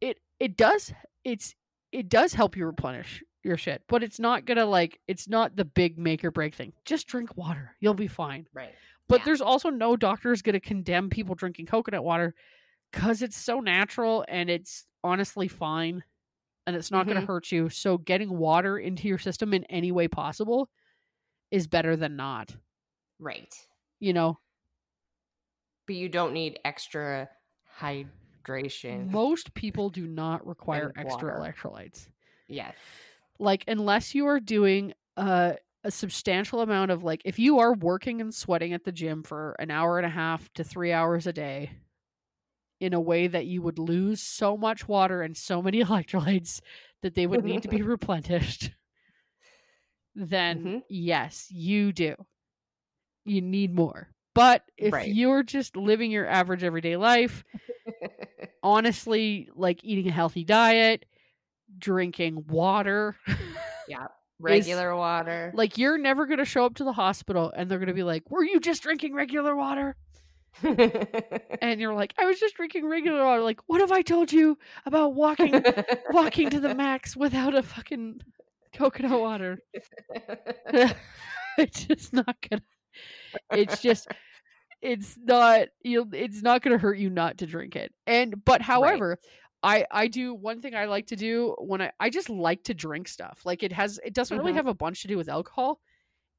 it 0.00 0.18
it 0.40 0.56
does 0.56 0.92
it's 1.24 1.54
it 1.92 2.08
does 2.08 2.34
help 2.34 2.56
you 2.56 2.66
replenish 2.66 3.22
your 3.44 3.56
shit, 3.56 3.82
but 3.88 4.02
it's 4.02 4.18
not 4.18 4.44
gonna 4.44 4.64
like 4.66 4.98
it's 5.08 5.28
not 5.28 5.56
the 5.56 5.64
big 5.64 5.98
make 5.98 6.24
or 6.24 6.30
break 6.30 6.54
thing. 6.54 6.72
Just 6.84 7.06
drink 7.06 7.36
water. 7.36 7.74
You'll 7.80 7.94
be 7.94 8.08
fine. 8.08 8.46
Right. 8.52 8.74
But 9.08 9.20
Yeah. 9.20 9.24
there's 9.26 9.40
also 9.40 9.70
no 9.70 9.96
doctor's 9.96 10.42
gonna 10.42 10.60
condemn 10.60 11.08
people 11.08 11.34
drinking 11.34 11.66
coconut 11.66 12.04
water 12.04 12.34
because 12.92 13.22
it's 13.22 13.36
so 13.36 13.60
natural 13.60 14.24
and 14.28 14.50
it's 14.50 14.86
honestly 15.04 15.48
fine 15.48 16.02
and 16.66 16.74
it's 16.76 16.90
not 16.90 17.06
gonna 17.06 17.22
Mhm. 17.22 17.26
hurt 17.26 17.52
you. 17.52 17.68
So 17.68 17.96
getting 17.98 18.36
water 18.36 18.78
into 18.78 19.08
your 19.08 19.18
system 19.18 19.54
in 19.54 19.64
any 19.64 19.92
way 19.92 20.08
possible 20.08 20.68
is 21.50 21.66
better 21.66 21.96
than 21.96 22.16
not. 22.16 22.56
Right. 23.18 23.54
You 24.00 24.12
know, 24.12 24.38
But 25.86 25.96
you 25.96 26.08
don't 26.10 26.34
need 26.34 26.58
extra 26.64 27.30
hydration. 27.78 29.10
most 29.10 29.54
people 29.54 29.88
do 29.90 30.06
not 30.06 30.46
require 30.46 30.92
extra 30.96 31.38
water. 31.38 31.52
electrolytes. 31.54 32.08
yes. 32.48 32.74
Like 33.38 33.64
unless 33.68 34.14
you 34.14 34.26
are 34.26 34.40
doing 34.40 34.92
uh, 35.16 35.54
a 35.84 35.90
substantial 35.90 36.60
amount 36.60 36.90
of 36.90 37.02
like 37.04 37.22
if 37.24 37.38
you 37.38 37.58
are 37.58 37.72
working 37.74 38.20
and 38.20 38.34
sweating 38.34 38.72
at 38.72 38.84
the 38.84 38.92
gym 38.92 39.22
for 39.22 39.54
an 39.58 39.70
hour 39.70 39.96
and 39.98 40.06
a 40.06 40.10
half 40.10 40.52
to 40.54 40.64
3 40.64 40.92
hours 40.92 41.26
a 41.26 41.32
day 41.32 41.70
in 42.80 42.92
a 42.94 43.00
way 43.00 43.26
that 43.26 43.46
you 43.46 43.60
would 43.62 43.78
lose 43.78 44.20
so 44.20 44.56
much 44.56 44.86
water 44.88 45.22
and 45.22 45.36
so 45.36 45.60
many 45.62 45.82
electrolytes 45.84 46.60
that 47.02 47.14
they 47.14 47.26
would 47.26 47.44
need 47.44 47.62
to 47.62 47.68
be 47.68 47.82
replenished 47.82 48.70
then 50.14 50.58
Mhm. 50.58 50.82
yes 50.88 51.46
you 51.50 51.92
do 51.92 52.14
you 53.24 53.40
need 53.40 53.74
more 53.74 54.08
but 54.34 54.62
if 54.76 54.92
Right. 54.92 55.08
you're 55.14 55.42
just 55.42 55.76
living 55.76 56.10
your 56.10 56.26
average 56.26 56.64
everyday 56.64 56.96
life 56.96 57.44
honestly 58.62 59.48
like 59.54 59.84
eating 59.84 60.08
a 60.08 60.12
healthy 60.12 60.44
diet 60.44 61.04
drinking 61.78 62.44
water 62.48 63.16
Yeah. 63.88 64.06
Regular 64.40 64.94
water. 64.94 65.50
Like 65.54 65.78
you're 65.78 65.98
never 65.98 66.24
gonna 66.26 66.44
show 66.44 66.64
up 66.64 66.74
to 66.76 66.84
the 66.84 66.92
hospital 66.92 67.52
and 67.56 67.68
they're 67.68 67.80
gonna 67.80 67.92
be 67.94 68.04
like, 68.04 68.30
"Were 68.30 68.44
you 68.44 68.60
just 68.60 68.82
drinking 68.82 69.14
regular 69.14 69.56
water?" 69.56 69.96
And 70.62 71.80
you're 71.80 71.94
like, 71.94 72.14
"I 72.18 72.24
was 72.24 72.38
just 72.38 72.54
drinking 72.54 72.88
regular 72.88 73.24
water." 73.24 73.42
Like, 73.42 73.60
what 73.66 73.80
have 73.80 73.90
I 73.90 74.02
told 74.02 74.32
you 74.32 74.56
about 74.86 75.14
walking 75.14 75.64
walking 76.10 76.50
to 76.50 76.60
the 76.60 76.74
max 76.76 77.16
without 77.16 77.54
a 77.56 77.62
fucking 77.64 78.20
coconut 78.72 79.18
water? 79.18 79.58
it's 81.58 81.84
just 81.84 82.12
not 82.12 82.36
gonna. 82.48 82.62
It's 83.52 83.80
just. 83.80 84.06
It's 84.80 85.18
not 85.20 85.68
you. 85.82 86.08
It's 86.12 86.42
not 86.42 86.62
gonna 86.62 86.78
hurt 86.78 86.98
you 86.98 87.10
not 87.10 87.38
to 87.38 87.46
drink 87.46 87.74
it. 87.74 87.92
And 88.06 88.44
but 88.44 88.62
however. 88.62 89.18
I, 89.62 89.86
I 89.90 90.06
do 90.08 90.34
one 90.34 90.60
thing 90.62 90.74
I 90.74 90.84
like 90.86 91.06
to 91.08 91.16
do 91.16 91.54
when 91.58 91.82
I, 91.82 91.92
I 91.98 92.10
just 92.10 92.30
like 92.30 92.64
to 92.64 92.74
drink 92.74 93.08
stuff. 93.08 93.40
Like 93.44 93.62
it 93.62 93.72
has 93.72 93.98
it 94.04 94.14
doesn't 94.14 94.38
really 94.38 94.52
Mhm. 94.52 94.56
have 94.56 94.66
a 94.68 94.74
bunch 94.74 95.02
to 95.02 95.08
do 95.08 95.16
with 95.16 95.28
alcohol. 95.28 95.80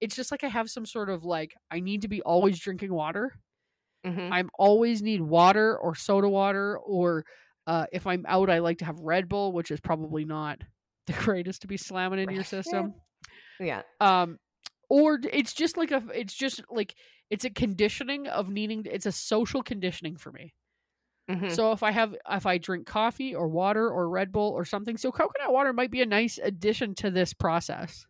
It's 0.01 0.15
just 0.15 0.31
like 0.31 0.43
I 0.43 0.47
have 0.47 0.69
some 0.69 0.85
sort 0.85 1.09
of 1.09 1.25
like 1.25 1.55
I 1.71 1.81
need 1.81 2.03
to 2.03 2.07
be 2.07 2.21
always 2.21 2.59
drinking 2.59 2.93
water. 2.93 3.39
Mhm. 4.05 4.31
I'm 4.31 4.49
always 4.57 5.01
need 5.01 5.21
water 5.21 5.77
or 5.77 5.95
soda 5.95 6.29
water 6.29 6.77
or 6.79 7.25
uh, 7.67 7.85
if 7.91 8.07
I'm 8.07 8.25
out 8.27 8.49
I 8.49 8.59
like 8.59 8.79
to 8.79 8.85
have 8.85 8.99
Red 8.99 9.29
Bull, 9.29 9.51
which 9.53 9.71
is 9.71 9.79
probably 9.81 10.25
not 10.25 10.61
the 11.07 11.13
greatest 11.13 11.61
to 11.63 11.67
be 11.67 11.77
slamming 11.77 12.19
into 12.19 12.33
your 12.33 12.43
system. 12.57 12.93
yeah. 13.59 13.83
Um 13.99 14.39
or 14.89 15.19
it's 15.31 15.53
just 15.53 15.77
like 15.77 15.91
a 15.91 16.03
it's 16.13 16.33
just 16.33 16.61
like 16.69 16.95
it's 17.29 17.45
a 17.45 17.49
conditioning 17.49 18.27
of 18.27 18.49
needing 18.49 18.85
it's 18.85 19.05
a 19.05 19.11
social 19.11 19.61
conditioning 19.63 20.17
for 20.17 20.31
me. 20.31 20.53
Mhm. 21.29 21.51
So 21.55 21.71
if 21.71 21.83
I 21.83 21.91
have 21.91 22.15
if 22.29 22.45
I 22.45 22.57
drink 22.57 22.87
coffee 22.87 23.35
or 23.35 23.47
water 23.47 23.87
or 23.89 24.09
Red 24.09 24.31
Bull 24.31 24.49
or 24.51 24.65
something, 24.65 24.97
so 24.97 25.11
coconut 25.11 25.51
water 25.53 25.73
might 25.73 25.91
be 25.91 26.01
a 26.01 26.05
nice 26.05 26.39
addition 26.41 26.95
to 26.95 27.11
this 27.11 27.33
process. 27.33 28.05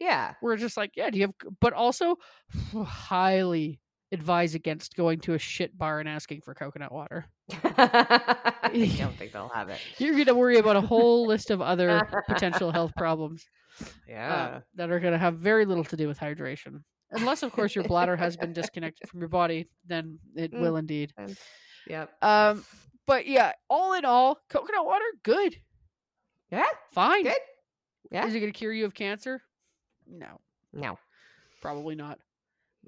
yeah. 0.00 0.34
We're 0.42 0.56
just 0.56 0.76
like, 0.76 0.92
yeah, 0.96 1.10
do 1.10 1.18
you 1.18 1.26
have 1.26 1.34
but 1.60 1.72
also 1.74 2.16
highly 2.74 3.80
advise 4.12 4.54
against 4.56 4.96
going 4.96 5.20
to 5.20 5.34
a 5.34 5.38
shit 5.38 5.76
bar 5.78 6.00
and 6.00 6.08
asking 6.08 6.40
for 6.40 6.52
coconut 6.54 6.90
water. 6.90 7.26
I 7.62 8.94
don't 8.98 9.16
think 9.16 9.32
they'll 9.32 9.48
have 9.50 9.68
it. 9.68 9.78
You're 9.98 10.14
going 10.14 10.26
to 10.26 10.34
worry 10.34 10.58
about 10.58 10.74
a 10.76 10.80
whole 10.80 11.26
list 11.26 11.50
of 11.50 11.60
other 11.62 12.08
potential 12.28 12.72
health 12.78 12.92
problems 12.96 13.44
uh, 13.80 13.84
Yeah. 14.08 14.60
that 14.74 14.90
are 14.90 14.98
going 15.00 15.12
to 15.12 15.18
have 15.18 15.36
very 15.36 15.64
little 15.64 15.84
to 15.84 15.96
do 15.96 16.08
with 16.08 16.18
hydration. 16.18 16.82
Unless 17.12 17.42
of 17.44 17.52
course 17.52 17.74
your 17.74 17.84
bladder 17.84 18.16
has 18.16 18.36
been 18.36 18.52
disconnected 18.52 19.08
from 19.08 19.20
your 19.20 19.28
body, 19.28 19.68
then 19.86 20.18
it 20.36 20.52
Mm. 20.52 20.60
will 20.60 20.76
indeed. 20.76 21.12
Yep. 21.90 22.10
Um 22.22 22.64
but 23.06 23.26
yeah, 23.26 23.52
all 23.68 23.94
in 23.94 24.04
all, 24.04 24.38
coconut 24.48 24.86
water 24.86 25.04
good. 25.24 25.56
Yeah. 26.50 26.64
Fine. 26.92 27.24
Good. 27.24 27.34
Yeah. 28.10 28.26
Is 28.26 28.34
it 28.34 28.40
going 28.40 28.52
to 28.52 28.58
cure 28.58 28.72
you 28.72 28.84
of 28.84 28.94
cancer? 28.94 29.42
No, 30.06 30.40
No. 30.72 30.98
probably 31.60 31.94
not. 31.94 32.18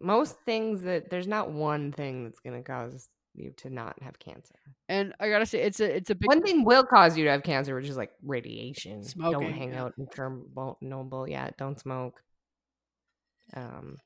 Most 0.01 0.37
things 0.45 0.83
that 0.83 1.11
there's 1.11 1.29
not 1.29 1.51
one 1.51 1.93
thing 1.93 2.25
that's 2.25 2.41
going 2.41 2.57
to 2.57 2.63
cause 2.63 3.09
you 3.35 3.53
to 3.59 3.71
not 3.71 4.01
have 4.03 4.19
cancer. 4.19 4.55
And 4.89 5.15
I 5.21 5.29
gotta 5.29 5.47
say, 5.47 5.63
it's 5.63 5.81
a 5.81 5.97
it's 5.97 6.11
a 6.11 6.15
big 6.15 6.29
One 6.29 6.43
thing 6.43 6.65
will 6.65 6.85
cause 6.85 7.17
you 7.17 7.25
to 7.25 7.31
have 7.31 7.43
cancer, 7.43 7.75
which 7.75 7.89
is 7.89 7.97
like 7.97 8.11
radiation. 8.23 9.03
Smoking, 9.03 9.41
don't 9.41 9.53
hang 9.53 9.73
yeah. 9.73 9.85
out 9.85 9.95
in 9.99 10.07
Chernobyl. 10.07 11.29
Yeah, 11.29 11.51
don't 11.57 11.79
smoke. 11.81 12.21
Um, 13.55 13.97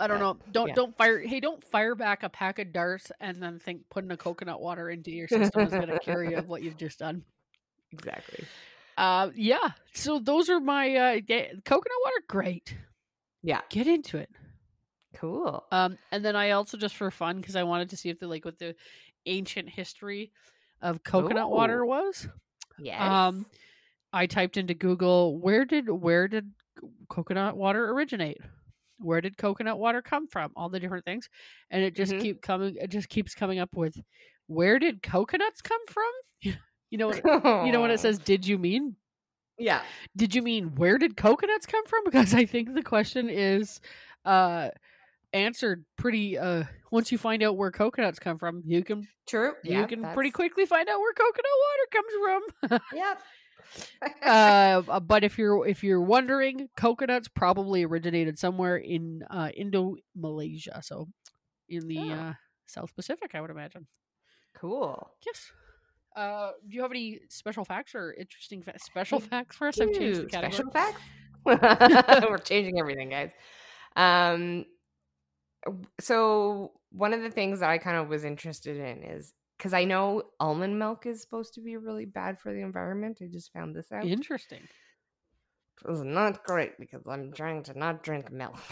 I 0.00 0.06
don't 0.06 0.18
know. 0.18 0.36
Don't 0.52 0.68
yeah. 0.68 0.74
don't 0.74 0.96
fire. 0.96 1.20
Hey, 1.20 1.40
don't 1.40 1.62
fire 1.62 1.94
back 1.94 2.22
a 2.22 2.28
pack 2.28 2.58
of 2.58 2.72
darts 2.72 3.10
and 3.20 3.42
then 3.42 3.58
think 3.58 3.82
putting 3.90 4.10
a 4.10 4.16
coconut 4.16 4.60
water 4.60 4.90
into 4.90 5.10
your 5.10 5.28
system 5.28 5.62
is 5.62 5.70
gonna 5.70 5.98
cure 5.98 6.24
you 6.24 6.36
of 6.36 6.48
what 6.48 6.62
you've 6.62 6.76
just 6.76 6.98
done. 6.98 7.22
exactly. 7.92 8.44
Uh, 8.96 9.30
yeah. 9.34 9.70
So 9.92 10.18
those 10.18 10.48
are 10.48 10.60
my 10.60 10.94
uh, 10.94 11.20
coconut 11.64 11.98
water. 12.04 12.22
Great. 12.28 12.76
Yeah. 13.42 13.60
Get 13.68 13.86
into 13.86 14.18
it. 14.18 14.30
Cool. 15.14 15.64
Um, 15.70 15.98
and 16.10 16.24
then 16.24 16.36
I 16.36 16.52
also 16.52 16.76
just 16.76 16.96
for 16.96 17.10
fun 17.10 17.40
because 17.40 17.56
I 17.56 17.62
wanted 17.62 17.90
to 17.90 17.96
see 17.96 18.08
if 18.08 18.18
the 18.18 18.26
like 18.26 18.44
what 18.44 18.58
the 18.58 18.74
ancient 19.26 19.68
history 19.68 20.32
of 20.82 21.02
coconut 21.04 21.50
water 21.50 21.84
was. 21.84 22.28
Yes. 22.78 23.00
Um, 23.00 23.46
I 24.12 24.26
typed 24.26 24.56
into 24.56 24.74
Google 24.74 25.38
where 25.38 25.64
did 25.64 25.88
where 25.88 26.28
did 26.28 26.50
coconut 27.08 27.56
water 27.56 27.90
originate? 27.90 28.38
Where 28.98 29.20
did 29.20 29.36
coconut 29.36 29.78
water 29.78 30.02
come 30.02 30.26
from? 30.28 30.52
All 30.56 30.68
the 30.68 30.80
different 30.80 31.04
things, 31.04 31.28
and 31.70 31.82
it 31.82 31.94
just 31.94 32.12
Mhm. 32.12 32.20
keep 32.20 32.42
coming. 32.42 32.76
It 32.80 32.90
just 32.90 33.08
keeps 33.08 33.34
coming 33.34 33.58
up 33.58 33.74
with 33.74 33.96
where 34.46 34.78
did 34.78 35.02
coconuts 35.02 35.60
come 35.62 35.80
from? 35.88 36.10
you 36.90 36.98
know 36.98 37.12
you 37.64 37.72
know 37.72 37.80
when 37.80 37.90
it 37.90 37.98
says 38.00 38.18
did 38.18 38.46
you 38.46 38.58
mean 38.58 38.94
Yeah. 39.58 39.82
did 40.16 40.34
you 40.34 40.42
mean 40.42 40.74
where 40.76 40.98
did 40.98 41.16
coconuts 41.16 41.66
come 41.66 41.84
from? 41.86 42.04
Because 42.04 42.34
I 42.34 42.44
think 42.46 42.74
the 42.74 42.82
question 42.82 43.28
is 43.30 43.80
uh 44.24 44.70
answered 45.32 45.84
pretty 45.96 46.38
uh 46.38 46.64
once 46.92 47.10
you 47.10 47.18
find 47.18 47.42
out 47.42 47.56
where 47.56 47.70
coconuts 47.72 48.18
come 48.20 48.38
from, 48.38 48.62
you 48.64 48.84
can 48.84 49.08
True. 49.26 49.54
you 49.64 49.86
can 49.86 50.02
pretty 50.14 50.30
quickly 50.30 50.66
find 50.66 50.88
out 50.88 51.00
where 51.00 51.12
coconut 51.14 51.58
water 51.64 51.86
comes 51.96 52.12
from. 52.70 52.80
Yep. 52.98 53.22
Uh 54.22 54.80
but 55.00 55.24
if 55.24 55.38
you're 55.38 55.66
if 55.66 55.82
you're 55.84 56.00
wondering, 56.02 56.68
coconuts 56.76 57.28
probably 57.28 57.82
originated 57.84 58.38
somewhere 58.38 58.76
in 58.76 59.22
uh 59.30 59.50
Indo 59.56 59.96
Malaysia, 60.16 60.80
so 60.82 61.08
in 61.68 61.88
the 61.88 61.98
Oh. 61.98 62.10
uh 62.12 62.32
South 62.66 62.94
Pacific, 62.94 63.34
I 63.34 63.40
would 63.40 63.50
imagine. 63.50 63.86
cool. 64.54 65.10
Yes. 65.26 65.50
Uh, 66.16 66.52
do 66.68 66.76
you 66.76 66.82
have 66.82 66.92
any 66.92 67.20
special 67.28 67.64
facts 67.64 67.92
or 67.94 68.14
interesting 68.14 68.62
fa- 68.62 68.78
special 68.78 69.18
facts 69.20 69.56
for 69.56 69.66
us? 69.68 69.80
I've 69.80 69.92
changed 69.92 70.20
the 70.22 70.26
category. 70.26 70.52
Special 70.52 70.70
facts. 70.70 71.00
We're 72.30 72.38
changing 72.38 72.78
everything, 72.78 73.10
guys. 73.10 73.30
Um, 73.96 74.64
so 76.00 76.72
one 76.92 77.12
of 77.12 77.22
the 77.22 77.30
things 77.30 77.60
that 77.60 77.70
I 77.70 77.78
kind 77.78 77.96
of 77.96 78.08
was 78.08 78.24
interested 78.24 78.76
in 78.76 79.02
is 79.02 79.32
because 79.64 79.72
I 79.72 79.84
know 79.84 80.24
almond 80.38 80.78
milk 80.78 81.06
is 81.06 81.22
supposed 81.22 81.54
to 81.54 81.62
be 81.62 81.78
really 81.78 82.04
bad 82.04 82.38
for 82.38 82.52
the 82.52 82.60
environment. 82.60 83.20
I 83.22 83.28
just 83.32 83.50
found 83.50 83.74
this 83.74 83.90
out. 83.90 84.04
Interesting. 84.04 84.60
It 85.82 85.90
was 85.90 86.02
not 86.02 86.44
great 86.44 86.78
because 86.78 87.00
I'm 87.08 87.32
trying 87.32 87.62
to 87.62 87.78
not 87.78 88.02
drink 88.02 88.30
milk. 88.30 88.58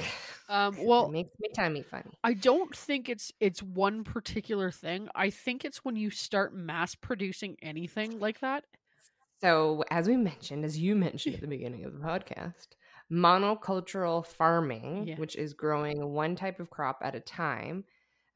Um, 0.49 0.77
well, 0.81 1.07
it 1.07 1.13
makes 1.13 1.31
my 1.41 1.49
tummy 1.57 1.83
funny. 1.83 2.11
I 2.23 2.35
don't 2.35 2.77
think 2.77 3.09
it's 3.09 3.33
it's 3.41 3.63
one 3.63 4.05
particular 4.05 4.71
thing. 4.71 5.09
I 5.15 5.31
think 5.31 5.65
it's 5.65 5.83
when 5.83 5.97
you 5.97 6.11
start 6.11 6.55
mass 6.55 6.95
producing 6.95 7.57
anything 7.63 8.19
like 8.19 8.41
that. 8.41 8.65
So, 9.41 9.83
as 9.91 10.09
we 10.09 10.17
mentioned, 10.19 10.67
as 10.67 10.77
you 10.77 10.95
mentioned 10.95 11.37
at 11.37 11.41
the 11.41 11.47
beginning 11.57 11.87
of 11.87 11.95
the 11.95 12.01
podcast, 12.01 12.67
monocultural 13.11 14.27
farming, 14.27 15.09
Yeah. 15.09 15.17
which 15.17 15.37
is 15.37 15.55
growing 15.55 16.05
one 16.13 16.37
type 16.37 16.61
of 16.61 16.69
crop 16.69 16.99
at 17.03 17.15
a 17.15 17.21
time, 17.21 17.85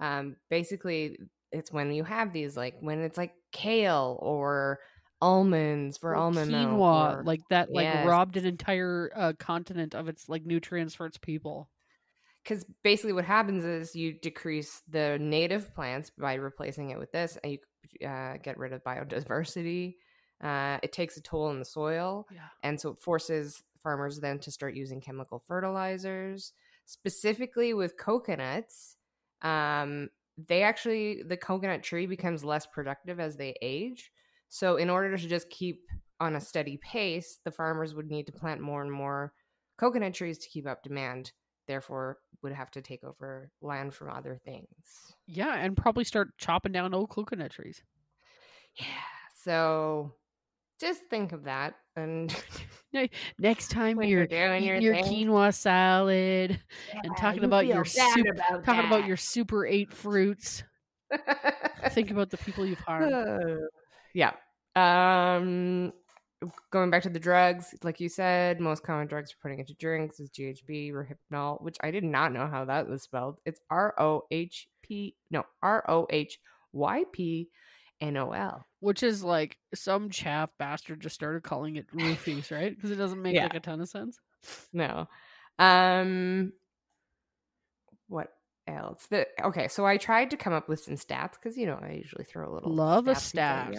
um, 0.01 0.37
basically, 0.49 1.19
it's 1.53 1.73
when 1.73 1.93
you 1.93 2.05
have 2.05 2.33
these, 2.33 2.57
like 2.57 2.77
when 2.81 3.01
it's 3.01 3.19
like 3.19 3.35
kale 3.53 4.19
or 4.23 4.81
almonds 5.21 5.99
for 5.99 6.15
or 6.15 6.17
almond 6.17 6.51
milk, 6.53 6.87
quinoa, 6.89 6.91
or- 6.93 7.25
like 7.25 7.41
that, 7.51 7.73
like 7.73 7.89
Yes. 7.89 8.05
robbed 8.05 8.37
an 8.37 8.47
entire 8.47 9.11
uh, 9.15 9.33
continent 9.39 9.95
of 9.95 10.09
its 10.09 10.29
like 10.29 10.45
nutrients 10.45 10.95
for 10.95 11.07
its 11.07 11.19
people. 11.19 11.71
because 12.43 12.65
basically 12.83 13.13
what 13.13 13.25
happens 13.25 13.65
is 13.65 13.95
you 13.95 14.13
decrease 14.21 14.83
the 14.89 15.19
native 15.19 15.75
plants 15.75 16.11
by 16.11 16.35
replacing 16.35 16.91
it 16.91 16.99
with 16.99 17.11
this 17.13 17.37
and 17.43 17.53
you 17.53 18.09
uh, 18.09 18.37
get 18.39 18.59
rid 18.59 18.73
of 18.73 18.83
biodiversity 18.85 19.95
uh, 20.43 20.79
it 20.83 20.93
takes 20.93 21.17
a 21.17 21.21
toll 21.21 21.47
on 21.47 21.59
the 21.59 21.65
soil 21.65 22.27
Yeah. 22.31 22.49
and 22.63 22.81
so 22.81 22.91
it 22.91 22.99
forces 22.99 23.63
farmers 23.83 24.21
then 24.21 24.39
to 24.39 24.51
start 24.51 24.75
using 24.75 25.01
chemical 25.01 25.43
fertilizers 25.47 26.53
specifically 26.85 27.75
with 27.75 27.97
coconuts 27.97 28.97
um, 29.43 30.09
they 30.49 30.63
actually 30.63 31.23
the 31.23 31.37
coconut 31.37 31.83
tree 31.83 32.07
becomes 32.07 32.45
less 32.45 32.67
productive 32.67 33.19
as 33.21 33.37
they 33.37 33.55
age 33.63 34.11
so 34.49 34.77
in 34.77 34.91
order 34.91 35.17
to 35.17 35.27
just 35.29 35.49
keep 35.51 35.83
on 36.21 36.37
a 36.37 36.41
steady 36.41 36.79
pace 36.79 37.41
the 37.45 37.51
farmers 37.51 37.95
would 37.95 38.11
need 38.11 38.27
to 38.27 38.33
plant 38.33 38.61
more 38.61 38.83
and 38.83 38.93
more 38.93 39.33
coconut 39.79 40.15
trees 40.15 40.39
to 40.39 40.49
keep 40.49 40.67
up 40.67 40.83
demand 40.83 41.33
therefore 41.67 42.19
would 42.43 42.53
have 42.53 42.71
to 42.71 42.81
take 42.83 43.03
over 43.03 43.51
land 43.63 43.93
from 43.95 44.11
other 44.11 44.39
things 44.45 45.15
Yeah, 45.27 45.55
and 45.57 45.77
probably 45.77 46.05
start 46.05 46.29
chopping 46.39 46.73
down 46.73 46.95
old 46.95 47.11
coconut 47.11 47.51
trees. 47.51 47.83
yeah 48.79 48.85
so 49.43 50.13
just 50.81 51.03
think 51.11 51.33
of 51.33 51.45
that 51.45 51.75
and 51.97 52.35
Next 53.39 53.71
time 53.71 53.97
when 53.97 54.09
you're 54.09 54.21
you're 54.21 54.27
doing 54.27 54.65
your, 54.65 54.77
your 54.77 54.95
quinoa 54.95 55.53
salad, 55.53 56.59
and 57.03 57.17
talking 57.17 57.43
you 57.43 57.47
about 57.47 57.67
your 57.67 57.85
soup- 57.85 58.27
about 58.31 58.65
talking 58.65 58.87
about 58.87 59.07
your 59.07 59.17
super 59.17 59.67
eight 59.67 59.93
fruits, 59.93 60.63
think 61.91 62.11
about 62.11 62.31
the 62.31 62.39
people 62.39 62.65
you've 62.65 62.79
harmed. 62.81 63.13
Uh, 63.13 63.67
yeah. 64.15 64.33
Um, 64.75 65.93
going 66.71 66.91
back 66.91 67.03
to 67.03 67.11
the 67.11 67.19
drugs, 67.19 67.75
like 67.83 68.01
you 68.01 68.09
said, 68.09 68.61
most 68.61 68.83
common 68.83 69.07
drugs 69.07 69.33
for 69.33 69.39
putting 69.43 69.59
into 69.59 69.75
drinks 69.75 70.21
is 70.21 70.31
GHB 70.31 70.93
or 70.93 71.07
Hypnol, 71.07 71.63
which 71.63 71.77
I 71.83 71.91
did 71.91 72.05
not 72.05 72.33
know 72.33 72.47
how 72.47 72.65
that 72.67 72.89
was 72.89 73.03
spelled. 73.03 73.39
It's 73.45 73.61
R 73.71 73.95
O 73.99 74.23
H 74.31 74.69
P, 74.83 75.17
no, 75.31 75.45
R 75.63 75.85
O 78.01 78.07
H 78.07 78.09
Y 78.09 78.09
P 78.09 78.09
N 78.09 78.17
O 78.17 78.31
L. 78.33 78.67
Which 78.81 79.03
is 79.03 79.25
like 79.25 79.57
some 79.75 80.11
chaff 80.11 80.51
bastard 80.59 81.01
just 81.01 81.15
started 81.15 81.43
calling 81.43 81.77
it 81.77 81.87
roofies, 81.93 82.51
right? 82.51 82.75
Because 82.75 82.91
it 82.91 82.97
doesn't 82.97 83.21
make 83.23 83.35
Yeah. 83.35 83.45
like 83.45 83.55
a 83.55 83.61
ton 83.61 83.81
of 83.81 83.89
sense. 83.89 84.19
No. 84.73 85.09
Um, 85.59 86.53
what 88.09 88.29
else? 88.67 89.07
The 89.09 89.27
okay, 89.45 89.69
so 89.69 89.87
I 89.87 89.97
tried 89.97 90.31
to 90.31 90.37
come 90.37 90.53
up 90.53 90.69
with 90.69 90.81
some 90.81 90.95
stats 90.95 91.33
because 91.33 91.57
you 91.57 91.67
know 91.67 91.79
I 91.81 91.93
usually 91.93 92.25
throw 92.25 92.51
a 92.51 92.53
little 92.53 92.73
Love 92.75 93.09
a 93.09 93.15
stat. 93.15 93.75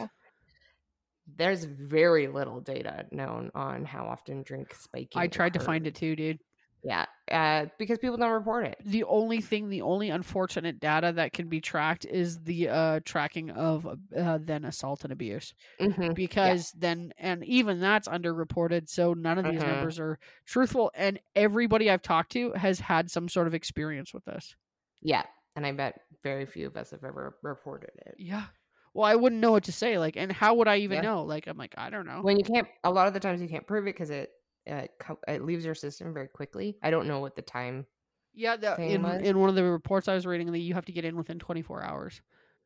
There's 1.36 1.66
very 1.66 2.28
little 2.28 2.62
data 2.62 3.06
known 3.12 3.52
on 3.54 3.84
how 3.84 4.06
often 4.06 4.44
drink 4.44 4.74
spiking. 4.74 5.22
I 5.22 5.28
tried 5.28 5.54
to 5.54 5.60
find 5.60 5.86
it 5.86 5.96
too, 5.96 6.16
dude. 6.16 6.40
Yeah, 6.88 7.06
uh, 7.30 7.66
because 7.78 7.98
people 7.98 8.16
don't 8.16 8.32
report 8.32 8.66
it. 8.66 8.78
The 8.86 9.04
only 9.04 9.42
thing, 9.42 9.68
the 9.68 9.82
only 9.82 10.10
unfortunate 10.10 10.80
data 10.80 11.12
that 11.14 11.34
can 11.34 11.50
be 11.50 11.60
tracked 11.60 12.06
is 12.06 12.40
the 12.44 12.70
uh, 12.70 13.00
tracking 13.04 13.50
of 13.50 13.86
uh, 14.16 14.40
then 14.42 14.64
assault 14.64 15.04
and 15.04 15.12
abuse. 15.12 15.54
Mhm. 15.80 16.16
because 16.16 16.72
then 16.74 17.14
and 17.18 17.44
even 17.46 17.80
that's 17.80 18.08
underreported 18.08 18.90
so 18.90 19.14
none 19.14 19.38
of 19.38 19.46
these 19.48 19.64
Mhm. 19.64 19.68
numbers 19.68 20.00
are 20.00 20.20
truthful 20.46 20.92
and 20.96 21.20
everybody 21.36 21.90
i've 21.90 22.02
talked 22.02 22.32
to 22.32 22.52
has 22.54 22.80
had 22.80 23.12
some 23.12 23.30
sort 23.30 23.48
of 23.48 23.54
experience 23.56 24.14
with 24.14 24.26
this 24.26 24.56
Yeah, 25.02 25.26
and 25.56 25.66
I 25.66 25.72
bet 25.72 26.02
very 26.24 26.46
few 26.46 26.68
of 26.68 26.76
us 26.78 26.92
have 26.92 27.04
ever 27.04 27.38
reported 27.44 27.92
it. 28.06 28.18
yeah 28.18 28.46
well 28.94 29.06
i 29.06 29.16
wouldn't 29.16 29.42
know 29.42 29.52
what 29.52 29.64
to 29.66 29.72
say 29.72 29.98
like 29.98 30.16
and 30.18 30.32
how 30.32 30.56
would 30.56 30.68
i 30.68 30.78
even 30.78 30.96
Yeah. 30.96 31.02
know 31.02 31.24
like 31.24 31.48
i'm 31.48 31.58
like 31.58 31.74
i 31.78 31.90
don't 31.90 32.06
know 32.06 32.24
When 32.24 32.38
you 32.38 32.44
can't, 32.44 32.68
a 32.84 32.92
lot 32.92 33.08
of 33.08 33.14
the 33.14 33.20
times 33.20 33.42
you 33.42 33.48
can't 33.48 33.68
prove 33.68 33.84
it 33.86 33.94
because 33.94 34.10
it 34.10 34.32
uh, 34.70 34.88
co- 35.00 35.20
it 35.28 35.44
leaves 35.44 35.66
your 35.66 35.76
system 35.76 36.14
very 36.14 36.28
quickly. 36.28 36.78
I 36.84 36.90
don't 36.92 37.08
know 37.08 37.20
what 37.20 37.36
the 37.36 37.42
time. 37.42 37.86
yeah 38.34 38.56
the, 38.58 38.80
in, 38.82 39.02
was. 39.04 39.22
in 39.22 39.40
one 39.40 39.50
of 39.50 39.56
the 39.56 39.64
reports 39.64 40.08
i 40.08 40.14
was 40.14 40.26
reading 40.28 40.52
that 40.52 40.60
you 40.60 40.74
have 40.76 40.86
to 40.86 40.92
get 40.92 41.06
in 41.06 41.16
within 41.18 41.40
24 41.40 41.84
hours 41.84 42.22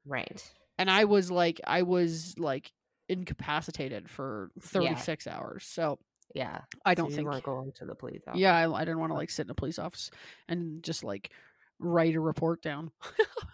Right. 0.06 0.43
and 0.78 0.89
i 0.91 1.06
was 1.06 1.32
like 1.32 1.62
i 1.66 1.84
was 1.84 2.36
like 2.38 2.72
incapacitated 3.08 4.10
for 4.10 4.52
36 4.60 5.28
hours 5.28 5.64
so 5.66 5.97
Yeah. 6.34 6.62
i 6.86 6.93
don't 6.93 7.10
you 7.12 7.16
think 7.16 7.28
weren't 7.30 7.43
going 7.43 7.72
to 7.74 7.86
the 7.86 7.95
police. 7.95 8.22
Office. 8.28 8.39
yeah 8.39 8.56
I, 8.56 8.70
I 8.74 8.80
didn't 8.84 8.99
want 8.99 9.12
to 9.12 9.16
like 9.18 9.30
sit 9.30 9.45
in 9.45 9.52
a 9.52 9.56
police 9.56 9.80
office 9.80 10.10
and 10.49 10.84
just 10.84 11.04
like 11.04 11.32
write 11.80 12.16
a 12.16 12.20
report 12.20 12.62
down 12.62 12.91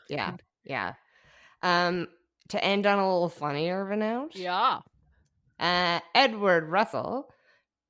Yeah. 0.10 0.36
Yeah. 0.64 0.94
Um, 1.64 2.08
to 2.50 2.64
end 2.64 2.86
on 2.86 3.00
a 3.00 3.04
little 3.14 3.30
funnier 3.30 3.82
of 3.86 3.92
a 3.92 3.96
note, 3.96 4.36
yeah 4.36 4.80
uh, 5.60 6.00
Edward 6.14 6.70
Russell, 6.70 7.30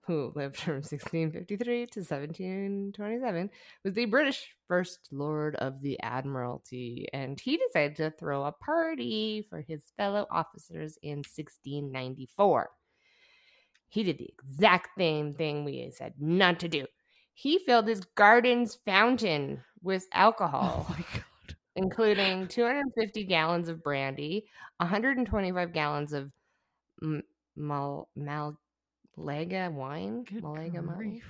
who 0.07 0.31
lived 0.35 0.57
from 0.57 0.81
1653 0.83 1.87
to 1.87 1.99
1727, 2.03 3.49
was 3.83 3.93
the 3.93 4.05
British 4.05 4.49
First 4.67 5.09
Lord 5.11 5.55
of 5.57 5.81
the 5.81 5.99
Admiralty, 6.01 7.07
and 7.13 7.39
he 7.39 7.57
decided 7.57 7.95
to 7.97 8.11
throw 8.11 8.45
a 8.45 8.51
party 8.51 9.45
for 9.49 9.61
his 9.61 9.83
fellow 9.97 10.25
officers 10.31 10.97
in 11.03 11.23
1694. 11.23 12.69
He 13.89 14.03
did 14.03 14.17
the 14.17 14.29
exact 14.33 14.89
same 14.97 15.33
thing 15.33 15.63
we 15.65 15.89
said 15.91 16.13
not 16.19 16.59
to 16.61 16.67
do. 16.69 16.87
He 17.33 17.59
filled 17.59 17.87
his 17.87 18.01
garden's 18.15 18.75
fountain 18.75 19.63
with 19.81 20.07
oh 20.13 20.17
alcohol 20.19 20.85
Oh 20.89 20.95
my 20.97 21.05
god. 21.13 21.23
including 21.75 22.47
250 22.47 23.23
gallons 23.25 23.69
of 23.69 23.83
brandy, 23.83 24.47
125 24.77 25.73
gallons 25.73 26.13
of 26.13 26.31
m- 27.01 27.23
mal 27.55 28.09
Malaga 29.17 29.71
wine, 29.73 30.23
Good 30.23 30.43
Malaga 30.43 30.81
wine, 30.81 31.21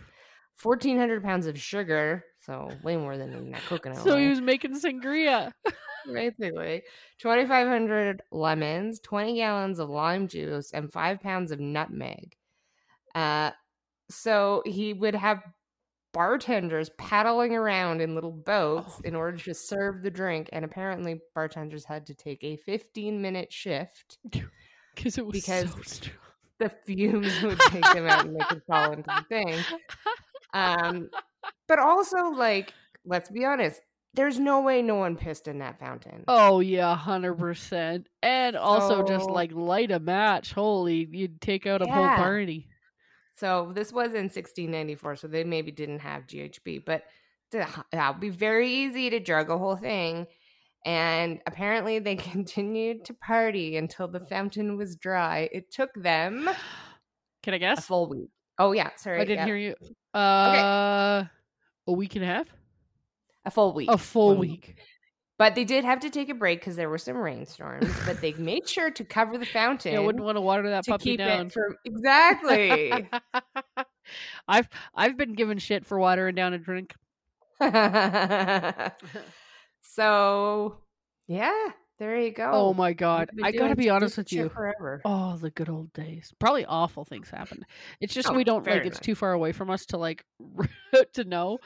1400 0.62 1.24
pounds 1.24 1.48
of 1.48 1.60
sugar, 1.60 2.24
so 2.40 2.70
way 2.84 2.98
more 2.98 3.18
than 3.18 3.34
in 3.34 3.52
that 3.52 3.62
coconut 3.68 4.04
So 4.04 4.18
he 4.18 4.28
was 4.28 4.42
making 4.42 4.80
sangria. 4.80 5.52
basically. 6.14 6.84
2500 7.20 8.22
lemons, 8.32 9.00
20 9.02 9.36
gallons 9.36 9.80
of 9.80 9.90
lime 9.90 10.28
juice, 10.28 10.72
and 10.74 10.92
five 10.92 11.22
pounds 11.22 11.52
of 11.52 11.60
nutmeg. 11.60 12.36
Uh, 13.16 13.52
so 14.10 14.62
he 14.66 14.94
would 14.94 15.16
have 15.16 15.42
bartenders 16.14 16.90
paddling 16.98 17.54
around 17.54 18.02
in 18.02 18.16
little 18.16 18.32
boats 18.32 18.96
oh. 18.98 19.02
in 19.04 19.16
order 19.16 19.38
to 19.38 19.54
serve 19.54 20.02
the 20.02 20.12
drink. 20.12 20.50
And 20.52 20.64
apparently, 20.64 21.22
bartenders 21.36 21.86
had 21.86 22.06
to 22.08 22.14
take 22.14 22.44
a 22.44 22.58
15 22.58 23.22
minute 23.22 23.52
shift 23.52 24.18
because 24.96 25.18
it 25.18 25.26
was 25.26 25.34
because 25.34 25.72
so 25.86 26.10
the 26.60 26.72
fumes 26.86 27.42
would 27.44 27.60
take 27.60 27.84
them 27.94 28.08
out 28.08 28.26
and 28.26 28.36
they 28.36 28.46
could 28.50 28.64
fall 28.68 28.92
into 28.92 29.04
the 29.08 29.26
thing. 29.30 29.56
Um, 30.54 31.10
but 31.68 31.80
also, 31.80 32.30
like, 32.30 32.74
let's 33.06 33.30
be 33.30 33.46
honest, 33.46 33.82
there's 34.14 34.40
no 34.40 34.62
way 34.62 34.82
no 34.82 34.96
one 34.96 35.16
pissed 35.16 35.48
in 35.48 35.60
that 35.60 35.80
fountain. 35.80 36.24
Oh 36.28 36.60
yeah, 36.60 36.96
hundred 36.96 37.36
percent. 37.36 38.08
And 38.24 38.56
also 38.56 39.06
so, 39.06 39.08
just 39.08 39.30
like 39.30 39.52
light 39.52 39.92
a 39.92 40.00
match. 40.00 40.54
Holy, 40.54 41.08
you'd 41.12 41.40
take 41.40 41.68
out 41.68 41.82
a 41.82 41.86
yeah. 41.86 41.94
whole 41.94 42.16
party. 42.16 42.68
So 43.36 43.72
this 43.76 43.94
was 43.94 44.16
in 44.16 44.24
1694, 44.24 45.18
so 45.18 45.28
they 45.28 45.44
maybe 45.44 45.72
didn't 45.72 46.00
have 46.00 46.26
GHB, 46.26 46.84
but 46.84 47.04
that 47.52 47.86
would 47.94 48.20
be 48.20 48.30
very 48.30 48.68
easy 48.68 49.12
to 49.12 49.20
drug 49.20 49.52
a 49.52 49.58
whole 49.58 49.76
thing. 49.76 50.26
And 50.86 51.40
apparently, 51.46 52.00
they 52.00 52.16
continued 52.16 53.06
to 53.06 53.14
party 53.14 53.78
until 53.78 54.08
the 54.08 54.20
fountain 54.20 54.78
was 54.78 54.96
dry. 54.96 55.50
It 55.52 55.72
took 55.72 55.90
them. 55.96 56.50
Can 57.44 57.54
I 57.54 57.58
guess? 57.58 57.80
A 57.80 57.82
full 57.82 58.10
week. 58.10 58.30
Oh 58.60 58.72
yeah, 58.72 58.90
sorry. 58.98 59.22
I 59.22 59.26
didn't 59.26 59.46
hear 59.46 59.58
you. 59.58 59.76
Uh, 60.14 61.22
okay. 61.22 61.30
a 61.88 61.92
week 61.92 62.16
and 62.16 62.24
a 62.24 62.28
half. 62.28 62.48
A 63.46 63.52
full 63.52 63.74
week. 63.74 63.90
A 63.90 63.98
full 63.98 64.36
week. 64.36 64.68
week. 64.68 64.78
But 65.38 65.54
they 65.54 65.64
did 65.64 65.86
have 65.86 66.00
to 66.00 66.10
take 66.10 66.30
a 66.30 66.34
break 66.34 66.60
because 66.60 66.76
there 66.76 66.90
were 66.90 66.98
some 66.98 67.16
rainstorms. 67.16 67.94
but 68.06 68.20
they 68.22 68.34
made 68.34 68.68
sure 68.68 68.90
to 68.90 69.04
cover 69.04 69.38
the 69.38 69.46
fountain. 69.46 69.94
Yeah, 69.94 70.00
wouldn't 70.00 70.24
want 70.24 70.36
to 70.36 70.42
water 70.42 70.68
that 70.72 70.84
to 70.86 70.92
puppy 70.92 71.12
keep 71.12 71.20
down. 71.20 71.46
It 71.48 71.54
from... 71.54 71.76
Exactly. 71.86 73.08
I've 74.48 74.68
I've 74.96 75.16
been 75.16 75.34
given 75.34 75.60
shit 75.60 75.86
for 75.86 76.00
watering 76.00 76.34
down 76.36 76.54
a 76.54 76.58
drink. 76.58 76.96
so 79.98 80.78
yeah, 81.28 81.70
there 81.98 82.20
you 82.20 82.32
go. 82.32 82.52
Oh 82.54 82.74
my 82.76 82.94
god. 82.94 83.32
I 83.44 83.52
gotta 83.52 83.76
be 83.76 83.90
honest 83.90 84.18
with 84.18 84.32
you. 84.32 84.50
Forever. 84.50 85.02
Oh, 85.04 85.38
the 85.38 85.50
good 85.50 85.70
old 85.70 85.92
days. 85.94 86.32
Probably 86.40 86.66
awful 86.66 87.04
things 87.04 87.32
happened. 87.32 87.66
It's 88.00 88.14
just 88.14 88.30
oh, 88.30 88.34
we 88.34 88.44
don't 88.44 88.66
like 88.66 88.86
it's 88.86 89.00
too 89.00 89.16
far 89.16 89.34
away 89.34 89.54
from 89.54 89.72
us 89.72 89.88
to 89.88 89.98
like 89.98 90.24
to 91.14 91.24
know. 91.24 91.58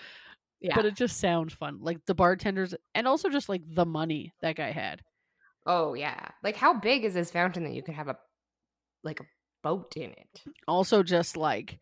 Yeah. 0.61 0.75
But 0.75 0.85
it 0.85 0.95
just 0.95 1.19
sounds 1.19 1.53
fun. 1.53 1.79
Like 1.81 2.05
the 2.05 2.15
bartenders 2.15 2.73
and 2.95 3.05
also 3.05 3.27
just 3.27 3.49
like 3.49 3.63
the 3.67 3.85
money 3.85 4.31
that 4.41 4.55
guy 4.55 4.71
had. 4.71 5.01
Oh 5.65 5.93
yeah. 5.93 6.29
Like 6.41 6.55
how 6.55 6.79
big 6.79 7.03
is 7.03 7.13
this 7.13 7.31
fountain 7.31 7.65
that 7.65 7.73
you 7.73 7.83
could 7.83 7.95
have 7.95 8.07
a 8.07 8.15
like 9.03 9.19
a 9.19 9.25
boat 9.61 9.97
in 9.97 10.11
it? 10.11 10.41
Also 10.69 11.03
just 11.03 11.35
like 11.35 11.79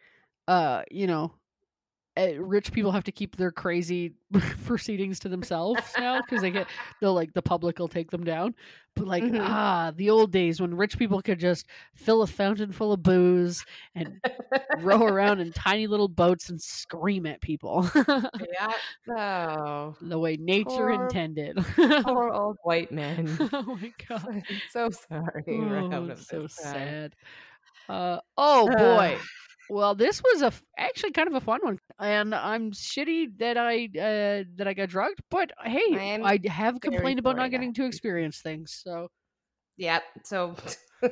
uh, 0.47 0.81
you 0.89 1.05
know, 1.05 1.31
rich 2.39 2.72
people 2.72 2.91
have 2.91 3.03
to 3.03 3.11
keep 3.11 3.36
their 3.36 3.51
crazy 3.51 4.13
proceedings 4.65 5.20
to 5.20 5.30
themselves 5.30 5.82
now 5.97 6.22
because 6.22 6.41
they 6.41 6.51
get 6.51 6.67
they'll 6.99 7.13
like 7.13 7.34
the 7.34 7.41
public 7.41 7.80
will 7.80 7.88
take 7.88 8.11
them 8.11 8.24
down. 8.24 8.55
But 8.95 9.07
like 9.07 9.24
mm-hmm. 9.24 9.39
ah 9.39 9.91
the 9.95 10.09
old 10.09 10.32
days 10.32 10.59
when 10.59 10.76
rich 10.76 10.97
people 10.97 11.22
could 11.22 11.39
just 11.39 11.67
fill 11.95 12.22
a 12.22 12.28
fountain 12.28 12.72
full 12.72 12.91
of 12.91 13.03
booze 13.03 13.63
and 13.95 14.20
row 14.80 15.03
around 15.03 15.39
in 15.39 15.51
tiny 15.53 15.88
little 15.88 16.07
boats 16.07 16.49
and 16.49 16.61
scream 16.61 17.26
at 17.26 17.41
people. 17.41 17.89
Yeah 17.95 18.74
oh 19.15 19.95
the 20.01 20.20
way 20.20 20.38
nature 20.38 20.70
poor, 20.70 20.91
intended. 20.91 21.57
poor 22.03 22.30
old 22.30 22.57
white 22.63 22.91
men. 22.91 23.38
Oh 23.53 23.78
my 23.82 23.91
god. 24.07 24.26
I'm 24.28 24.61
so 24.72 24.89
sorry 24.89 25.43
oh, 25.47 26.15
so 26.15 26.47
sad. 26.47 27.15
Uh, 27.88 28.20
oh 28.38 28.67
boy 28.67 29.17
well, 29.70 29.95
this 29.95 30.22
was 30.22 30.41
a 30.41 30.47
f- 30.47 30.63
actually 30.78 31.11
kind 31.11 31.28
of 31.28 31.36
a 31.36 31.41
fun 31.41 31.59
one, 31.61 31.80
and 31.99 32.34
I'm 32.34 32.72
shitty 32.72 33.38
that 33.38 33.57
I 33.57 33.86
uh, 33.86 34.43
that 34.55 34.67
I 34.67 34.74
got 34.74 34.89
drugged. 34.89 35.20
But 35.30 35.51
hey, 35.63 35.80
I, 36.24 36.39
I 36.45 36.49
have 36.49 36.82
complained 36.82 37.20
about 37.20 37.38
not 37.38 37.51
getting 37.51 37.74
to 37.76 37.86
experience 37.86 38.41
things. 38.41 38.80
So, 38.84 39.09
yeah. 39.78 39.99
So, 40.24 40.55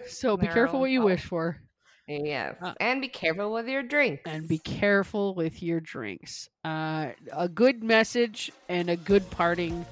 so 0.08 0.38
be 0.38 0.48
careful 0.48 0.80
what 0.80 0.92
you 0.92 1.04
wish 1.04 1.24
for. 1.24 1.62
Yeah, 2.08 2.54
uh, 2.62 2.74
and 2.80 3.02
be 3.02 3.10
careful 3.10 3.52
with 3.52 3.68
your 3.68 3.84
drinks. 3.84 4.22
And 4.26 4.48
be 4.48 4.60
careful 4.60 5.36
with 5.36 5.62
your 5.62 5.82
drinks. 5.82 6.50
Uh, 6.64 7.10
a 7.34 7.50
good 7.50 7.84
message 7.84 8.52
and 8.70 8.90
a 8.90 8.96
good 8.96 9.30
parting. 9.30 9.86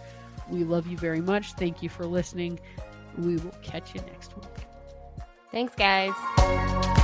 We 0.50 0.64
love 0.64 0.88
you 0.88 0.98
very 0.98 1.22
much. 1.22 1.54
Thank 1.54 1.84
you 1.84 1.90
for 1.90 2.06
listening. 2.06 2.60
We 3.18 3.36
will 3.38 3.56
catch 3.62 3.94
you 3.94 4.02
next 4.02 4.36
week. 4.36 4.46
Thanks, 5.52 5.76
guys. 5.76 7.02